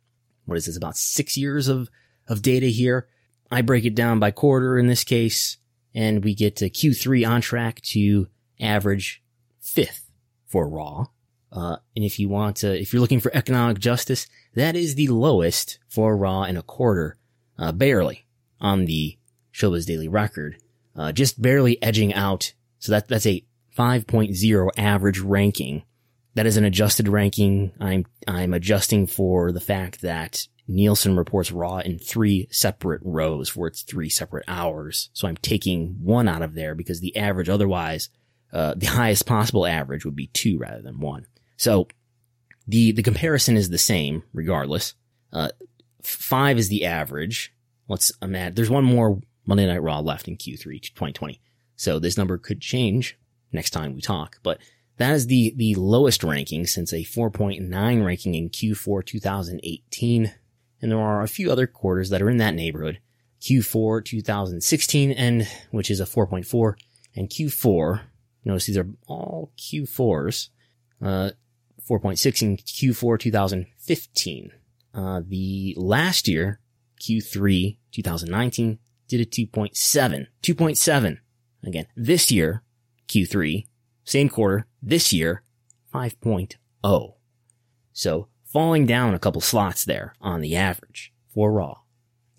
what 0.45 0.59
is 0.59 0.67
this, 0.67 0.77
about 0.77 0.97
six 0.97 1.37
years 1.37 1.69
of, 1.69 1.89
of 2.29 2.43
data 2.43 2.67
here. 2.67 3.09
I 3.51 3.63
break 3.63 3.85
it 3.85 3.95
down 3.95 4.19
by 4.19 4.31
quarter 4.31 4.79
in 4.79 4.87
this 4.87 5.05
case, 5.05 5.57
and 5.95 6.25
we 6.25 6.35
get 6.35 6.57
to 6.57 6.71
Q3 6.71 7.29
on 7.29 7.41
track 7.41 7.81
to 7.93 8.29
average 8.61 9.23
fifth 9.61 10.11
for 10.47 10.69
Raw. 10.69 11.07
Uh, 11.51 11.77
and 11.95 12.05
if 12.05 12.19
you 12.19 12.29
want 12.29 12.57
to, 12.57 12.81
if 12.81 12.93
you're 12.93 13.01
looking 13.03 13.21
for 13.21 13.35
economic 13.35 13.79
justice, 13.79 14.27
that 14.55 14.75
is 14.75 14.95
the 14.95 15.09
lowest 15.09 15.79
for 15.89 16.17
Raw 16.17 16.45
in 16.45 16.57
a 16.57 16.63
quarter, 16.63 17.17
uh, 17.59 17.73
barely 17.73 18.27
on 18.61 18.87
the 18.87 19.19
Showbuzz 19.53 19.87
Daily 19.87 20.09
record, 20.09 20.57
uh, 20.97 21.13
just 21.13 21.41
barely 21.41 21.81
edging 21.83 22.15
out. 22.15 22.55
So 22.79 22.93
that, 22.93 23.09
that's 23.09 23.27
a 23.27 23.45
5.0 23.77 24.71
average 24.77 25.21
ranking. 25.21 25.83
That 26.35 26.47
is 26.47 26.57
an 26.57 26.65
adjusted 26.65 27.09
ranking. 27.09 27.73
I'm, 27.79 28.07
I'm 28.27 28.55
adjusting 28.55 29.07
for 29.07 29.53
the 29.53 29.61
fact 29.61 30.01
that 30.01 30.47
Nielsen 30.67 31.17
reports 31.17 31.53
Raw 31.53 31.79
in 31.79 31.99
three 31.99 32.49
separate 32.51 33.03
rows 33.05 33.49
for 33.49 33.67
its 33.67 33.83
three 33.83 34.09
separate 34.09 34.45
hours. 34.49 35.11
So 35.13 35.29
I'm 35.29 35.37
taking 35.37 35.97
one 36.01 36.29
out 36.29 36.43
of 36.43 36.55
there 36.55 36.75
because 36.75 37.01
the 37.01 37.17
average 37.17 37.49
otherwise, 37.49 38.09
uh, 38.53 38.75
the 38.77 38.87
highest 39.01 39.27
possible 39.27 39.67
average 39.67 40.05
would 40.05 40.17
be 40.17 40.29
two 40.29 40.59
rather 40.59 40.83
than 40.83 41.01
one. 41.01 41.27
So 41.57 41.89
the, 42.67 42.93
the 42.93 43.03
comparison 43.03 43.57
is 43.57 43.69
the 43.69 43.79
same 43.79 44.23
regardless. 44.33 44.95
Uh, 45.33 45.51
five 46.03 46.59
is 46.59 46.69
the 46.69 46.85
average. 46.87 47.55
Let's 47.89 48.13
imagine 48.23 48.55
there's 48.55 48.71
one 48.71 48.85
more 48.85 49.21
Monday 49.45 49.67
Night 49.67 49.83
Raw 49.83 50.01
left 50.01 50.29
in 50.29 50.37
Q3 50.37 50.81
2020. 50.81 51.41
So 51.77 51.99
this 51.99 52.17
number 52.17 52.39
could 52.39 52.61
change 52.61 53.19
next 53.53 53.71
time 53.71 53.95
we 53.95 54.01
talk, 54.01 54.39
but 54.43 54.59
that 54.99 55.13
is 55.13 55.27
the, 55.27 55.55
the 55.57 55.75
lowest 55.75 56.23
ranking 56.23 56.67
since 56.67 56.93
a 56.93 57.05
4.9 57.05 58.05
ranking 58.05 58.35
in 58.35 58.51
Q4 58.51 59.05
2018. 59.05 60.35
And 60.81 60.91
there 60.91 60.99
are 60.99 61.23
a 61.23 61.29
few 61.29 61.51
other 61.51 61.67
quarters 61.67 62.11
that 62.11 62.23
are 62.23 62.31
in 62.31 62.39
that 62.39 62.55
neighborhood. 62.55 62.99
Q4 63.41 64.05
2016 64.05 65.13
and 65.13 65.49
which 65.71 65.91
is 65.91 66.01
a 66.01 66.05
4.4 66.05 66.75
and 67.17 67.29
Q4. 67.29 68.01
Notice 68.45 68.67
these 68.67 68.79
are 68.79 68.89
all 69.07 69.53
Q4s. 69.59 70.49
Uh, 71.01 71.31
4.6 71.89 72.43
in 72.43 72.57
Q4 72.57 73.19
2015. 73.19 74.53
Uh, 74.95 75.21
the 75.27 75.75
last 75.77 76.29
year, 76.29 76.61
Q3 77.01 77.79
2019, 77.91 78.79
did 79.09 79.21
a 79.21 79.25
2.7. 79.25 80.27
2.7. 80.43 81.19
Again, 81.65 81.87
this 81.97 82.31
year, 82.31 82.63
Q3, 83.09 83.67
same 84.05 84.29
quarter, 84.29 84.67
this 84.83 85.13
year, 85.13 85.43
5.0. 85.95 87.15
So 87.93 88.29
falling 88.45 88.87
down 88.87 89.15
a 89.15 89.19
couple 89.19 89.41
slots 89.41 89.85
there 89.85 90.15
on 90.21 90.41
the 90.41 90.57
average 90.57 91.13
for 91.33 91.53
Raw. 91.53 91.79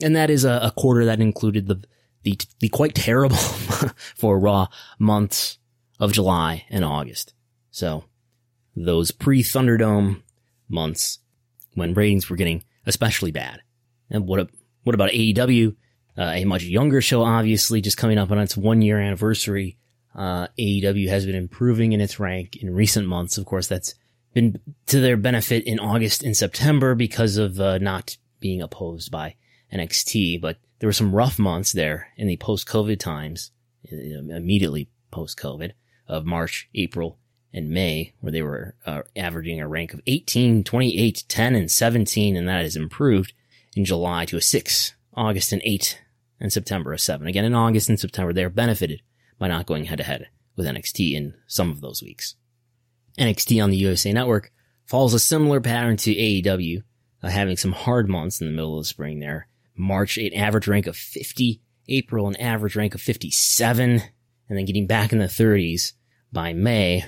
And 0.02 0.16
that 0.16 0.30
is 0.30 0.44
a, 0.44 0.60
a 0.64 0.72
quarter 0.72 1.06
that 1.06 1.22
included 1.22 1.68
the, 1.68 1.84
the, 2.24 2.38
the 2.60 2.70
quite 2.70 2.94
terrible 2.94 3.36
for 4.16 4.40
Raw 4.40 4.68
months 5.00 5.58
of 6.00 6.12
July 6.12 6.66
and 6.70 6.84
August. 6.84 7.34
So 7.72 8.06
those 8.76 9.12
pre-Thunderdome 9.12 10.22
months 10.68 11.20
when 11.76 11.94
ratings 11.94 12.30
were 12.30 12.36
getting 12.36 12.64
especially 12.86 13.32
bad. 13.32 13.62
And 14.10 14.28
what, 14.28 14.50
what 14.84 14.96
about 14.96 15.12
AEW? 15.12 15.76
Uh, 16.16 16.22
a 16.22 16.46
much 16.46 16.64
younger 16.64 17.02
show, 17.02 17.24
obviously, 17.24 17.82
just 17.82 17.98
coming 17.98 18.20
up 18.20 18.30
on 18.30 18.38
its 18.38 18.56
one 18.56 18.84
year 18.84 19.00
anniversary. 19.00 19.78
Uh, 20.16 20.48
AEW 20.60 21.10
has 21.10 21.26
been 21.26 21.36
improving 21.36 21.94
in 21.94 22.02
its 22.02 22.20
rank 22.20 22.58
in 22.58 22.74
recent 22.74 23.08
months. 23.08 23.38
Of 23.38 23.46
course, 23.46 23.68
that's 23.68 23.96
been 24.34 24.60
to 24.88 25.00
their 25.00 25.18
benefit 25.18 25.64
in 25.66 25.80
August 25.80 26.24
and 26.24 26.36
September 26.36 26.96
because 26.96 27.38
of 27.38 27.60
uh, 27.60 27.78
not 27.80 28.18
being 28.40 28.62
opposed 28.62 29.12
by 29.12 29.36
NXT. 29.74 30.42
But 30.42 30.58
there 30.80 30.88
were 30.88 30.94
some 30.94 31.16
rough 31.16 31.40
months 31.40 31.72
there 31.72 32.10
in 32.18 32.28
the 32.28 32.38
post-COVID 32.38 33.00
times, 33.00 33.52
immediately 33.90 34.90
post-COVID 35.12 35.72
of 36.08 36.26
March, 36.26 36.70
April, 36.76 37.18
and 37.54 37.70
May, 37.70 38.14
where 38.20 38.32
they 38.32 38.42
were 38.42 38.76
uh, 38.86 39.04
averaging 39.16 39.62
a 39.62 39.68
rank 39.68 39.94
of 39.94 40.02
18, 40.08 40.64
28, 40.64 41.24
10, 41.28 41.56
and 41.56 41.72
17, 41.72 42.36
and 42.36 42.48
that 42.48 42.64
has 42.64 42.76
improved 42.76 43.34
in 43.76 43.86
July 43.86 44.26
to 44.26 44.38
a 44.38 44.42
6, 44.42 44.94
August 45.14 45.54
and 45.54 45.62
8, 45.64 46.02
and 46.40 46.52
September 46.52 46.94
a 46.94 47.00
7. 47.00 47.28
Again, 47.28 47.46
in 47.46 47.54
August 47.54 47.90
and 47.90 48.00
September, 48.00 48.34
they 48.34 48.44
are 48.44 48.50
benefited 48.50 49.02
by 49.44 49.50
not 49.50 49.66
going 49.66 49.84
head 49.84 49.98
to 49.98 50.06
head 50.06 50.30
with 50.56 50.66
NXT 50.66 51.16
in 51.16 51.34
some 51.48 51.70
of 51.70 51.82
those 51.82 52.02
weeks. 52.02 52.36
NXT 53.20 53.62
on 53.62 53.72
the 53.72 53.78
USA 53.78 54.14
Network 54.14 54.54
follows 54.86 55.14
a 55.14 55.20
similar 55.20 55.60
pattern 55.60 55.98
to 55.98 56.16
AEW, 56.16 56.82
uh, 57.22 57.28
having 57.28 57.58
some 57.58 57.74
hard 57.74 58.08
months 58.08 58.40
in 58.40 58.48
the 58.48 58.54
middle 58.54 58.78
of 58.78 58.86
the 58.86 58.88
spring 58.88 59.20
there. 59.20 59.50
March, 59.76 60.18
an 60.18 60.34
average 60.34 60.66
rank 60.66 60.88
of 60.88 60.96
50, 60.96 61.60
April, 61.90 62.30
an 62.30 62.38
average 62.38 62.78
rank 62.78 62.96
of 62.96 63.02
57, 63.02 63.92
and 64.48 64.58
then 64.58 64.64
getting 64.64 64.88
back 64.88 65.12
in 65.12 65.20
the 65.20 65.26
30s 65.26 65.92
by 66.32 66.54
May, 66.54 67.04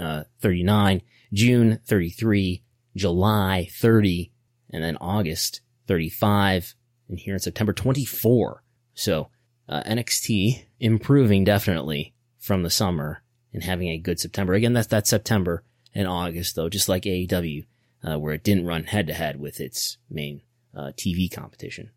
uh, 0.00 0.22
39, 0.40 1.02
June 1.32 1.80
33, 1.84 2.62
July 2.94 3.68
30, 3.72 4.30
and 4.70 4.84
then 4.84 4.96
August 4.98 5.62
35, 5.88 6.76
and 7.08 7.18
here 7.18 7.34
in 7.34 7.40
September 7.40 7.72
24. 7.72 8.62
So, 8.94 9.30
uh, 9.68 9.82
NXT 9.82 10.65
improving 10.80 11.44
definitely 11.44 12.14
from 12.38 12.62
the 12.62 12.70
summer 12.70 13.22
and 13.52 13.62
having 13.62 13.88
a 13.88 13.98
good 13.98 14.20
September. 14.20 14.54
Again, 14.54 14.72
that's 14.72 14.88
that 14.88 15.06
September 15.06 15.64
and 15.94 16.06
August 16.06 16.56
though, 16.56 16.68
just 16.68 16.88
like 16.88 17.04
AEW, 17.04 17.66
uh, 18.06 18.18
where 18.18 18.34
it 18.34 18.44
didn't 18.44 18.66
run 18.66 18.84
head 18.84 19.06
to 19.06 19.14
head 19.14 19.40
with 19.40 19.60
its 19.60 19.98
main 20.10 20.42
uh, 20.76 20.92
TV 20.96 21.32
competition. 21.32 21.90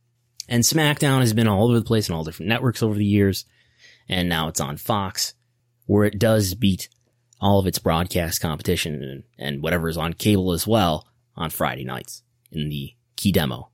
And 0.47 0.63
SmackDown 0.63 1.19
has 1.19 1.33
been 1.33 1.47
all 1.47 1.65
over 1.65 1.79
the 1.79 1.85
place 1.85 2.09
on 2.09 2.15
all 2.15 2.23
different 2.23 2.49
networks 2.49 2.81
over 2.81 2.95
the 2.95 3.05
years, 3.05 3.45
and 4.07 4.27
now 4.27 4.47
it's 4.47 4.61
on 4.61 4.77
Fox, 4.77 5.33
where 5.85 6.05
it 6.05 6.17
does 6.17 6.55
beat 6.55 6.89
all 7.39 7.59
of 7.59 7.67
its 7.67 7.79
broadcast 7.79 8.41
competition 8.41 9.03
and, 9.03 9.23
and 9.37 9.63
whatever 9.63 9.87
is 9.89 9.97
on 9.97 10.13
cable 10.13 10.51
as 10.51 10.65
well 10.65 11.07
on 11.35 11.49
Friday 11.49 11.83
nights 11.83 12.23
in 12.51 12.69
the 12.69 12.93
key 13.15 13.31
demo. 13.31 13.69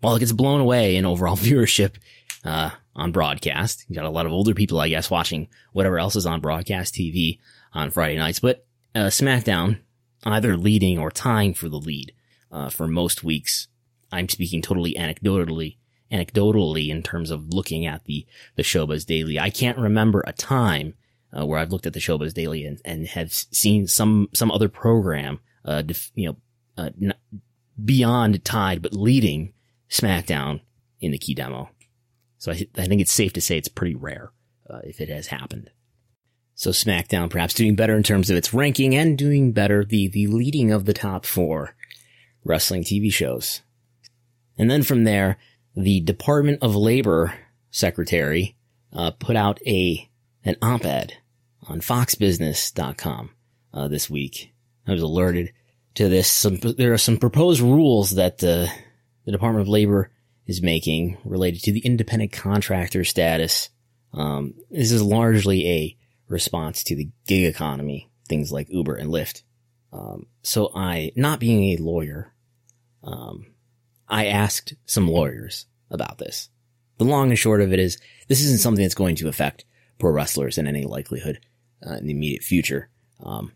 While 0.00 0.16
it 0.16 0.20
gets 0.20 0.32
blown 0.32 0.60
away 0.60 0.96
in 0.96 1.04
overall 1.04 1.36
viewership 1.38 1.96
uh, 2.44 2.70
on 2.98 3.12
broadcast, 3.12 3.86
you 3.88 3.94
got 3.94 4.04
a 4.04 4.10
lot 4.10 4.26
of 4.26 4.32
older 4.32 4.52
people, 4.52 4.80
I 4.80 4.88
guess, 4.88 5.10
watching 5.10 5.48
whatever 5.72 5.98
else 5.98 6.16
is 6.16 6.26
on 6.26 6.40
broadcast 6.40 6.94
TV 6.94 7.38
on 7.72 7.90
Friday 7.90 8.18
nights. 8.18 8.40
But 8.40 8.66
uh, 8.94 9.06
SmackDown 9.06 9.78
either 10.24 10.56
leading 10.56 10.98
or 10.98 11.10
tying 11.10 11.54
for 11.54 11.68
the 11.68 11.78
lead 11.78 12.12
uh, 12.50 12.68
for 12.68 12.88
most 12.88 13.22
weeks. 13.22 13.68
I'm 14.10 14.28
speaking 14.28 14.62
totally 14.62 14.94
anecdotally, 14.94 15.76
anecdotally 16.10 16.88
in 16.88 17.02
terms 17.02 17.30
of 17.30 17.54
looking 17.54 17.86
at 17.86 18.04
the 18.04 18.26
the 18.56 18.62
Showbuzz 18.62 19.06
Daily. 19.06 19.38
I 19.38 19.50
can't 19.50 19.78
remember 19.78 20.24
a 20.26 20.32
time 20.32 20.94
uh, 21.36 21.46
where 21.46 21.58
I've 21.58 21.70
looked 21.70 21.86
at 21.86 21.92
the 21.92 22.00
Showbuzz 22.00 22.34
Daily 22.34 22.64
and, 22.64 22.80
and 22.84 23.06
have 23.06 23.32
seen 23.32 23.86
some 23.86 24.28
some 24.34 24.50
other 24.50 24.68
program, 24.68 25.40
uh, 25.64 25.82
def, 25.82 26.10
you 26.14 26.28
know, 26.28 26.36
uh, 26.76 26.90
beyond 27.82 28.44
tied 28.44 28.82
but 28.82 28.92
leading 28.92 29.52
SmackDown 29.88 30.60
in 31.00 31.12
the 31.12 31.18
key 31.18 31.34
demo. 31.34 31.70
So 32.38 32.52
I, 32.52 32.66
I 32.76 32.86
think 32.86 33.00
it's 33.00 33.12
safe 33.12 33.32
to 33.34 33.40
say 33.40 33.58
it's 33.58 33.68
pretty 33.68 33.94
rare 33.94 34.30
uh, 34.68 34.80
if 34.84 35.00
it 35.00 35.08
has 35.08 35.26
happened. 35.26 35.70
So 36.54 36.70
SmackDown 36.70 37.30
perhaps 37.30 37.54
doing 37.54 37.76
better 37.76 37.96
in 37.96 38.02
terms 38.02 38.30
of 38.30 38.36
its 38.36 38.52
ranking 38.52 38.94
and 38.94 39.16
doing 39.16 39.52
better 39.52 39.84
the, 39.84 40.08
the 40.08 40.26
leading 40.26 40.72
of 40.72 40.86
the 40.86 40.92
top 40.92 41.24
four 41.24 41.76
wrestling 42.44 42.82
TV 42.82 43.12
shows. 43.12 43.62
And 44.56 44.70
then 44.70 44.82
from 44.82 45.04
there, 45.04 45.38
the 45.76 46.00
Department 46.00 46.58
of 46.62 46.74
Labor 46.74 47.34
secretary 47.70 48.56
uh, 48.92 49.12
put 49.12 49.36
out 49.36 49.60
a 49.66 50.08
an 50.44 50.56
op-ed 50.62 51.14
on 51.68 51.80
foxbusiness.com 51.80 53.30
uh, 53.74 53.88
this 53.88 54.08
week. 54.08 54.52
I 54.86 54.92
was 54.92 55.02
alerted 55.02 55.52
to 55.94 56.08
this. 56.08 56.30
Some, 56.30 56.56
there 56.56 56.92
are 56.92 56.98
some 56.98 57.18
proposed 57.18 57.60
rules 57.60 58.12
that 58.12 58.42
uh, 58.42 58.66
the 59.24 59.32
Department 59.32 59.62
of 59.62 59.68
Labor 59.68 60.10
is 60.48 60.62
making 60.62 61.18
related 61.24 61.62
to 61.62 61.72
the 61.72 61.80
independent 61.80 62.32
contractor 62.32 63.04
status. 63.04 63.68
Um, 64.14 64.54
this 64.70 64.90
is 64.90 65.02
largely 65.02 65.68
a 65.68 65.96
response 66.26 66.82
to 66.84 66.96
the 66.96 67.10
gig 67.26 67.44
economy, 67.44 68.10
things 68.28 68.50
like 68.50 68.66
Uber 68.70 68.96
and 68.96 69.10
Lyft. 69.10 69.42
Um, 69.92 70.26
so 70.42 70.72
I, 70.74 71.12
not 71.14 71.38
being 71.38 71.70
a 71.70 71.82
lawyer, 71.82 72.32
um, 73.04 73.46
I 74.08 74.26
asked 74.26 74.74
some 74.86 75.06
lawyers 75.06 75.66
about 75.90 76.18
this. 76.18 76.48
The 76.96 77.04
long 77.04 77.28
and 77.28 77.38
short 77.38 77.60
of 77.60 77.72
it 77.72 77.78
is, 77.78 77.98
this 78.26 78.42
isn't 78.42 78.60
something 78.60 78.82
that's 78.82 78.94
going 78.94 79.16
to 79.16 79.28
affect 79.28 79.66
pro 79.98 80.10
wrestlers 80.10 80.58
in 80.58 80.66
any 80.66 80.84
likelihood 80.84 81.40
uh, 81.86 81.94
in 81.94 82.06
the 82.06 82.12
immediate 82.12 82.42
future. 82.42 82.88
Um, 83.22 83.52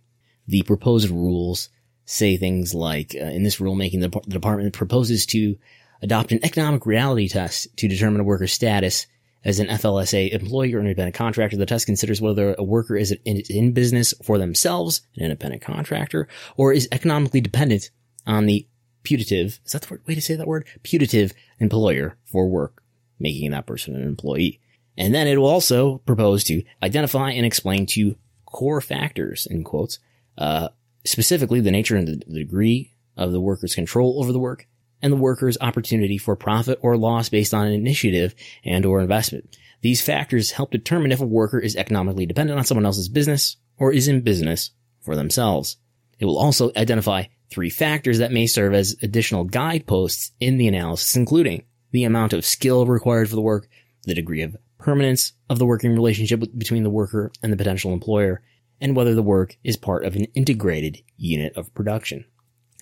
the 0.47 0.63
proposed 0.63 1.09
rules 1.09 1.71
say 2.05 2.37
things 2.37 2.75
like, 2.75 3.17
uh, 3.19 3.25
in 3.25 3.43
this 3.43 3.59
rulemaking, 3.59 4.01
the, 4.01 4.09
the 4.09 4.31
department 4.31 4.75
proposes 4.75 5.25
to 5.27 5.57
adopt 6.03 6.33
an 6.33 6.41
economic 6.43 6.85
reality 6.85 7.29
test 7.29 7.75
to 7.77 7.89
determine 7.89 8.21
a 8.21 8.25
worker's 8.25 8.53
status 8.53 9.07
as 9.45 9.59
an 9.59 9.69
FLSA 9.69 10.33
employee 10.33 10.73
or 10.75 10.81
independent 10.81 11.15
contractor, 11.15 11.57
the 11.57 11.67
test 11.67 11.87
considers 11.87 12.21
whether 12.21 12.55
a 12.59 12.63
worker 12.63 12.97
is 12.97 13.13
in, 13.25 13.43
in 13.49 13.73
business 13.73 14.15
for 14.25 14.39
themselves, 14.39 15.03
an 15.17 15.25
independent 15.25 15.63
contractor, 15.63 16.29
or 16.57 16.73
is 16.73 16.89
economically 16.93 17.41
dependent 17.41 17.91
on 18.27 18.47
the 18.47 18.67
putative, 19.03 19.61
is 19.65 19.73
that 19.73 19.83
the 19.83 19.89
word, 19.91 20.03
way 20.07 20.15
to 20.15 20.21
say 20.21 20.37
that 20.37 20.47
word? 20.47 20.67
Putative 20.85 21.33
employer 21.59 22.17
for 22.25 22.49
work, 22.49 22.83
making 23.19 23.51
that 23.51 23.67
person 23.67 23.97
an 23.97 24.03
employee. 24.03 24.61
And 24.97 25.15
then 25.15 25.27
it 25.27 25.39
will 25.39 25.49
also 25.49 25.99
propose 25.99 26.45
to 26.45 26.63
identify 26.83 27.31
and 27.31 27.47
explain 27.47 27.87
two 27.87 28.17
core 28.47 28.81
factors, 28.81 29.47
in 29.51 29.65
quotes, 29.65 29.99
uh, 30.39 30.69
specifically 31.05 31.61
the 31.61 31.71
nature 31.71 31.97
and 31.97 32.07
the 32.07 32.17
degree 32.17 32.95
of 33.17 33.33
the 33.33 33.41
worker's 33.41 33.75
control 33.75 34.23
over 34.23 34.33
the 34.33 34.39
work, 34.39 34.69
and 35.03 35.13
the 35.13 35.17
worker's 35.17 35.59
opportunity 35.61 36.17
for 36.17 36.37
profit 36.37 36.79
or 36.81 36.97
loss 36.97 37.29
based 37.29 37.53
on 37.53 37.67
an 37.67 37.73
initiative 37.73 38.35
and 38.65 38.87
or 38.87 39.01
investment. 39.01 39.57
These 39.83 40.01
factors 40.01 40.53
help 40.53 40.71
determine 40.71 41.13
if 41.13 41.21
a 41.21 41.27
worker 41.27 41.59
is 41.59 41.77
economically 41.77 42.25
dependent 42.25 42.59
on 42.59 42.65
someone 42.65 42.87
else's 42.87 43.09
business 43.09 43.57
or 43.77 43.93
is 43.93 44.09
in 44.09 44.21
business 44.21 44.71
for 45.01 45.17
themselves. 45.17 45.77
It 46.21 46.25
will 46.25 46.39
also 46.39 46.71
identify 46.77 47.25
three 47.51 47.69
factors 47.69 48.19
that 48.19 48.33
may 48.33 48.47
serve 48.47 48.75
as 48.75 48.97
additional 49.03 49.45
guideposts 49.45 50.31
in 50.39 50.57
the 50.57 50.69
analysis, 50.69 51.17
including 51.17 51.65
the 51.91 52.05
amount 52.05 52.33
of 52.33 52.45
skill 52.45 52.87
required 52.87 53.29
for 53.29 53.35
the 53.35 53.43
work, 53.43 53.69
the 54.05 54.15
degree 54.15 54.43
of 54.43 54.57
permanence 54.79 55.33
of 55.51 55.59
the 55.59 55.67
working 55.67 55.93
relationship 55.93 56.43
between 56.57 56.85
the 56.85 56.91
worker 56.91 57.31
and 57.43 57.53
the 57.53 57.57
potential 57.57 57.93
employer, 57.93 58.41
and 58.81 58.97
whether 58.97 59.15
the 59.15 59.23
work 59.23 59.57
is 59.63 59.77
part 59.77 60.05
of 60.05 60.17
an 60.17 60.25
integrated 60.35 61.03
unit 61.17 61.57
of 61.57 61.75
production. 61.75 62.25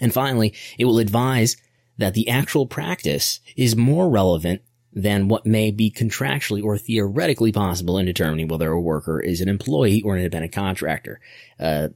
And 0.00 0.12
finally, 0.12 0.54
it 0.78 0.86
will 0.86 0.98
advise 0.98 1.56
that 2.00 2.14
the 2.14 2.28
actual 2.28 2.66
practice 2.66 3.40
is 3.56 3.76
more 3.76 4.08
relevant 4.08 4.62
than 4.92 5.28
what 5.28 5.46
may 5.46 5.70
be 5.70 5.90
contractually 5.90 6.64
or 6.64 6.76
theoretically 6.76 7.52
possible 7.52 7.98
in 7.98 8.06
determining 8.06 8.48
whether 8.48 8.72
a 8.72 8.80
worker 8.80 9.20
is 9.20 9.40
an 9.40 9.48
employee 9.48 10.02
or 10.02 10.14
an 10.14 10.20
independent 10.20 10.52
contractor. 10.52 11.20
Uh, 11.60 11.88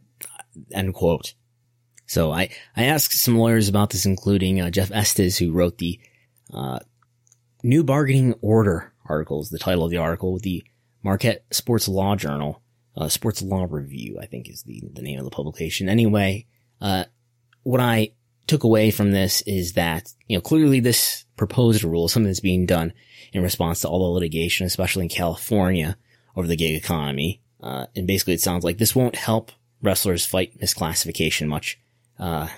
end 0.72 0.94
quote. 0.94 1.34
So 2.06 2.30
I, 2.30 2.50
I 2.76 2.84
asked 2.84 3.12
some 3.14 3.38
lawyers 3.38 3.68
about 3.68 3.90
this, 3.90 4.04
including 4.04 4.60
uh, 4.60 4.70
Jeff 4.70 4.92
Estes, 4.92 5.38
who 5.38 5.52
wrote 5.52 5.78
the 5.78 5.98
uh, 6.52 6.80
New 7.62 7.82
Bargaining 7.82 8.34
Order 8.42 8.92
articles, 9.06 9.48
the 9.48 9.58
title 9.58 9.84
of 9.84 9.90
the 9.90 9.96
article 9.96 10.34
with 10.34 10.42
the 10.42 10.62
Marquette 11.02 11.44
Sports 11.50 11.88
Law 11.88 12.14
Journal, 12.14 12.62
uh, 12.96 13.08
Sports 13.08 13.42
Law 13.42 13.66
Review, 13.68 14.18
I 14.20 14.26
think 14.26 14.50
is 14.50 14.62
the, 14.64 14.82
the 14.92 15.02
name 15.02 15.18
of 15.18 15.24
the 15.24 15.30
publication. 15.30 15.88
Anyway, 15.88 16.46
uh, 16.80 17.04
what 17.62 17.80
I 17.80 18.12
took 18.46 18.64
away 18.64 18.90
from 18.90 19.12
this 19.12 19.42
is 19.42 19.72
that, 19.74 20.12
you 20.26 20.36
know, 20.36 20.40
clearly 20.40 20.80
this 20.80 21.24
proposed 21.36 21.84
rule 21.84 22.08
something 22.08 22.28
that's 22.28 22.40
being 22.40 22.66
done 22.66 22.92
in 23.32 23.42
response 23.42 23.80
to 23.80 23.88
all 23.88 24.00
the 24.00 24.14
litigation, 24.14 24.66
especially 24.66 25.04
in 25.04 25.08
California 25.08 25.96
over 26.36 26.46
the 26.46 26.56
gig 26.56 26.76
economy. 26.76 27.40
Uh, 27.62 27.86
and 27.96 28.06
basically 28.06 28.34
it 28.34 28.40
sounds 28.40 28.64
like 28.64 28.78
this 28.78 28.94
won't 28.94 29.16
help 29.16 29.50
wrestlers 29.82 30.26
fight 30.26 30.58
misclassification 30.60 31.46
much. 31.48 31.78
Uh, 32.18 32.48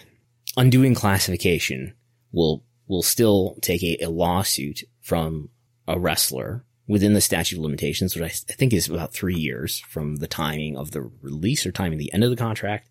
undoing 0.56 0.94
classification 0.94 1.94
will, 2.32 2.64
will 2.88 3.02
still 3.02 3.56
take 3.62 3.82
a, 3.82 3.98
a 4.02 4.10
lawsuit 4.10 4.82
from 5.00 5.48
a 5.88 5.98
wrestler 5.98 6.64
within 6.88 7.14
the 7.14 7.20
statute 7.20 7.56
of 7.56 7.62
limitations, 7.62 8.14
which 8.14 8.22
I, 8.22 8.52
I 8.52 8.54
think 8.54 8.72
is 8.72 8.88
about 8.88 9.12
three 9.12 9.34
years 9.34 9.80
from 9.88 10.16
the 10.16 10.28
timing 10.28 10.76
of 10.76 10.90
the 10.90 11.02
release 11.20 11.66
or 11.66 11.72
timing 11.72 11.98
the 11.98 12.12
end 12.12 12.24
of 12.24 12.30
the 12.30 12.36
contract, 12.36 12.88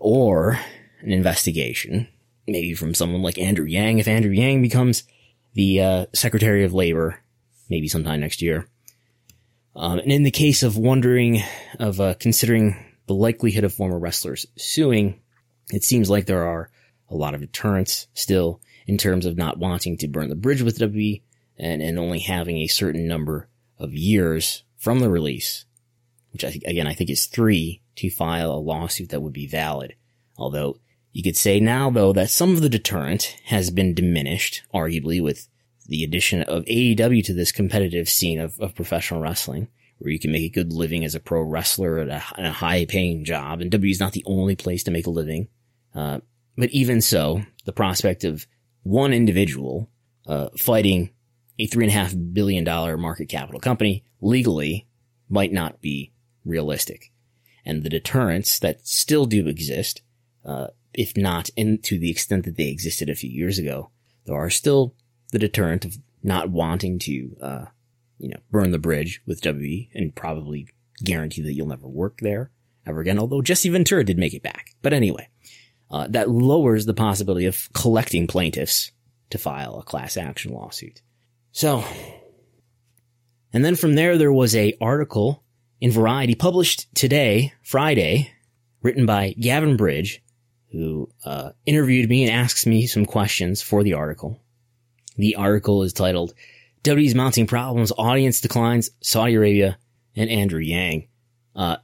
or 0.00 0.58
an 1.02 1.12
investigation, 1.12 2.08
maybe 2.46 2.74
from 2.74 2.94
someone 2.94 3.22
like 3.22 3.38
Andrew 3.38 3.66
Yang, 3.66 3.98
if 3.98 4.08
Andrew 4.08 4.32
Yang 4.32 4.62
becomes 4.62 5.04
the 5.54 5.80
uh, 5.80 6.06
Secretary 6.14 6.64
of 6.64 6.72
Labor, 6.72 7.20
maybe 7.68 7.88
sometime 7.88 8.20
next 8.20 8.42
year. 8.42 8.66
Um, 9.74 9.98
and 9.98 10.12
in 10.12 10.22
the 10.22 10.30
case 10.30 10.62
of 10.62 10.76
wondering, 10.76 11.42
of 11.78 12.00
uh, 12.00 12.14
considering 12.14 12.76
the 13.06 13.14
likelihood 13.14 13.64
of 13.64 13.72
former 13.72 13.98
wrestlers 13.98 14.46
suing, 14.56 15.20
it 15.70 15.84
seems 15.84 16.10
like 16.10 16.26
there 16.26 16.46
are 16.46 16.70
a 17.08 17.14
lot 17.14 17.34
of 17.34 17.40
deterrents 17.40 18.06
still 18.14 18.60
in 18.86 18.98
terms 18.98 19.26
of 19.26 19.36
not 19.36 19.58
wanting 19.58 19.96
to 19.98 20.08
burn 20.08 20.28
the 20.28 20.34
bridge 20.34 20.62
with 20.62 20.78
WWE 20.78 21.22
and, 21.58 21.82
and 21.82 21.98
only 21.98 22.18
having 22.18 22.58
a 22.58 22.66
certain 22.66 23.06
number 23.06 23.48
of 23.78 23.92
years 23.94 24.64
from 24.76 25.00
the 25.00 25.10
release, 25.10 25.64
which 26.32 26.44
I 26.44 26.48
again, 26.66 26.86
I 26.86 26.94
think 26.94 27.10
is 27.10 27.26
three 27.26 27.82
to 27.96 28.10
file 28.10 28.52
a 28.52 28.56
lawsuit 28.56 29.10
that 29.10 29.20
would 29.20 29.32
be 29.32 29.46
valid. 29.46 29.94
Although 30.36 30.78
you 31.12 31.22
could 31.22 31.36
say 31.36 31.60
now, 31.60 31.90
though, 31.90 32.12
that 32.12 32.30
some 32.30 32.54
of 32.54 32.62
the 32.62 32.68
deterrent 32.68 33.36
has 33.44 33.70
been 33.70 33.94
diminished, 33.94 34.62
arguably, 34.74 35.22
with 35.22 35.48
the 35.86 36.04
addition 36.04 36.42
of 36.42 36.64
AEW 36.64 37.24
to 37.24 37.34
this 37.34 37.52
competitive 37.52 38.08
scene 38.08 38.40
of, 38.40 38.58
of 38.60 38.74
professional 38.74 39.20
wrestling, 39.20 39.68
where 39.98 40.10
you 40.10 40.18
can 40.18 40.32
make 40.32 40.44
a 40.44 40.54
good 40.54 40.72
living 40.72 41.04
as 41.04 41.14
a 41.14 41.20
pro 41.20 41.42
wrestler 41.42 41.98
at 41.98 42.08
a, 42.08 42.48
a 42.48 42.50
high 42.50 42.86
paying 42.86 43.24
job. 43.24 43.60
And 43.60 43.70
W 43.70 43.90
is 43.90 44.00
not 44.00 44.12
the 44.12 44.24
only 44.26 44.56
place 44.56 44.84
to 44.84 44.90
make 44.90 45.06
a 45.06 45.10
living. 45.10 45.48
Uh, 45.94 46.20
but 46.56 46.70
even 46.70 47.00
so, 47.02 47.42
the 47.64 47.72
prospect 47.72 48.24
of 48.24 48.46
one 48.82 49.12
individual 49.12 49.90
uh, 50.26 50.48
fighting 50.58 51.10
a 51.58 51.66
three 51.66 51.84
and 51.84 51.92
a 51.92 51.96
half 51.96 52.14
billion 52.32 52.64
dollar 52.64 52.96
market 52.96 53.28
capital 53.28 53.60
company 53.60 54.04
legally 54.20 54.86
might 55.28 55.52
not 55.52 55.80
be 55.80 56.12
realistic. 56.44 57.12
And 57.64 57.82
the 57.82 57.90
deterrents 57.90 58.58
that 58.60 58.86
still 58.86 59.26
do 59.26 59.46
exist 59.46 60.02
uh, 60.44 60.68
if 60.94 61.16
not 61.16 61.50
in 61.56 61.78
to 61.82 61.98
the 61.98 62.10
extent 62.10 62.44
that 62.44 62.56
they 62.56 62.68
existed 62.68 63.08
a 63.08 63.14
few 63.14 63.30
years 63.30 63.58
ago, 63.58 63.90
there 64.26 64.36
are 64.36 64.50
still 64.50 64.94
the 65.32 65.38
deterrent 65.38 65.84
of 65.84 65.98
not 66.22 66.50
wanting 66.50 66.98
to, 67.00 67.36
uh, 67.40 67.64
you 68.18 68.28
know, 68.28 68.38
burn 68.50 68.70
the 68.70 68.78
bridge 68.78 69.20
with 69.26 69.40
WWE 69.40 69.88
and 69.94 70.14
probably 70.14 70.68
guarantee 71.02 71.42
that 71.42 71.54
you'll 71.54 71.66
never 71.66 71.88
work 71.88 72.18
there 72.20 72.50
ever 72.86 73.00
again. 73.00 73.18
Although 73.18 73.42
Jesse 73.42 73.68
Ventura 73.68 74.04
did 74.04 74.18
make 74.18 74.34
it 74.34 74.42
back. 74.42 74.74
But 74.82 74.92
anyway, 74.92 75.28
uh, 75.90 76.06
that 76.10 76.30
lowers 76.30 76.86
the 76.86 76.94
possibility 76.94 77.46
of 77.46 77.68
collecting 77.72 78.26
plaintiffs 78.26 78.92
to 79.30 79.38
file 79.38 79.78
a 79.78 79.82
class 79.82 80.16
action 80.16 80.52
lawsuit. 80.52 81.02
So, 81.52 81.84
and 83.52 83.64
then 83.64 83.76
from 83.76 83.94
there, 83.94 84.16
there 84.16 84.32
was 84.32 84.54
a 84.54 84.76
article 84.80 85.42
in 85.80 85.90
Variety 85.90 86.34
published 86.34 86.94
today, 86.94 87.52
Friday, 87.62 88.32
written 88.82 89.04
by 89.04 89.34
Gavin 89.38 89.76
Bridge, 89.76 90.22
who 90.72 91.08
uh, 91.24 91.50
interviewed 91.66 92.08
me 92.08 92.24
and 92.24 92.32
asks 92.32 92.66
me 92.66 92.86
some 92.86 93.04
questions 93.04 93.60
for 93.62 93.82
the 93.82 93.94
article. 93.94 94.40
The 95.16 95.36
article 95.36 95.82
is 95.82 95.92
titled 95.92 96.34
WWE's 96.82 97.14
Mounting 97.14 97.46
Problems, 97.46 97.92
Audience 97.96 98.40
Declines, 98.40 98.90
Saudi 99.02 99.34
Arabia, 99.34 99.78
and 100.16 100.30
Andrew 100.30 100.60
Yang. 100.60 101.08
Uh, 101.54 101.76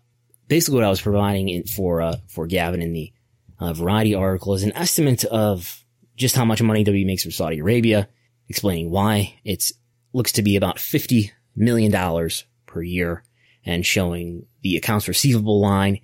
basically 0.49 0.77
what 0.77 0.85
I 0.85 0.91
was 0.91 1.03
providing 1.03 1.49
in, 1.51 1.65
for, 1.65 2.01
uh, 2.01 2.17
for 2.29 2.47
Gavin 2.47 2.83
in 2.83 2.93
the 2.93 3.13
uh, 3.61 3.75
Variety 3.75 4.15
article 4.15 4.55
is 4.55 4.63
an 4.63 4.77
estimate 4.77 5.25
of 5.25 5.85
just 6.17 6.35
how 6.35 6.45
much 6.45 6.63
money 6.63 6.85
WWE 6.85 7.07
makes 7.07 7.23
from 7.23 7.33
Saudi 7.33 7.59
Arabia, 7.59 8.09
explaining 8.49 8.91
why 8.91 9.39
it 9.45 9.71
looks 10.13 10.33
to 10.33 10.43
be 10.43 10.57
about 10.57 10.79
$50 10.79 11.31
million 11.55 12.31
per 12.67 12.83
year 12.83 13.25
and 13.65 13.85
showing 13.85 14.47
the 14.63 14.77
accounts 14.77 15.09
receivable 15.09 15.61
line, 15.61 16.01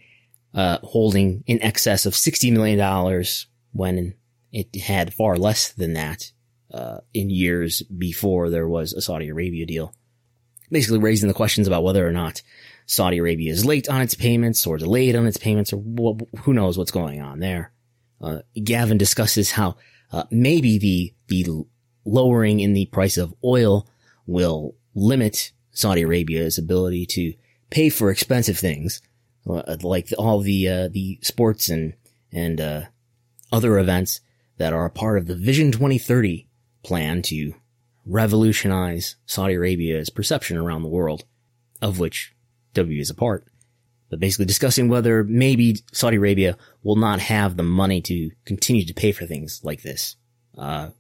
uh, 0.55 0.79
holding 0.83 1.43
in 1.47 1.63
excess 1.63 2.07
of 2.07 2.13
$60 2.13 2.53
million 2.53 3.25
when 3.73 4.15
it 4.53 4.75
had 4.77 5.13
far 5.13 5.37
less 5.37 5.73
than 5.73 5.95
that 5.95 6.33
uh, 6.73 6.99
in 7.13 7.31
years 7.31 7.83
before 7.83 8.51
there 8.51 8.69
was 8.69 8.93
a 8.93 9.01
Saudi 9.01 9.29
Arabia 9.29 9.67
deal. 9.67 9.95
Basically 10.71 10.99
raising 10.99 11.29
the 11.29 11.35
questions 11.35 11.67
about 11.67 11.85
whether 11.85 12.07
or 12.07 12.13
not 12.13 12.43
Saudi 12.87 13.19
Arabia 13.19 13.51
is 13.53 13.65
late 13.65 13.89
on 13.89 14.01
its 14.01 14.15
payments 14.15 14.67
or 14.67 14.79
delayed 14.79 15.17
on 15.17 15.27
its 15.27 15.37
payments 15.37 15.73
or 15.73 15.81
well, 15.85 16.19
who 16.41 16.53
knows 16.53 16.79
what's 16.79 16.91
going 16.91 17.21
on 17.21 17.41
there. 17.41 17.73
Uh, 18.21 18.39
Gavin 18.63 18.99
discusses 18.99 19.53
how 19.53 19.77
uh, 20.13 20.25
maybe 20.31 20.79
the 20.79 21.15
the 21.29 21.65
lowering 22.05 22.61
in 22.61 22.75
the 22.75 22.87
price 22.87 23.17
of 23.17 23.35
oil 23.43 23.89
will 24.27 24.77
limit 24.95 25.53
Saudi 25.73 26.03
Arabia's 26.03 26.59
ability 26.59 27.07
to 27.07 27.35
pay 27.71 27.89
for 27.89 28.11
expensive 28.11 28.59
things 28.59 29.01
like 29.45 30.13
all 30.19 30.41
the 30.41 30.69
uh, 30.69 30.89
the 30.89 31.19
sports 31.23 31.69
and 31.69 31.95
and 32.33 32.61
uh, 32.61 32.83
other 33.53 33.79
events 33.79 34.21
that 34.59 34.73
are 34.73 34.87
a 34.87 34.91
part 34.91 35.19
of 35.19 35.27
the 35.27 35.37
Vision 35.37 35.73
2030 35.73 36.49
plan 36.83 37.23
to 37.23 37.55
revolutionize 38.07 39.17
Saudi 39.27 39.55
Arabia's 39.55 40.11
perception 40.11 40.57
around 40.57 40.83
the 40.83 40.89
world, 40.89 41.25
of 41.81 41.99
which 41.99 42.35
W 42.75 43.01
is 43.01 43.11
a 43.11 43.15
part. 43.15 43.47
But 44.11 44.21
basically 44.21 44.45
discussing 44.45 44.89
whether 44.89 45.25
maybe 45.25 45.79
Saudi 45.93 46.19
Arabia 46.19 46.57
will 46.83 46.97
not 46.97 47.21
have 47.21 47.57
the 47.57 47.63
money 47.63 48.01
to 48.03 48.31
continue 48.45 48.85
to 48.85 48.95
pay 48.95 49.13
for 49.13 49.27
things 49.27 49.61
like 49.65 49.83
this. 49.83 50.17
Uh, 50.57 50.91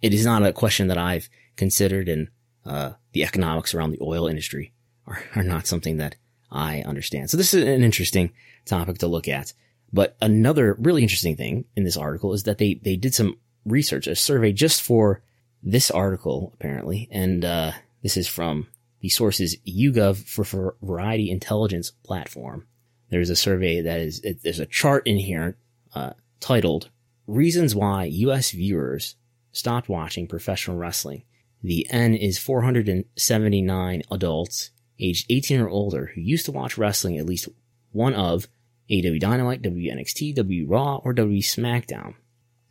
it 0.00 0.14
is 0.14 0.24
not 0.24 0.42
a 0.42 0.52
question 0.52 0.88
that 0.88 0.98
I've 0.98 1.28
considered 1.56 2.08
and, 2.08 2.28
uh, 2.66 2.92
the 3.12 3.22
economics 3.22 3.74
around 3.74 3.90
the 3.90 4.02
oil 4.02 4.26
industry 4.26 4.72
are, 5.06 5.22
are 5.36 5.42
not 5.42 5.66
something 5.66 5.98
that 5.98 6.16
I 6.54 6.82
understand. 6.82 7.28
So 7.28 7.36
this 7.36 7.52
is 7.52 7.64
an 7.64 7.82
interesting 7.82 8.32
topic 8.64 8.98
to 8.98 9.08
look 9.08 9.28
at. 9.28 9.52
But 9.92 10.16
another 10.22 10.74
really 10.78 11.02
interesting 11.02 11.36
thing 11.36 11.66
in 11.76 11.84
this 11.84 11.96
article 11.96 12.32
is 12.32 12.44
that 12.44 12.58
they, 12.58 12.80
they 12.82 12.96
did 12.96 13.14
some 13.14 13.36
research, 13.64 14.06
a 14.06 14.16
survey 14.16 14.52
just 14.52 14.80
for 14.80 15.22
this 15.62 15.90
article, 15.90 16.52
apparently. 16.54 17.08
And, 17.10 17.44
uh, 17.44 17.72
this 18.02 18.16
is 18.16 18.28
from 18.28 18.68
the 19.00 19.08
source 19.08 19.40
is 19.40 19.58
YouGov 19.66 20.26
for 20.26 20.76
Variety 20.82 21.30
Intelligence 21.30 21.90
Platform. 21.90 22.66
There's 23.10 23.30
a 23.30 23.36
survey 23.36 23.80
that 23.82 24.00
is, 24.00 24.20
it, 24.20 24.42
there's 24.42 24.60
a 24.60 24.66
chart 24.66 25.06
in 25.06 25.16
here, 25.16 25.56
uh, 25.94 26.12
titled 26.40 26.90
Reasons 27.26 27.74
Why 27.74 28.04
U.S. 28.04 28.50
Viewers 28.50 29.16
Stopped 29.52 29.88
Watching 29.88 30.26
Professional 30.26 30.76
Wrestling. 30.76 31.24
The 31.62 31.86
N 31.90 32.14
is 32.14 32.38
479 32.38 34.02
adults 34.10 34.70
aged 34.98 35.26
18 35.30 35.60
or 35.60 35.68
older 35.68 36.12
who 36.14 36.20
used 36.20 36.46
to 36.46 36.52
watch 36.52 36.78
wrestling 36.78 37.18
at 37.18 37.26
least 37.26 37.48
one 37.92 38.14
of 38.14 38.48
AEW 38.90 39.20
Dynamite, 39.20 39.62
WNXT, 39.62 40.34
W 40.34 40.66
Raw, 40.66 40.96
or 40.96 41.12
W 41.12 41.40
SmackDown. 41.40 42.14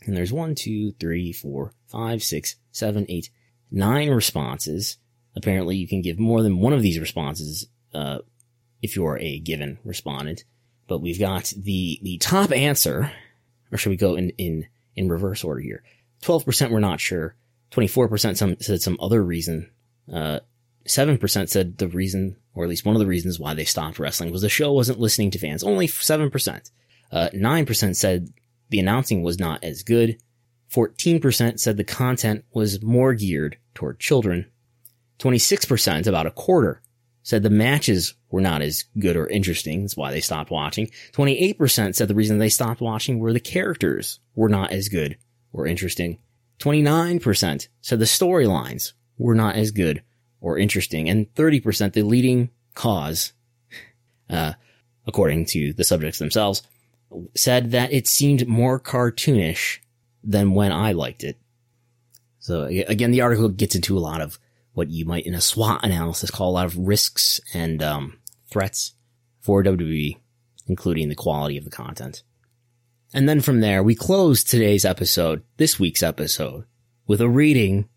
And 0.06 0.16
there's 0.16 0.34
one, 0.34 0.54
two, 0.56 0.92
three, 0.94 1.32
four, 1.32 1.74
five, 1.88 2.22
six, 2.22 2.56
seven, 2.72 3.06
eight, 3.10 3.30
nine 3.72 4.10
responses 4.10 4.98
Apparently, 5.36 5.76
you 5.76 5.88
can 5.88 6.02
give 6.02 6.20
more 6.20 6.44
than 6.44 6.60
one 6.60 6.74
of 6.74 6.82
these 6.82 7.00
responses 7.00 7.68
uh, 7.94 8.20
if 8.82 8.96
you're 8.96 9.18
a 9.20 9.40
given 9.40 9.80
respondent. 9.84 10.44
But 10.88 11.00
we've 11.00 11.20
got 11.20 11.54
the 11.58 12.00
the 12.04 12.18
top 12.20 12.52
answer, 12.52 13.12
or 13.72 13.78
should 13.78 13.90
we 13.90 13.98
go 13.98 14.16
in 14.16 14.30
in 14.32 14.68
in 14.96 15.10
reverse 15.10 15.44
order 15.44 15.62
here? 15.62 15.84
Twelve 16.22 16.46
percent 16.46 16.72
were 16.72 16.80
not 16.80 17.00
sure. 17.00 17.36
Twenty 17.72 17.88
four 17.88 18.08
percent 18.08 18.38
some 18.38 18.58
said 18.60 18.82
some 18.82 18.98
other 19.00 19.24
reason. 19.24 19.72
Uh, 20.12 20.42
seven 20.86 21.18
percent 21.18 21.50
said 21.50 21.78
the 21.78 21.88
reason, 21.88 22.38
or 22.54 22.64
at 22.64 22.70
least 22.70 22.86
one 22.86 22.96
of 22.96 23.00
the 23.00 23.08
reasons 23.08 23.40
why 23.40 23.54
they 23.54 23.66
stopped 23.66 24.00
wrestling 24.00 24.32
was 24.32 24.42
the 24.42 24.50
show 24.50 24.72
wasn't 24.72 25.00
listening 25.00 25.32
to 25.32 25.40
fans. 25.40 25.64
Only 25.64 25.88
seven 25.88 26.30
percent. 26.30 26.72
Uh, 27.12 27.30
nine 27.34 27.66
percent 27.66 27.98
said 27.98 28.30
the 28.70 28.80
announcing 28.80 29.24
was 29.24 29.40
not 29.40 29.64
as 29.64 29.84
good. 29.84 30.18
14% 30.74 31.60
said 31.60 31.78
the 31.78 31.84
content 31.84 32.44
was 32.52 32.82
more 32.82 33.14
geared 33.14 33.58
toward 33.76 34.00
children. 34.00 34.48
26%, 35.20 36.08
about 36.08 36.26
a 36.26 36.32
quarter, 36.32 36.82
said 37.22 37.44
the 37.44 37.50
matches 37.50 38.16
were 38.32 38.42
not 38.42 38.64
as 38.64 38.86
good 38.98 39.16
or 39.16 39.28
interesting. 39.28 39.82
That's 39.82 39.96
why 39.96 40.12
they 40.12 40.20
stopped 40.20 40.50
watching. 40.50 40.90
28% 41.12 41.94
said 41.96 42.08
the 42.08 42.16
reason 42.16 42.40
they 42.40 42.50
stopped 42.50 42.82
watching 42.82 43.20
were 43.20 43.32
the 43.32 43.40
characters 43.40 44.20
were 44.34 44.50
not 44.50 44.72
as 44.72 44.90
good 44.90 45.18
or 45.52 45.68
interesting. 45.68 46.18
29% 46.60 47.68
said 47.82 48.00
the 48.00 48.06
storylines 48.06 48.94
were 49.18 49.36
not 49.36 49.56
as 49.56 49.72
good 49.72 50.02
or 50.44 50.58
interesting. 50.58 51.10
And 51.10 51.34
30% 51.34 51.94
the 51.94 52.04
leading 52.04 52.50
cause, 52.76 53.32
uh, 54.30 54.54
according 55.08 55.46
to 55.46 55.74
the 55.74 55.86
subjects 55.86 56.20
themselves, 56.20 56.62
said 57.34 57.72
that 57.72 57.94
it 57.94 58.08
seemed 58.08 58.48
more 58.48 58.80
cartoonish 58.80 59.80
than 60.24 60.54
when 60.54 60.72
I 60.72 60.92
liked 60.92 61.24
it. 61.24 61.40
So 62.40 62.66
again, 62.66 63.12
the 63.12 63.22
article 63.22 63.48
gets 63.48 63.74
into 63.74 63.98
a 63.98 64.00
lot 64.00 64.22
of 64.22 64.38
what 64.74 64.90
you 64.90 65.06
might 65.06 65.26
in 65.26 65.34
a 65.34 65.42
SWOT 65.42 65.80
analysis 65.84 66.30
call 66.30 66.50
a 66.50 66.52
lot 66.52 66.66
of 66.66 66.78
risks 66.78 67.40
and 67.54 67.82
um, 67.82 68.20
threats 68.50 68.94
for 69.40 69.64
WWE, 69.64 70.18
including 70.68 71.08
the 71.08 71.16
quality 71.16 71.58
of 71.58 71.64
the 71.64 71.72
content. 71.72 72.24
And 73.14 73.30
then 73.30 73.40
from 73.40 73.62
there, 73.62 73.82
we 73.82 73.96
close 73.96 74.44
today's 74.44 74.84
episode, 74.84 75.44
this 75.56 75.80
week's 75.80 76.04
episode, 76.04 76.66
with 77.08 77.22
a 77.22 77.30
reading 77.30 77.88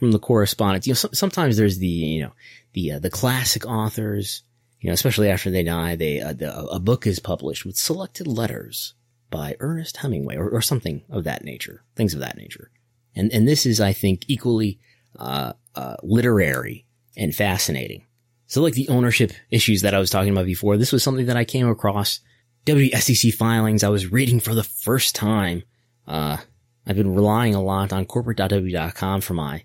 from 0.00 0.10
the 0.10 0.18
correspondence. 0.18 0.86
You 0.86 0.92
know, 0.92 0.96
so, 0.96 1.10
sometimes 1.12 1.56
there's 1.56 1.78
the, 1.78 1.86
you 1.86 2.22
know, 2.22 2.32
the, 2.72 2.92
uh, 2.92 2.98
the 2.98 3.10
classic 3.10 3.66
authors, 3.66 4.42
you 4.80 4.88
know, 4.88 4.94
especially 4.94 5.28
after 5.28 5.50
they 5.50 5.62
die, 5.62 5.94
they, 5.94 6.20
uh, 6.20 6.32
the, 6.32 6.66
a 6.66 6.80
book 6.80 7.06
is 7.06 7.20
published 7.20 7.64
with 7.64 7.76
selected 7.76 8.26
letters 8.26 8.94
by 9.30 9.54
Ernest 9.60 9.98
Hemingway 9.98 10.36
or, 10.36 10.48
or 10.48 10.62
something 10.62 11.02
of 11.10 11.24
that 11.24 11.44
nature, 11.44 11.84
things 11.94 12.14
of 12.14 12.20
that 12.20 12.36
nature. 12.36 12.70
And, 13.14 13.30
and 13.32 13.46
this 13.46 13.66
is, 13.66 13.80
I 13.80 13.92
think, 13.92 14.24
equally, 14.26 14.80
uh, 15.18 15.52
uh, 15.74 15.96
literary 16.02 16.86
and 17.16 17.34
fascinating. 17.34 18.06
So 18.46 18.62
like 18.62 18.74
the 18.74 18.88
ownership 18.88 19.32
issues 19.50 19.82
that 19.82 19.94
I 19.94 19.98
was 19.98 20.10
talking 20.10 20.32
about 20.32 20.46
before, 20.46 20.76
this 20.76 20.92
was 20.92 21.02
something 21.02 21.26
that 21.26 21.36
I 21.36 21.44
came 21.44 21.68
across 21.68 22.20
WSEC 22.64 23.34
filings 23.34 23.84
I 23.84 23.90
was 23.90 24.10
reading 24.10 24.40
for 24.40 24.54
the 24.54 24.64
first 24.64 25.14
time. 25.14 25.62
Uh, 26.06 26.38
I've 26.86 26.96
been 26.96 27.14
relying 27.14 27.54
a 27.54 27.62
lot 27.62 27.92
on 27.92 28.06
corporate.w.com 28.06 29.20
for 29.20 29.34
my 29.34 29.64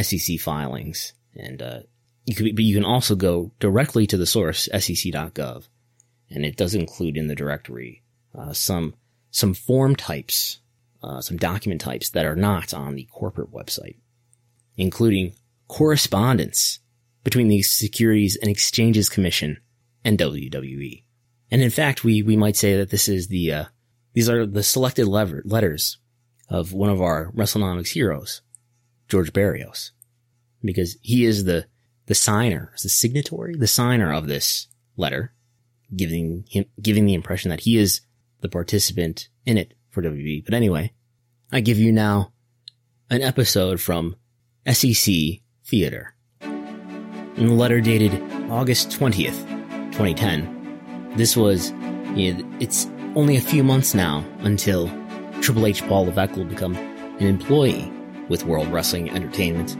SEC 0.00 0.38
filings. 0.40 1.12
And, 1.34 1.62
uh, 1.62 1.80
you 2.26 2.34
could, 2.34 2.56
but 2.56 2.64
you 2.64 2.74
can 2.74 2.84
also 2.84 3.14
go 3.14 3.52
directly 3.60 4.06
to 4.06 4.16
the 4.16 4.26
source, 4.26 4.68
sec.gov. 4.72 5.68
And 6.30 6.44
it 6.44 6.56
does 6.56 6.74
include 6.74 7.16
in 7.16 7.26
the 7.26 7.34
directory, 7.34 8.02
uh, 8.36 8.52
some, 8.52 8.94
some 9.30 9.54
form 9.54 9.94
types, 9.94 10.60
uh, 11.02 11.20
some 11.20 11.36
document 11.36 11.80
types 11.80 12.10
that 12.10 12.24
are 12.24 12.36
not 12.36 12.72
on 12.72 12.94
the 12.94 13.08
corporate 13.12 13.52
website 13.52 13.96
including 14.76 15.34
correspondence 15.68 16.80
between 17.22 17.48
the 17.48 17.62
Securities 17.62 18.36
and 18.36 18.50
Exchanges 18.50 19.08
Commission 19.08 19.58
and 20.04 20.18
WWE. 20.18 21.04
And 21.50 21.62
in 21.62 21.70
fact, 21.70 22.04
we, 22.04 22.22
we 22.22 22.36
might 22.36 22.56
say 22.56 22.76
that 22.76 22.90
this 22.90 23.08
is 23.08 23.28
the, 23.28 23.52
uh, 23.52 23.64
these 24.12 24.28
are 24.28 24.46
the 24.46 24.62
selected 24.62 25.06
lever- 25.06 25.42
letters 25.44 25.98
of 26.48 26.72
one 26.72 26.90
of 26.90 27.00
our 27.00 27.30
WrestleNomics 27.32 27.92
heroes, 27.92 28.42
George 29.08 29.32
Barrios, 29.32 29.92
because 30.62 30.96
he 31.02 31.24
is 31.24 31.44
the, 31.44 31.66
the 32.06 32.14
signer, 32.14 32.72
the 32.82 32.88
signatory, 32.88 33.54
the 33.54 33.66
signer 33.66 34.12
of 34.12 34.26
this 34.26 34.66
letter, 34.96 35.32
giving 35.94 36.44
him, 36.48 36.64
giving 36.80 37.06
the 37.06 37.14
impression 37.14 37.50
that 37.50 37.60
he 37.60 37.76
is 37.76 38.00
the 38.40 38.48
participant 38.48 39.28
in 39.46 39.58
it 39.58 39.74
for 39.90 40.02
WB. 40.02 40.44
But 40.44 40.54
anyway, 40.54 40.92
I 41.52 41.60
give 41.60 41.78
you 41.78 41.92
now 41.92 42.32
an 43.10 43.22
episode 43.22 43.80
from 43.80 44.16
SEC 44.70 45.14
Theater. 45.64 46.14
In 46.40 47.46
the 47.46 47.52
letter 47.52 47.80
dated 47.80 48.20
August 48.50 48.90
20th, 48.90 49.46
2010, 49.92 51.12
this 51.16 51.36
was, 51.36 51.70
you 52.14 52.34
know, 52.34 52.56
it's 52.60 52.86
only 53.14 53.36
a 53.36 53.40
few 53.40 53.62
months 53.62 53.94
now 53.94 54.24
until 54.40 54.88
Triple 55.40 55.66
H 55.66 55.82
Paul 55.86 56.06
Levesque 56.06 56.36
will 56.36 56.44
become 56.44 56.74
an 56.74 57.26
employee 57.26 57.92
with 58.28 58.44
World 58.44 58.68
Wrestling 58.68 59.10
Entertainment. 59.10 59.74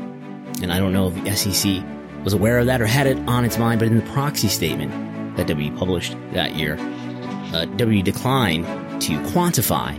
And 0.63 0.73
I 0.73 0.79
don't 0.79 0.93
know 0.93 1.09
if 1.09 1.25
the 1.25 1.35
SEC 1.35 1.83
was 2.25 2.33
aware 2.33 2.59
of 2.59 2.67
that 2.67 2.81
or 2.81 2.87
had 2.87 3.07
it 3.07 3.19
on 3.29 3.45
its 3.45 3.59
mind, 3.59 3.81
but 3.81 3.89
in 3.89 3.97
the 3.97 4.13
proxy 4.13 4.49
statement 4.49 5.37
that 5.37 5.47
WWE 5.47 5.77
published 5.79 6.17
that 6.33 6.55
year, 6.55 6.75
uh, 6.75 7.67
WWE 7.77 8.03
declined 8.03 8.65
to 9.03 9.13
quantify 9.31 9.95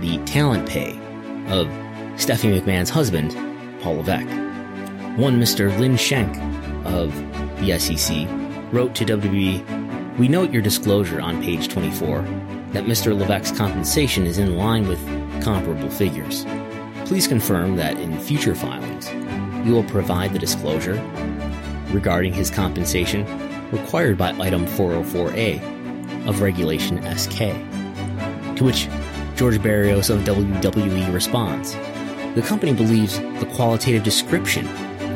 the 0.00 0.18
talent 0.24 0.68
pay 0.68 0.98
of 1.48 1.68
Stephanie 2.20 2.60
McMahon's 2.60 2.90
husband, 2.90 3.32
Paul 3.82 3.96
Levesque. 3.96 4.28
One 5.18 5.40
Mr. 5.40 5.76
Lynn 5.78 5.96
Shank 5.96 6.36
of 6.86 7.14
the 7.60 7.78
SEC 7.78 8.26
wrote 8.72 8.94
to 8.96 9.04
WWE, 9.04 10.18
We 10.18 10.28
note 10.28 10.52
your 10.52 10.62
disclosure 10.62 11.20
on 11.20 11.42
page 11.42 11.68
24 11.68 12.22
that 12.72 12.84
Mr. 12.84 13.18
Levesque's 13.18 13.56
compensation 13.56 14.26
is 14.26 14.38
in 14.38 14.56
line 14.56 14.86
with 14.86 15.00
comparable 15.42 15.90
figures. 15.90 16.44
Please 17.08 17.26
confirm 17.26 17.76
that 17.76 17.96
in 17.96 18.20
future 18.20 18.54
filings, 18.54 19.10
you 19.66 19.72
will 19.72 19.84
provide 19.84 20.34
the 20.34 20.38
disclosure 20.38 21.02
regarding 21.90 22.34
his 22.34 22.50
compensation 22.50 23.24
required 23.70 24.18
by 24.18 24.32
Item 24.38 24.66
404A 24.66 26.28
of 26.28 26.42
Regulation 26.42 26.98
SK. 27.16 27.38
To 28.58 28.64
which 28.64 28.90
George 29.36 29.62
Barrios 29.62 30.10
of 30.10 30.20
WWE 30.24 31.10
responds 31.10 31.72
The 32.34 32.44
company 32.46 32.74
believes 32.74 33.18
the 33.18 33.50
qualitative 33.54 34.02
description 34.02 34.66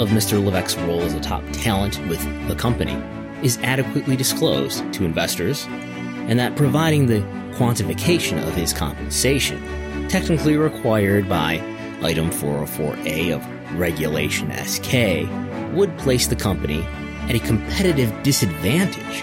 of 0.01 0.09
Mr. 0.09 0.43
Levesque's 0.43 0.79
role 0.79 1.03
as 1.03 1.13
a 1.13 1.21
top 1.21 1.45
talent 1.53 1.99
with 2.09 2.23
the 2.49 2.55
company 2.55 2.95
is 3.43 3.59
adequately 3.59 4.17
disclosed 4.17 4.91
to 4.95 5.05
investors, 5.05 5.67
and 5.69 6.39
that 6.39 6.57
providing 6.57 7.05
the 7.05 7.21
quantification 7.55 8.43
of 8.49 8.55
his 8.55 8.73
compensation, 8.73 10.09
technically 10.09 10.57
required 10.57 11.29
by 11.29 11.59
Item 12.05 12.31
404A 12.31 13.35
of 13.35 13.79
Regulation 13.79 14.51
SK, 14.51 15.29
would 15.75 15.97
place 15.99 16.27
the 16.27 16.37
company 16.37 16.83
at 17.29 17.35
a 17.35 17.39
competitive 17.39 18.13
disadvantage. 18.23 19.23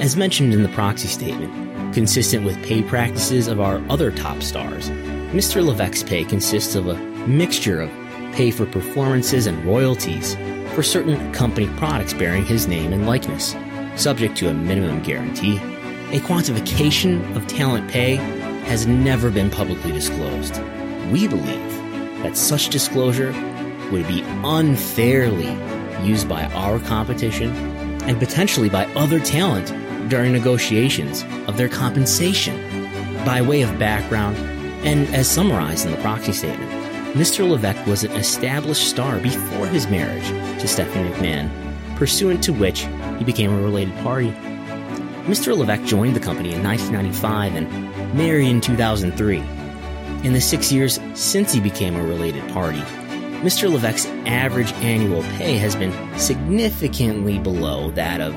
As 0.00 0.16
mentioned 0.16 0.52
in 0.52 0.62
the 0.62 0.68
proxy 0.70 1.08
statement, 1.08 1.94
consistent 1.94 2.44
with 2.44 2.62
pay 2.64 2.82
practices 2.82 3.48
of 3.48 3.60
our 3.60 3.82
other 3.90 4.10
top 4.10 4.42
stars, 4.42 4.90
Mr. 5.30 5.64
Levesque's 5.64 6.02
pay 6.02 6.24
consists 6.24 6.74
of 6.74 6.88
a 6.88 6.96
mixture 7.26 7.82
of 7.82 7.90
pay 8.32 8.50
for 8.50 8.66
performances 8.66 9.46
and 9.46 9.64
royalties 9.64 10.36
for 10.74 10.82
certain 10.82 11.32
company 11.32 11.68
products 11.76 12.12
bearing 12.12 12.44
his 12.44 12.66
name 12.66 12.92
and 12.92 13.06
likeness, 13.06 13.54
subject 13.94 14.36
to 14.38 14.48
a 14.48 14.54
minimum 14.54 15.02
guarantee. 15.02 15.56
A 16.12 16.20
quantification 16.20 17.34
of 17.36 17.46
talent 17.46 17.90
pay 17.90 18.16
has 18.66 18.86
never 18.86 19.30
been 19.30 19.50
publicly 19.50 19.92
disclosed. 19.92 20.60
We 21.10 21.28
believe 21.28 21.85
that 22.22 22.36
such 22.36 22.68
disclosure 22.68 23.32
would 23.90 24.06
be 24.08 24.22
unfairly 24.44 25.52
used 26.06 26.28
by 26.28 26.44
our 26.52 26.78
competition 26.80 27.50
and 28.04 28.18
potentially 28.18 28.68
by 28.68 28.86
other 28.94 29.20
talent 29.20 29.72
during 30.08 30.32
negotiations 30.32 31.24
of 31.48 31.56
their 31.56 31.68
compensation. 31.68 32.56
By 33.24 33.42
way 33.42 33.62
of 33.62 33.78
background, 33.78 34.36
and 34.86 35.12
as 35.14 35.28
summarized 35.28 35.84
in 35.84 35.92
the 35.92 35.98
proxy 35.98 36.32
statement, 36.32 36.70
Mr. 37.14 37.48
Levesque 37.48 37.86
was 37.86 38.04
an 38.04 38.12
established 38.12 38.88
star 38.88 39.18
before 39.18 39.66
his 39.66 39.88
marriage 39.88 40.28
to 40.60 40.68
Stephanie 40.68 41.10
McMahon, 41.10 41.50
pursuant 41.96 42.44
to 42.44 42.52
which 42.52 42.86
he 43.18 43.24
became 43.24 43.50
a 43.52 43.62
related 43.62 43.96
party. 43.98 44.30
Mr. 45.24 45.56
Levesque 45.56 45.84
joined 45.84 46.14
the 46.14 46.20
company 46.20 46.52
in 46.52 46.62
1995 46.62 47.54
and 47.56 48.14
married 48.14 48.48
in 48.48 48.60
2003. 48.60 49.55
In 50.24 50.32
the 50.32 50.40
six 50.40 50.72
years 50.72 50.98
since 51.14 51.52
he 51.52 51.60
became 51.60 51.96
a 51.96 52.02
related 52.02 52.48
party, 52.52 52.80
Mr. 53.42 53.70
Levesque's 53.70 54.06
average 54.26 54.72
annual 54.74 55.22
pay 55.38 55.56
has 55.58 55.76
been 55.76 55.92
significantly 56.18 57.38
below 57.38 57.90
that 57.92 58.20
of 58.20 58.34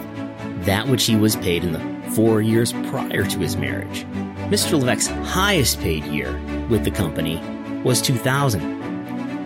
that 0.65 0.87
which 0.87 1.05
he 1.05 1.15
was 1.15 1.35
paid 1.37 1.63
in 1.63 1.71
the 1.71 2.11
four 2.11 2.41
years 2.41 2.73
prior 2.73 3.25
to 3.25 3.39
his 3.39 3.55
marriage. 3.55 4.05
Mr. 4.49 4.79
Levesque's 4.79 5.07
highest 5.29 5.79
paid 5.79 6.03
year 6.05 6.33
with 6.69 6.83
the 6.83 6.91
company 6.91 7.37
was 7.83 8.01
2000. 8.01 8.61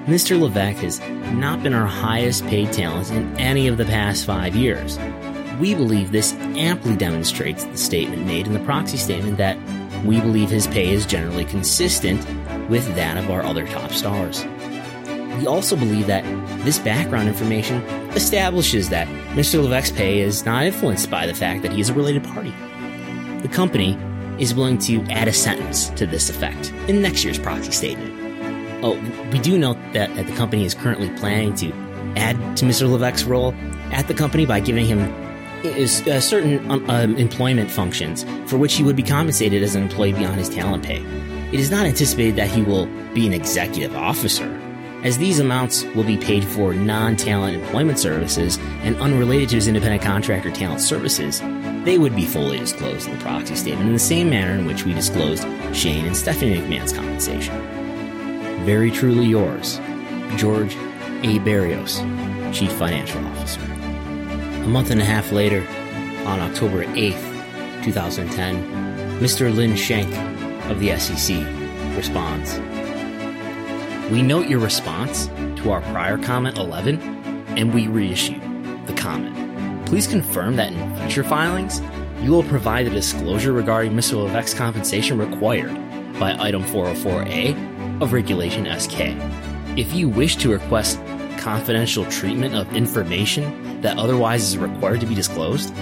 Mr. 0.06 0.40
Levesque 0.40 0.82
has 0.82 1.00
not 1.34 1.64
been 1.64 1.74
our 1.74 1.88
highest 1.88 2.46
paid 2.48 2.74
talent 2.74 3.10
in 3.12 3.38
any 3.38 3.68
of 3.68 3.78
the 3.78 3.86
past 3.86 4.26
five 4.26 4.56
years. 4.56 4.98
We 5.60 5.76
believe 5.76 6.12
this 6.12 6.34
amply 6.34 6.98
demonstrates 6.98 7.64
the 7.64 7.78
statement 7.78 8.26
made 8.26 8.48
in 8.48 8.54
the 8.54 8.60
proxy 8.60 8.98
statement 8.98 9.38
that 9.38 9.58
we 10.04 10.20
believe 10.20 10.50
his 10.50 10.68
pay 10.68 10.90
is 10.90 11.06
generally 11.06 11.46
consistent 11.46 12.20
with 12.70 12.86
that 12.96 13.18
of 13.18 13.30
our 13.30 13.44
other 13.44 13.66
top 13.68 13.92
stars. 13.92 14.46
We 15.40 15.48
also 15.48 15.76
believe 15.76 16.08
that 16.08 16.24
this 16.64 16.80
background 16.80 17.28
information 17.28 17.82
establishes 18.12 18.90
that 18.90 19.08
Mr. 19.36 19.64
Levesque's 19.64 19.92
pay 19.92 20.20
is 20.20 20.46
not 20.46 20.66
influenced 20.66 21.10
by 21.10 21.26
the 21.26 21.34
fact 21.34 21.64
that 21.64 21.72
he 21.72 21.82
is 21.82 21.90
a 21.90 21.94
related 21.94 22.24
party. 22.24 22.54
The 23.42 23.50
company 23.50 23.98
is 24.40 24.54
willing 24.54 24.78
to 24.80 25.02
add 25.10 25.28
a 25.28 25.34
sentence 25.34 25.90
to 25.92 26.06
this 26.06 26.30
effect 26.30 26.72
in 26.88 27.02
next 27.02 27.24
year's 27.24 27.40
proxy 27.40 27.72
statement. 27.72 28.14
Oh, 28.84 29.00
we 29.32 29.40
do 29.40 29.58
note 29.58 29.78
that, 29.94 30.14
that 30.16 30.28
the 30.28 30.36
company 30.36 30.66
is 30.66 30.74
currently 30.74 31.10
planning 31.18 31.56
to 31.56 31.72
add 32.16 32.36
to 32.58 32.66
Mr. 32.66 32.90
Levesque's 32.90 33.24
role 33.24 33.54
at 33.92 34.08
the 34.08 34.14
company 34.14 34.46
by 34.46 34.60
giving 34.60 34.86
him 34.86 35.00
is 35.66 36.06
uh, 36.08 36.20
certain 36.20 36.70
um, 36.70 36.90
um, 36.90 37.16
employment 37.18 37.72
functions 37.72 38.24
for 38.50 38.58
which 38.58 38.76
he 38.76 38.84
would 38.84 38.96
be 38.96 39.04
compensated 39.04 39.64
as 39.64 39.76
an 39.76 39.84
employee 39.84 40.14
beyond 40.14 40.36
his 40.36 40.50
talent 40.50 40.84
pay. 40.84 41.04
It 41.52 41.60
is 41.60 41.72
not 41.72 41.86
anticipated 41.86 42.36
that 42.36 42.50
he 42.50 42.62
will 42.62 42.88
be 43.14 43.28
an 43.28 43.34
executive 43.34 43.96
officer, 43.96 44.60
as 45.04 45.18
these 45.18 45.40
amounts 45.40 45.84
will 45.96 46.04
be 46.04 46.18
paid 46.18 46.44
for 46.44 46.74
non 46.74 47.16
talent 47.16 47.56
employment 47.56 48.00
services 48.00 48.58
and 48.82 48.96
unrelated 48.98 49.50
to 49.50 49.56
his 49.56 49.68
independent 49.68 50.02
contractor 50.02 50.52
talent 50.52 50.82
services. 50.82 51.42
They 51.86 51.98
would 51.98 52.16
be 52.16 52.26
fully 52.26 52.60
disclosed 52.60 53.08
in 53.08 53.18
the 53.18 53.24
proxy 53.24 53.56
statement 53.56 53.88
in 53.88 53.94
the 53.94 54.00
same 54.00 54.30
manner 54.30 54.54
in 54.54 54.66
which 54.66 54.84
we 54.86 54.94
disclosed 54.94 55.44
Shane 55.76 56.06
and 56.06 56.18
Stephanie 56.18 56.56
McMahon's 56.56 56.94
compensation. 56.94 57.56
Very 58.66 58.90
truly 58.90 59.26
yours, 59.26 59.80
George 60.38 60.76
A. 61.24 61.40
Barrios, 61.40 62.00
Chief 62.52 62.72
Financial 62.72 63.24
Officer. 63.28 63.83
A 64.64 64.68
month 64.68 64.92
and 64.92 65.02
a 65.02 65.04
half 65.04 65.34
later, 65.34 65.60
on 66.26 66.40
October 66.40 66.86
8th, 66.86 67.84
2010, 67.84 69.20
Mr. 69.20 69.54
Lynn 69.54 69.76
Schenk 69.76 70.08
of 70.70 70.80
the 70.80 70.98
SEC 70.98 71.36
responds 71.98 72.58
We 74.10 74.22
note 74.22 74.48
your 74.48 74.62
response 74.62 75.28
to 75.58 75.72
our 75.72 75.82
prior 75.92 76.18
comment 76.18 76.58
11 76.58 76.98
and 77.58 77.74
we 77.74 77.88
reissue 77.88 78.40
the 78.86 78.94
comment. 78.94 79.86
Please 79.86 80.08
confirm 80.08 80.56
that 80.56 80.72
in 80.72 80.96
future 81.02 81.26
filings, 81.26 81.82
you 82.22 82.32
will 82.32 82.44
provide 82.44 82.86
the 82.86 82.92
disclosure 82.92 83.52
regarding 83.52 83.92
Mr. 83.92 84.14
Levesque's 84.14 84.54
compensation 84.54 85.18
required 85.18 85.76
by 86.18 86.38
Item 86.40 86.64
404A 86.64 88.02
of 88.02 88.14
Regulation 88.14 88.66
SK. 88.80 89.14
If 89.78 89.94
you 89.94 90.08
wish 90.08 90.38
to 90.38 90.50
request 90.54 91.02
confidential 91.38 92.06
treatment 92.06 92.56
of 92.56 92.74
information 92.74 93.73
that 93.84 93.98
otherwise 93.98 94.44
is 94.44 94.58
required 94.58 95.02
to 95.02 95.06
be 95.06 95.14
disclosed, 95.14 95.74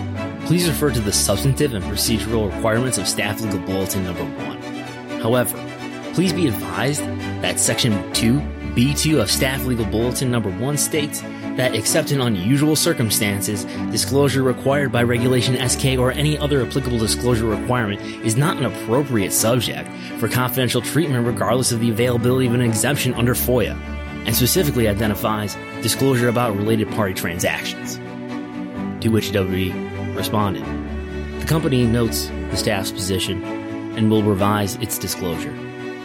please 0.45 0.67
refer 0.67 0.91
to 0.91 0.99
the 0.99 1.13
substantive 1.13 1.73
and 1.73 1.83
procedural 1.85 2.53
requirements 2.53 2.97
of 2.97 3.07
Staff 3.07 3.41
Legal 3.41 3.59
Bulletin 3.59 4.03
Number 4.03 4.25
1. 4.25 4.61
However, 5.21 5.57
please 6.13 6.33
be 6.33 6.47
advised 6.47 7.01
that 7.41 7.59
Section 7.59 7.93
2B2 8.11 9.21
of 9.21 9.31
Staff 9.31 9.65
Legal 9.65 9.85
Bulletin 9.85 10.29
Number 10.29 10.49
1 10.49 10.77
states 10.77 11.21
that 11.55 11.75
except 11.75 12.11
in 12.11 12.21
unusual 12.21 12.75
circumstances, 12.75 13.65
disclosure 13.91 14.41
required 14.41 14.91
by 14.91 15.03
Regulation 15.03 15.57
SK 15.69 15.99
or 15.99 16.11
any 16.11 16.37
other 16.37 16.65
applicable 16.65 16.97
disclosure 16.97 17.45
requirement 17.45 18.01
is 18.25 18.35
not 18.35 18.57
an 18.57 18.65
appropriate 18.65 19.31
subject 19.31 19.89
for 20.17 20.27
confidential 20.27 20.81
treatment 20.81 21.27
regardless 21.27 21.71
of 21.71 21.79
the 21.79 21.89
availability 21.89 22.47
of 22.47 22.53
an 22.53 22.61
exemption 22.61 23.13
under 23.13 23.35
FOIA 23.35 23.77
and 24.25 24.35
specifically 24.35 24.87
identifies 24.87 25.55
disclosure 25.81 26.29
about 26.29 26.55
related 26.55 26.89
party 26.91 27.13
transactions. 27.13 27.97
To 29.03 29.09
which 29.09 29.31
WWE 29.31 30.15
responded. 30.15 30.63
The 31.41 31.47
company 31.47 31.85
notes 31.85 32.27
the 32.49 32.57
staff's 32.57 32.91
position 32.91 33.43
and 33.97 34.11
will 34.11 34.23
revise 34.23 34.75
its 34.75 34.97
disclosure 34.97 35.55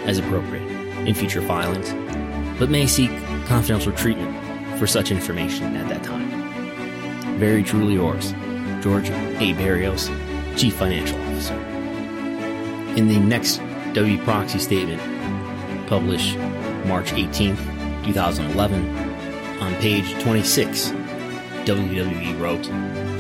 as 0.05 0.19
appropriate 0.19 0.67
in 1.07 1.15
future 1.15 1.43
filings, 1.43 1.93
but 2.59 2.71
may 2.71 2.87
seek 2.87 3.11
confidential 3.45 3.93
treatment 3.93 4.79
for 4.79 4.87
such 4.87 5.11
information 5.11 5.77
at 5.77 5.89
that 5.89 6.03
time. 6.03 6.29
Very 7.39 7.63
truly 7.63 7.95
yours, 7.95 8.33
George 8.83 9.11
A. 9.11 9.53
Barrios, 9.55 10.09
Chief 10.57 10.75
Financial 10.75 11.21
Officer. 11.23 11.55
In 12.97 13.09
the 13.09 13.19
next 13.19 13.61
W 13.93 14.19
proxy 14.25 14.59
statement 14.59 15.03
published 15.87 16.37
March 16.87 17.13
18th, 17.13 17.76
2011. 18.07 19.61
On 19.61 19.75
page 19.77 20.13
26, 20.23 20.91
WWE 21.67 22.41
wrote, 22.41 22.69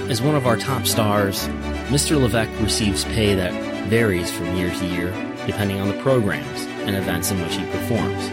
As 0.08 0.22
one 0.22 0.36
of 0.36 0.46
our 0.46 0.56
top 0.56 0.86
stars, 0.86 1.48
Mr. 1.88 2.20
Levesque 2.20 2.50
receives 2.60 3.04
pay 3.06 3.34
that 3.34 3.52
varies 3.88 4.30
from 4.30 4.54
year 4.56 4.70
to 4.70 4.86
year 4.86 5.10
depending 5.46 5.80
on 5.80 5.88
the 5.88 6.02
programs 6.02 6.66
and 6.86 6.96
events 6.96 7.30
in 7.30 7.40
which 7.42 7.54
he 7.54 7.64
performs. 7.66 8.28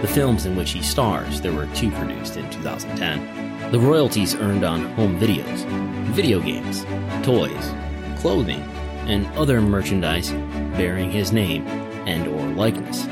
The 0.00 0.08
films 0.08 0.44
in 0.46 0.56
which 0.56 0.72
he 0.72 0.82
stars, 0.82 1.40
there 1.40 1.52
were 1.52 1.66
two 1.74 1.90
produced 1.92 2.36
in 2.36 2.48
2010. 2.50 3.70
The 3.70 3.78
royalties 3.78 4.34
earned 4.34 4.64
on 4.64 4.84
home 4.94 5.18
videos, 5.18 5.64
video 6.12 6.40
games, 6.40 6.84
toys, 7.24 7.72
clothing, 8.18 8.62
and 9.06 9.26
other 9.38 9.60
merchandise 9.60 10.30
bearing 10.76 11.10
his 11.10 11.32
name 11.32 11.66
and 12.06 12.26
or 12.28 12.46
likeness. 12.54 13.06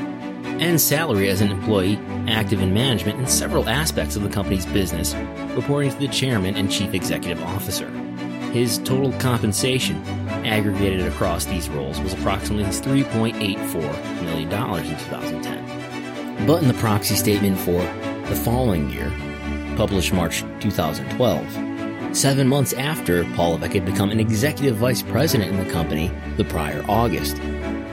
And 0.59 0.79
salary 0.79 1.29
as 1.29 1.41
an 1.41 1.51
employee 1.51 1.97
active 2.27 2.61
in 2.61 2.73
management 2.73 3.19
in 3.19 3.27
several 3.27 3.67
aspects 3.67 4.15
of 4.15 4.23
the 4.23 4.29
company's 4.29 4.65
business, 4.67 5.13
reporting 5.55 5.91
to 5.91 5.97
the 5.97 6.07
chairman 6.07 6.55
and 6.55 6.71
chief 6.71 6.93
executive 6.93 7.43
officer. 7.43 7.89
His 8.51 8.77
total 8.77 9.11
compensation 9.13 9.97
aggregated 10.45 11.07
across 11.07 11.45
these 11.45 11.69
roles 11.69 11.99
was 11.99 12.13
approximately 12.13 12.65
$3.84 12.65 14.21
million 14.21 14.43
in 14.43 14.99
2010. 14.99 16.47
But 16.47 16.61
in 16.61 16.67
the 16.67 16.75
proxy 16.75 17.15
statement 17.15 17.57
for 17.59 17.81
the 18.29 18.35
following 18.35 18.89
year, 18.89 19.11
published 19.75 20.13
March 20.13 20.43
2012, 20.59 22.15
seven 22.15 22.47
months 22.47 22.73
after 22.73 23.23
Levesque 23.23 23.73
had 23.73 23.85
become 23.85 24.11
an 24.11 24.19
executive 24.19 24.75
vice 24.75 25.01
president 25.01 25.51
in 25.51 25.65
the 25.65 25.71
company 25.71 26.11
the 26.37 26.43
prior 26.43 26.85
August, 26.87 27.37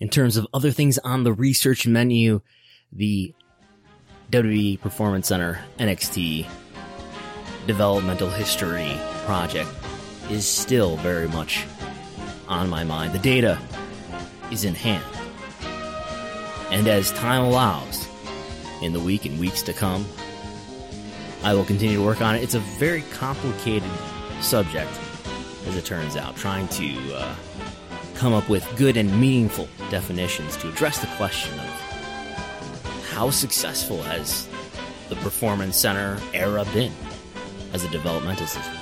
In 0.00 0.08
terms 0.08 0.36
of 0.36 0.48
other 0.52 0.72
things 0.72 0.98
on 0.98 1.22
the 1.22 1.32
research 1.32 1.86
menu, 1.86 2.40
the 2.90 3.32
WWE 4.30 4.80
Performance 4.80 5.28
Center 5.28 5.60
NXT 5.78 6.48
developmental 7.66 8.28
history 8.28 8.96
project 9.24 9.70
is 10.30 10.46
still 10.46 10.96
very 10.96 11.28
much 11.28 11.64
on 12.48 12.68
my 12.68 12.82
mind. 12.82 13.12
The 13.12 13.18
data 13.18 13.58
is 14.50 14.64
in 14.64 14.74
hand. 14.74 15.04
And 16.70 16.88
as 16.88 17.12
time 17.12 17.44
allows, 17.44 18.08
in 18.82 18.92
the 18.92 19.00
week 19.00 19.24
and 19.24 19.38
weeks 19.38 19.62
to 19.62 19.72
come, 19.72 20.04
I 21.44 21.54
will 21.54 21.64
continue 21.64 21.96
to 21.96 22.02
work 22.02 22.20
on 22.20 22.34
it. 22.34 22.42
It's 22.42 22.54
a 22.54 22.60
very 22.60 23.02
complicated 23.12 23.90
subject, 24.40 24.90
as 25.66 25.76
it 25.76 25.84
turns 25.84 26.16
out, 26.16 26.36
trying 26.36 26.68
to 26.68 27.14
uh, 27.14 27.34
come 28.22 28.34
up 28.34 28.48
with 28.48 28.64
good 28.76 28.96
and 28.96 29.20
meaningful 29.20 29.68
definitions 29.90 30.56
to 30.56 30.68
address 30.68 31.00
the 31.00 31.08
question 31.16 31.52
of 31.58 33.10
how 33.10 33.30
successful 33.30 34.00
has 34.00 34.48
the 35.08 35.16
Performance 35.16 35.76
Center 35.76 36.20
era 36.32 36.64
been 36.72 36.92
as 37.72 37.82
a 37.82 37.88
developmental 37.88 38.46
system. 38.46 38.76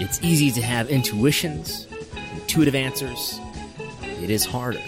It's 0.00 0.20
easy 0.20 0.50
to 0.50 0.60
have 0.62 0.90
intuitions, 0.90 1.86
intuitive 2.34 2.74
answers. 2.74 3.38
It 4.20 4.30
is 4.30 4.44
harder 4.44 4.82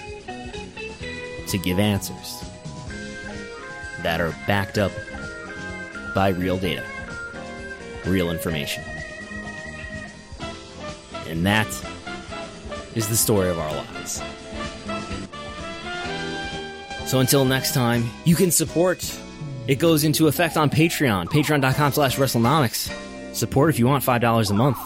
to 1.46 1.58
give 1.58 1.78
answers 1.78 2.42
that 4.02 4.20
are 4.20 4.34
backed 4.48 4.76
up 4.76 4.90
by 6.16 6.30
real 6.30 6.58
data, 6.58 6.84
real 8.06 8.32
information. 8.32 8.82
And 11.28 11.46
that 11.46 11.68
is 12.94 13.08
the 13.08 13.16
story 13.16 13.48
of 13.48 13.58
our 13.58 13.74
lives. 13.74 14.22
So 17.06 17.20
until 17.20 17.44
next 17.44 17.74
time, 17.74 18.08
you 18.24 18.34
can 18.34 18.50
support. 18.50 19.20
It 19.66 19.78
goes 19.78 20.04
into 20.04 20.26
effect 20.26 20.56
on 20.56 20.70
Patreon, 20.70 21.26
patreon.com 21.26 21.92
slash 21.92 22.16
WrestleNomics. 22.16 23.34
Support 23.34 23.68
if 23.70 23.78
you 23.78 23.86
want 23.86 24.02
$5 24.04 24.50
a 24.50 24.54
month. 24.54 24.78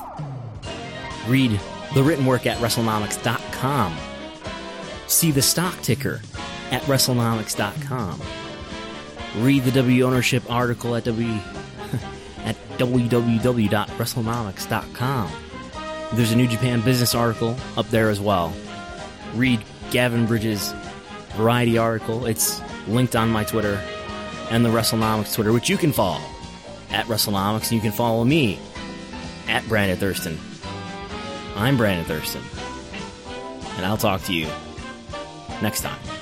Read 1.26 1.60
the 1.94 2.02
written 2.02 2.26
work 2.26 2.46
at 2.46 2.58
WrestleNomics.com. 2.58 3.96
See 5.06 5.30
the 5.30 5.42
stock 5.42 5.80
ticker 5.82 6.20
at 6.70 6.82
WrestleNomics.com. 6.82 8.20
Read 9.38 9.64
the 9.64 9.72
W 9.72 10.04
ownership 10.04 10.42
article 10.50 10.94
at 10.96 11.04
W 11.04 11.32
at 12.44 12.56
www.WrestleNomics.com. 12.78 15.47
There's 16.14 16.32
a 16.32 16.36
New 16.36 16.48
Japan 16.48 16.80
business 16.80 17.14
article 17.14 17.56
up 17.76 17.88
there 17.90 18.08
as 18.10 18.20
well. 18.20 18.52
Read 19.34 19.62
Gavin 19.90 20.26
Bridge's 20.26 20.74
Variety 21.36 21.78
article. 21.78 22.26
It's 22.26 22.60
linked 22.88 23.14
on 23.14 23.30
my 23.30 23.44
Twitter 23.44 23.80
and 24.50 24.64
the 24.64 24.70
WrestleNomics 24.70 25.34
Twitter, 25.34 25.52
which 25.52 25.68
you 25.68 25.76
can 25.76 25.92
follow 25.92 26.20
at 26.90 27.06
WrestleNomics, 27.06 27.64
and 27.64 27.72
you 27.72 27.80
can 27.80 27.92
follow 27.92 28.24
me 28.24 28.58
at 29.46 29.66
Brandon 29.68 29.96
Thurston. 29.96 30.38
I'm 31.54 31.76
Brandon 31.76 32.04
Thurston, 32.04 32.42
and 33.76 33.86
I'll 33.86 33.96
talk 33.96 34.22
to 34.24 34.32
you 34.32 34.48
next 35.60 35.82
time. 35.82 36.17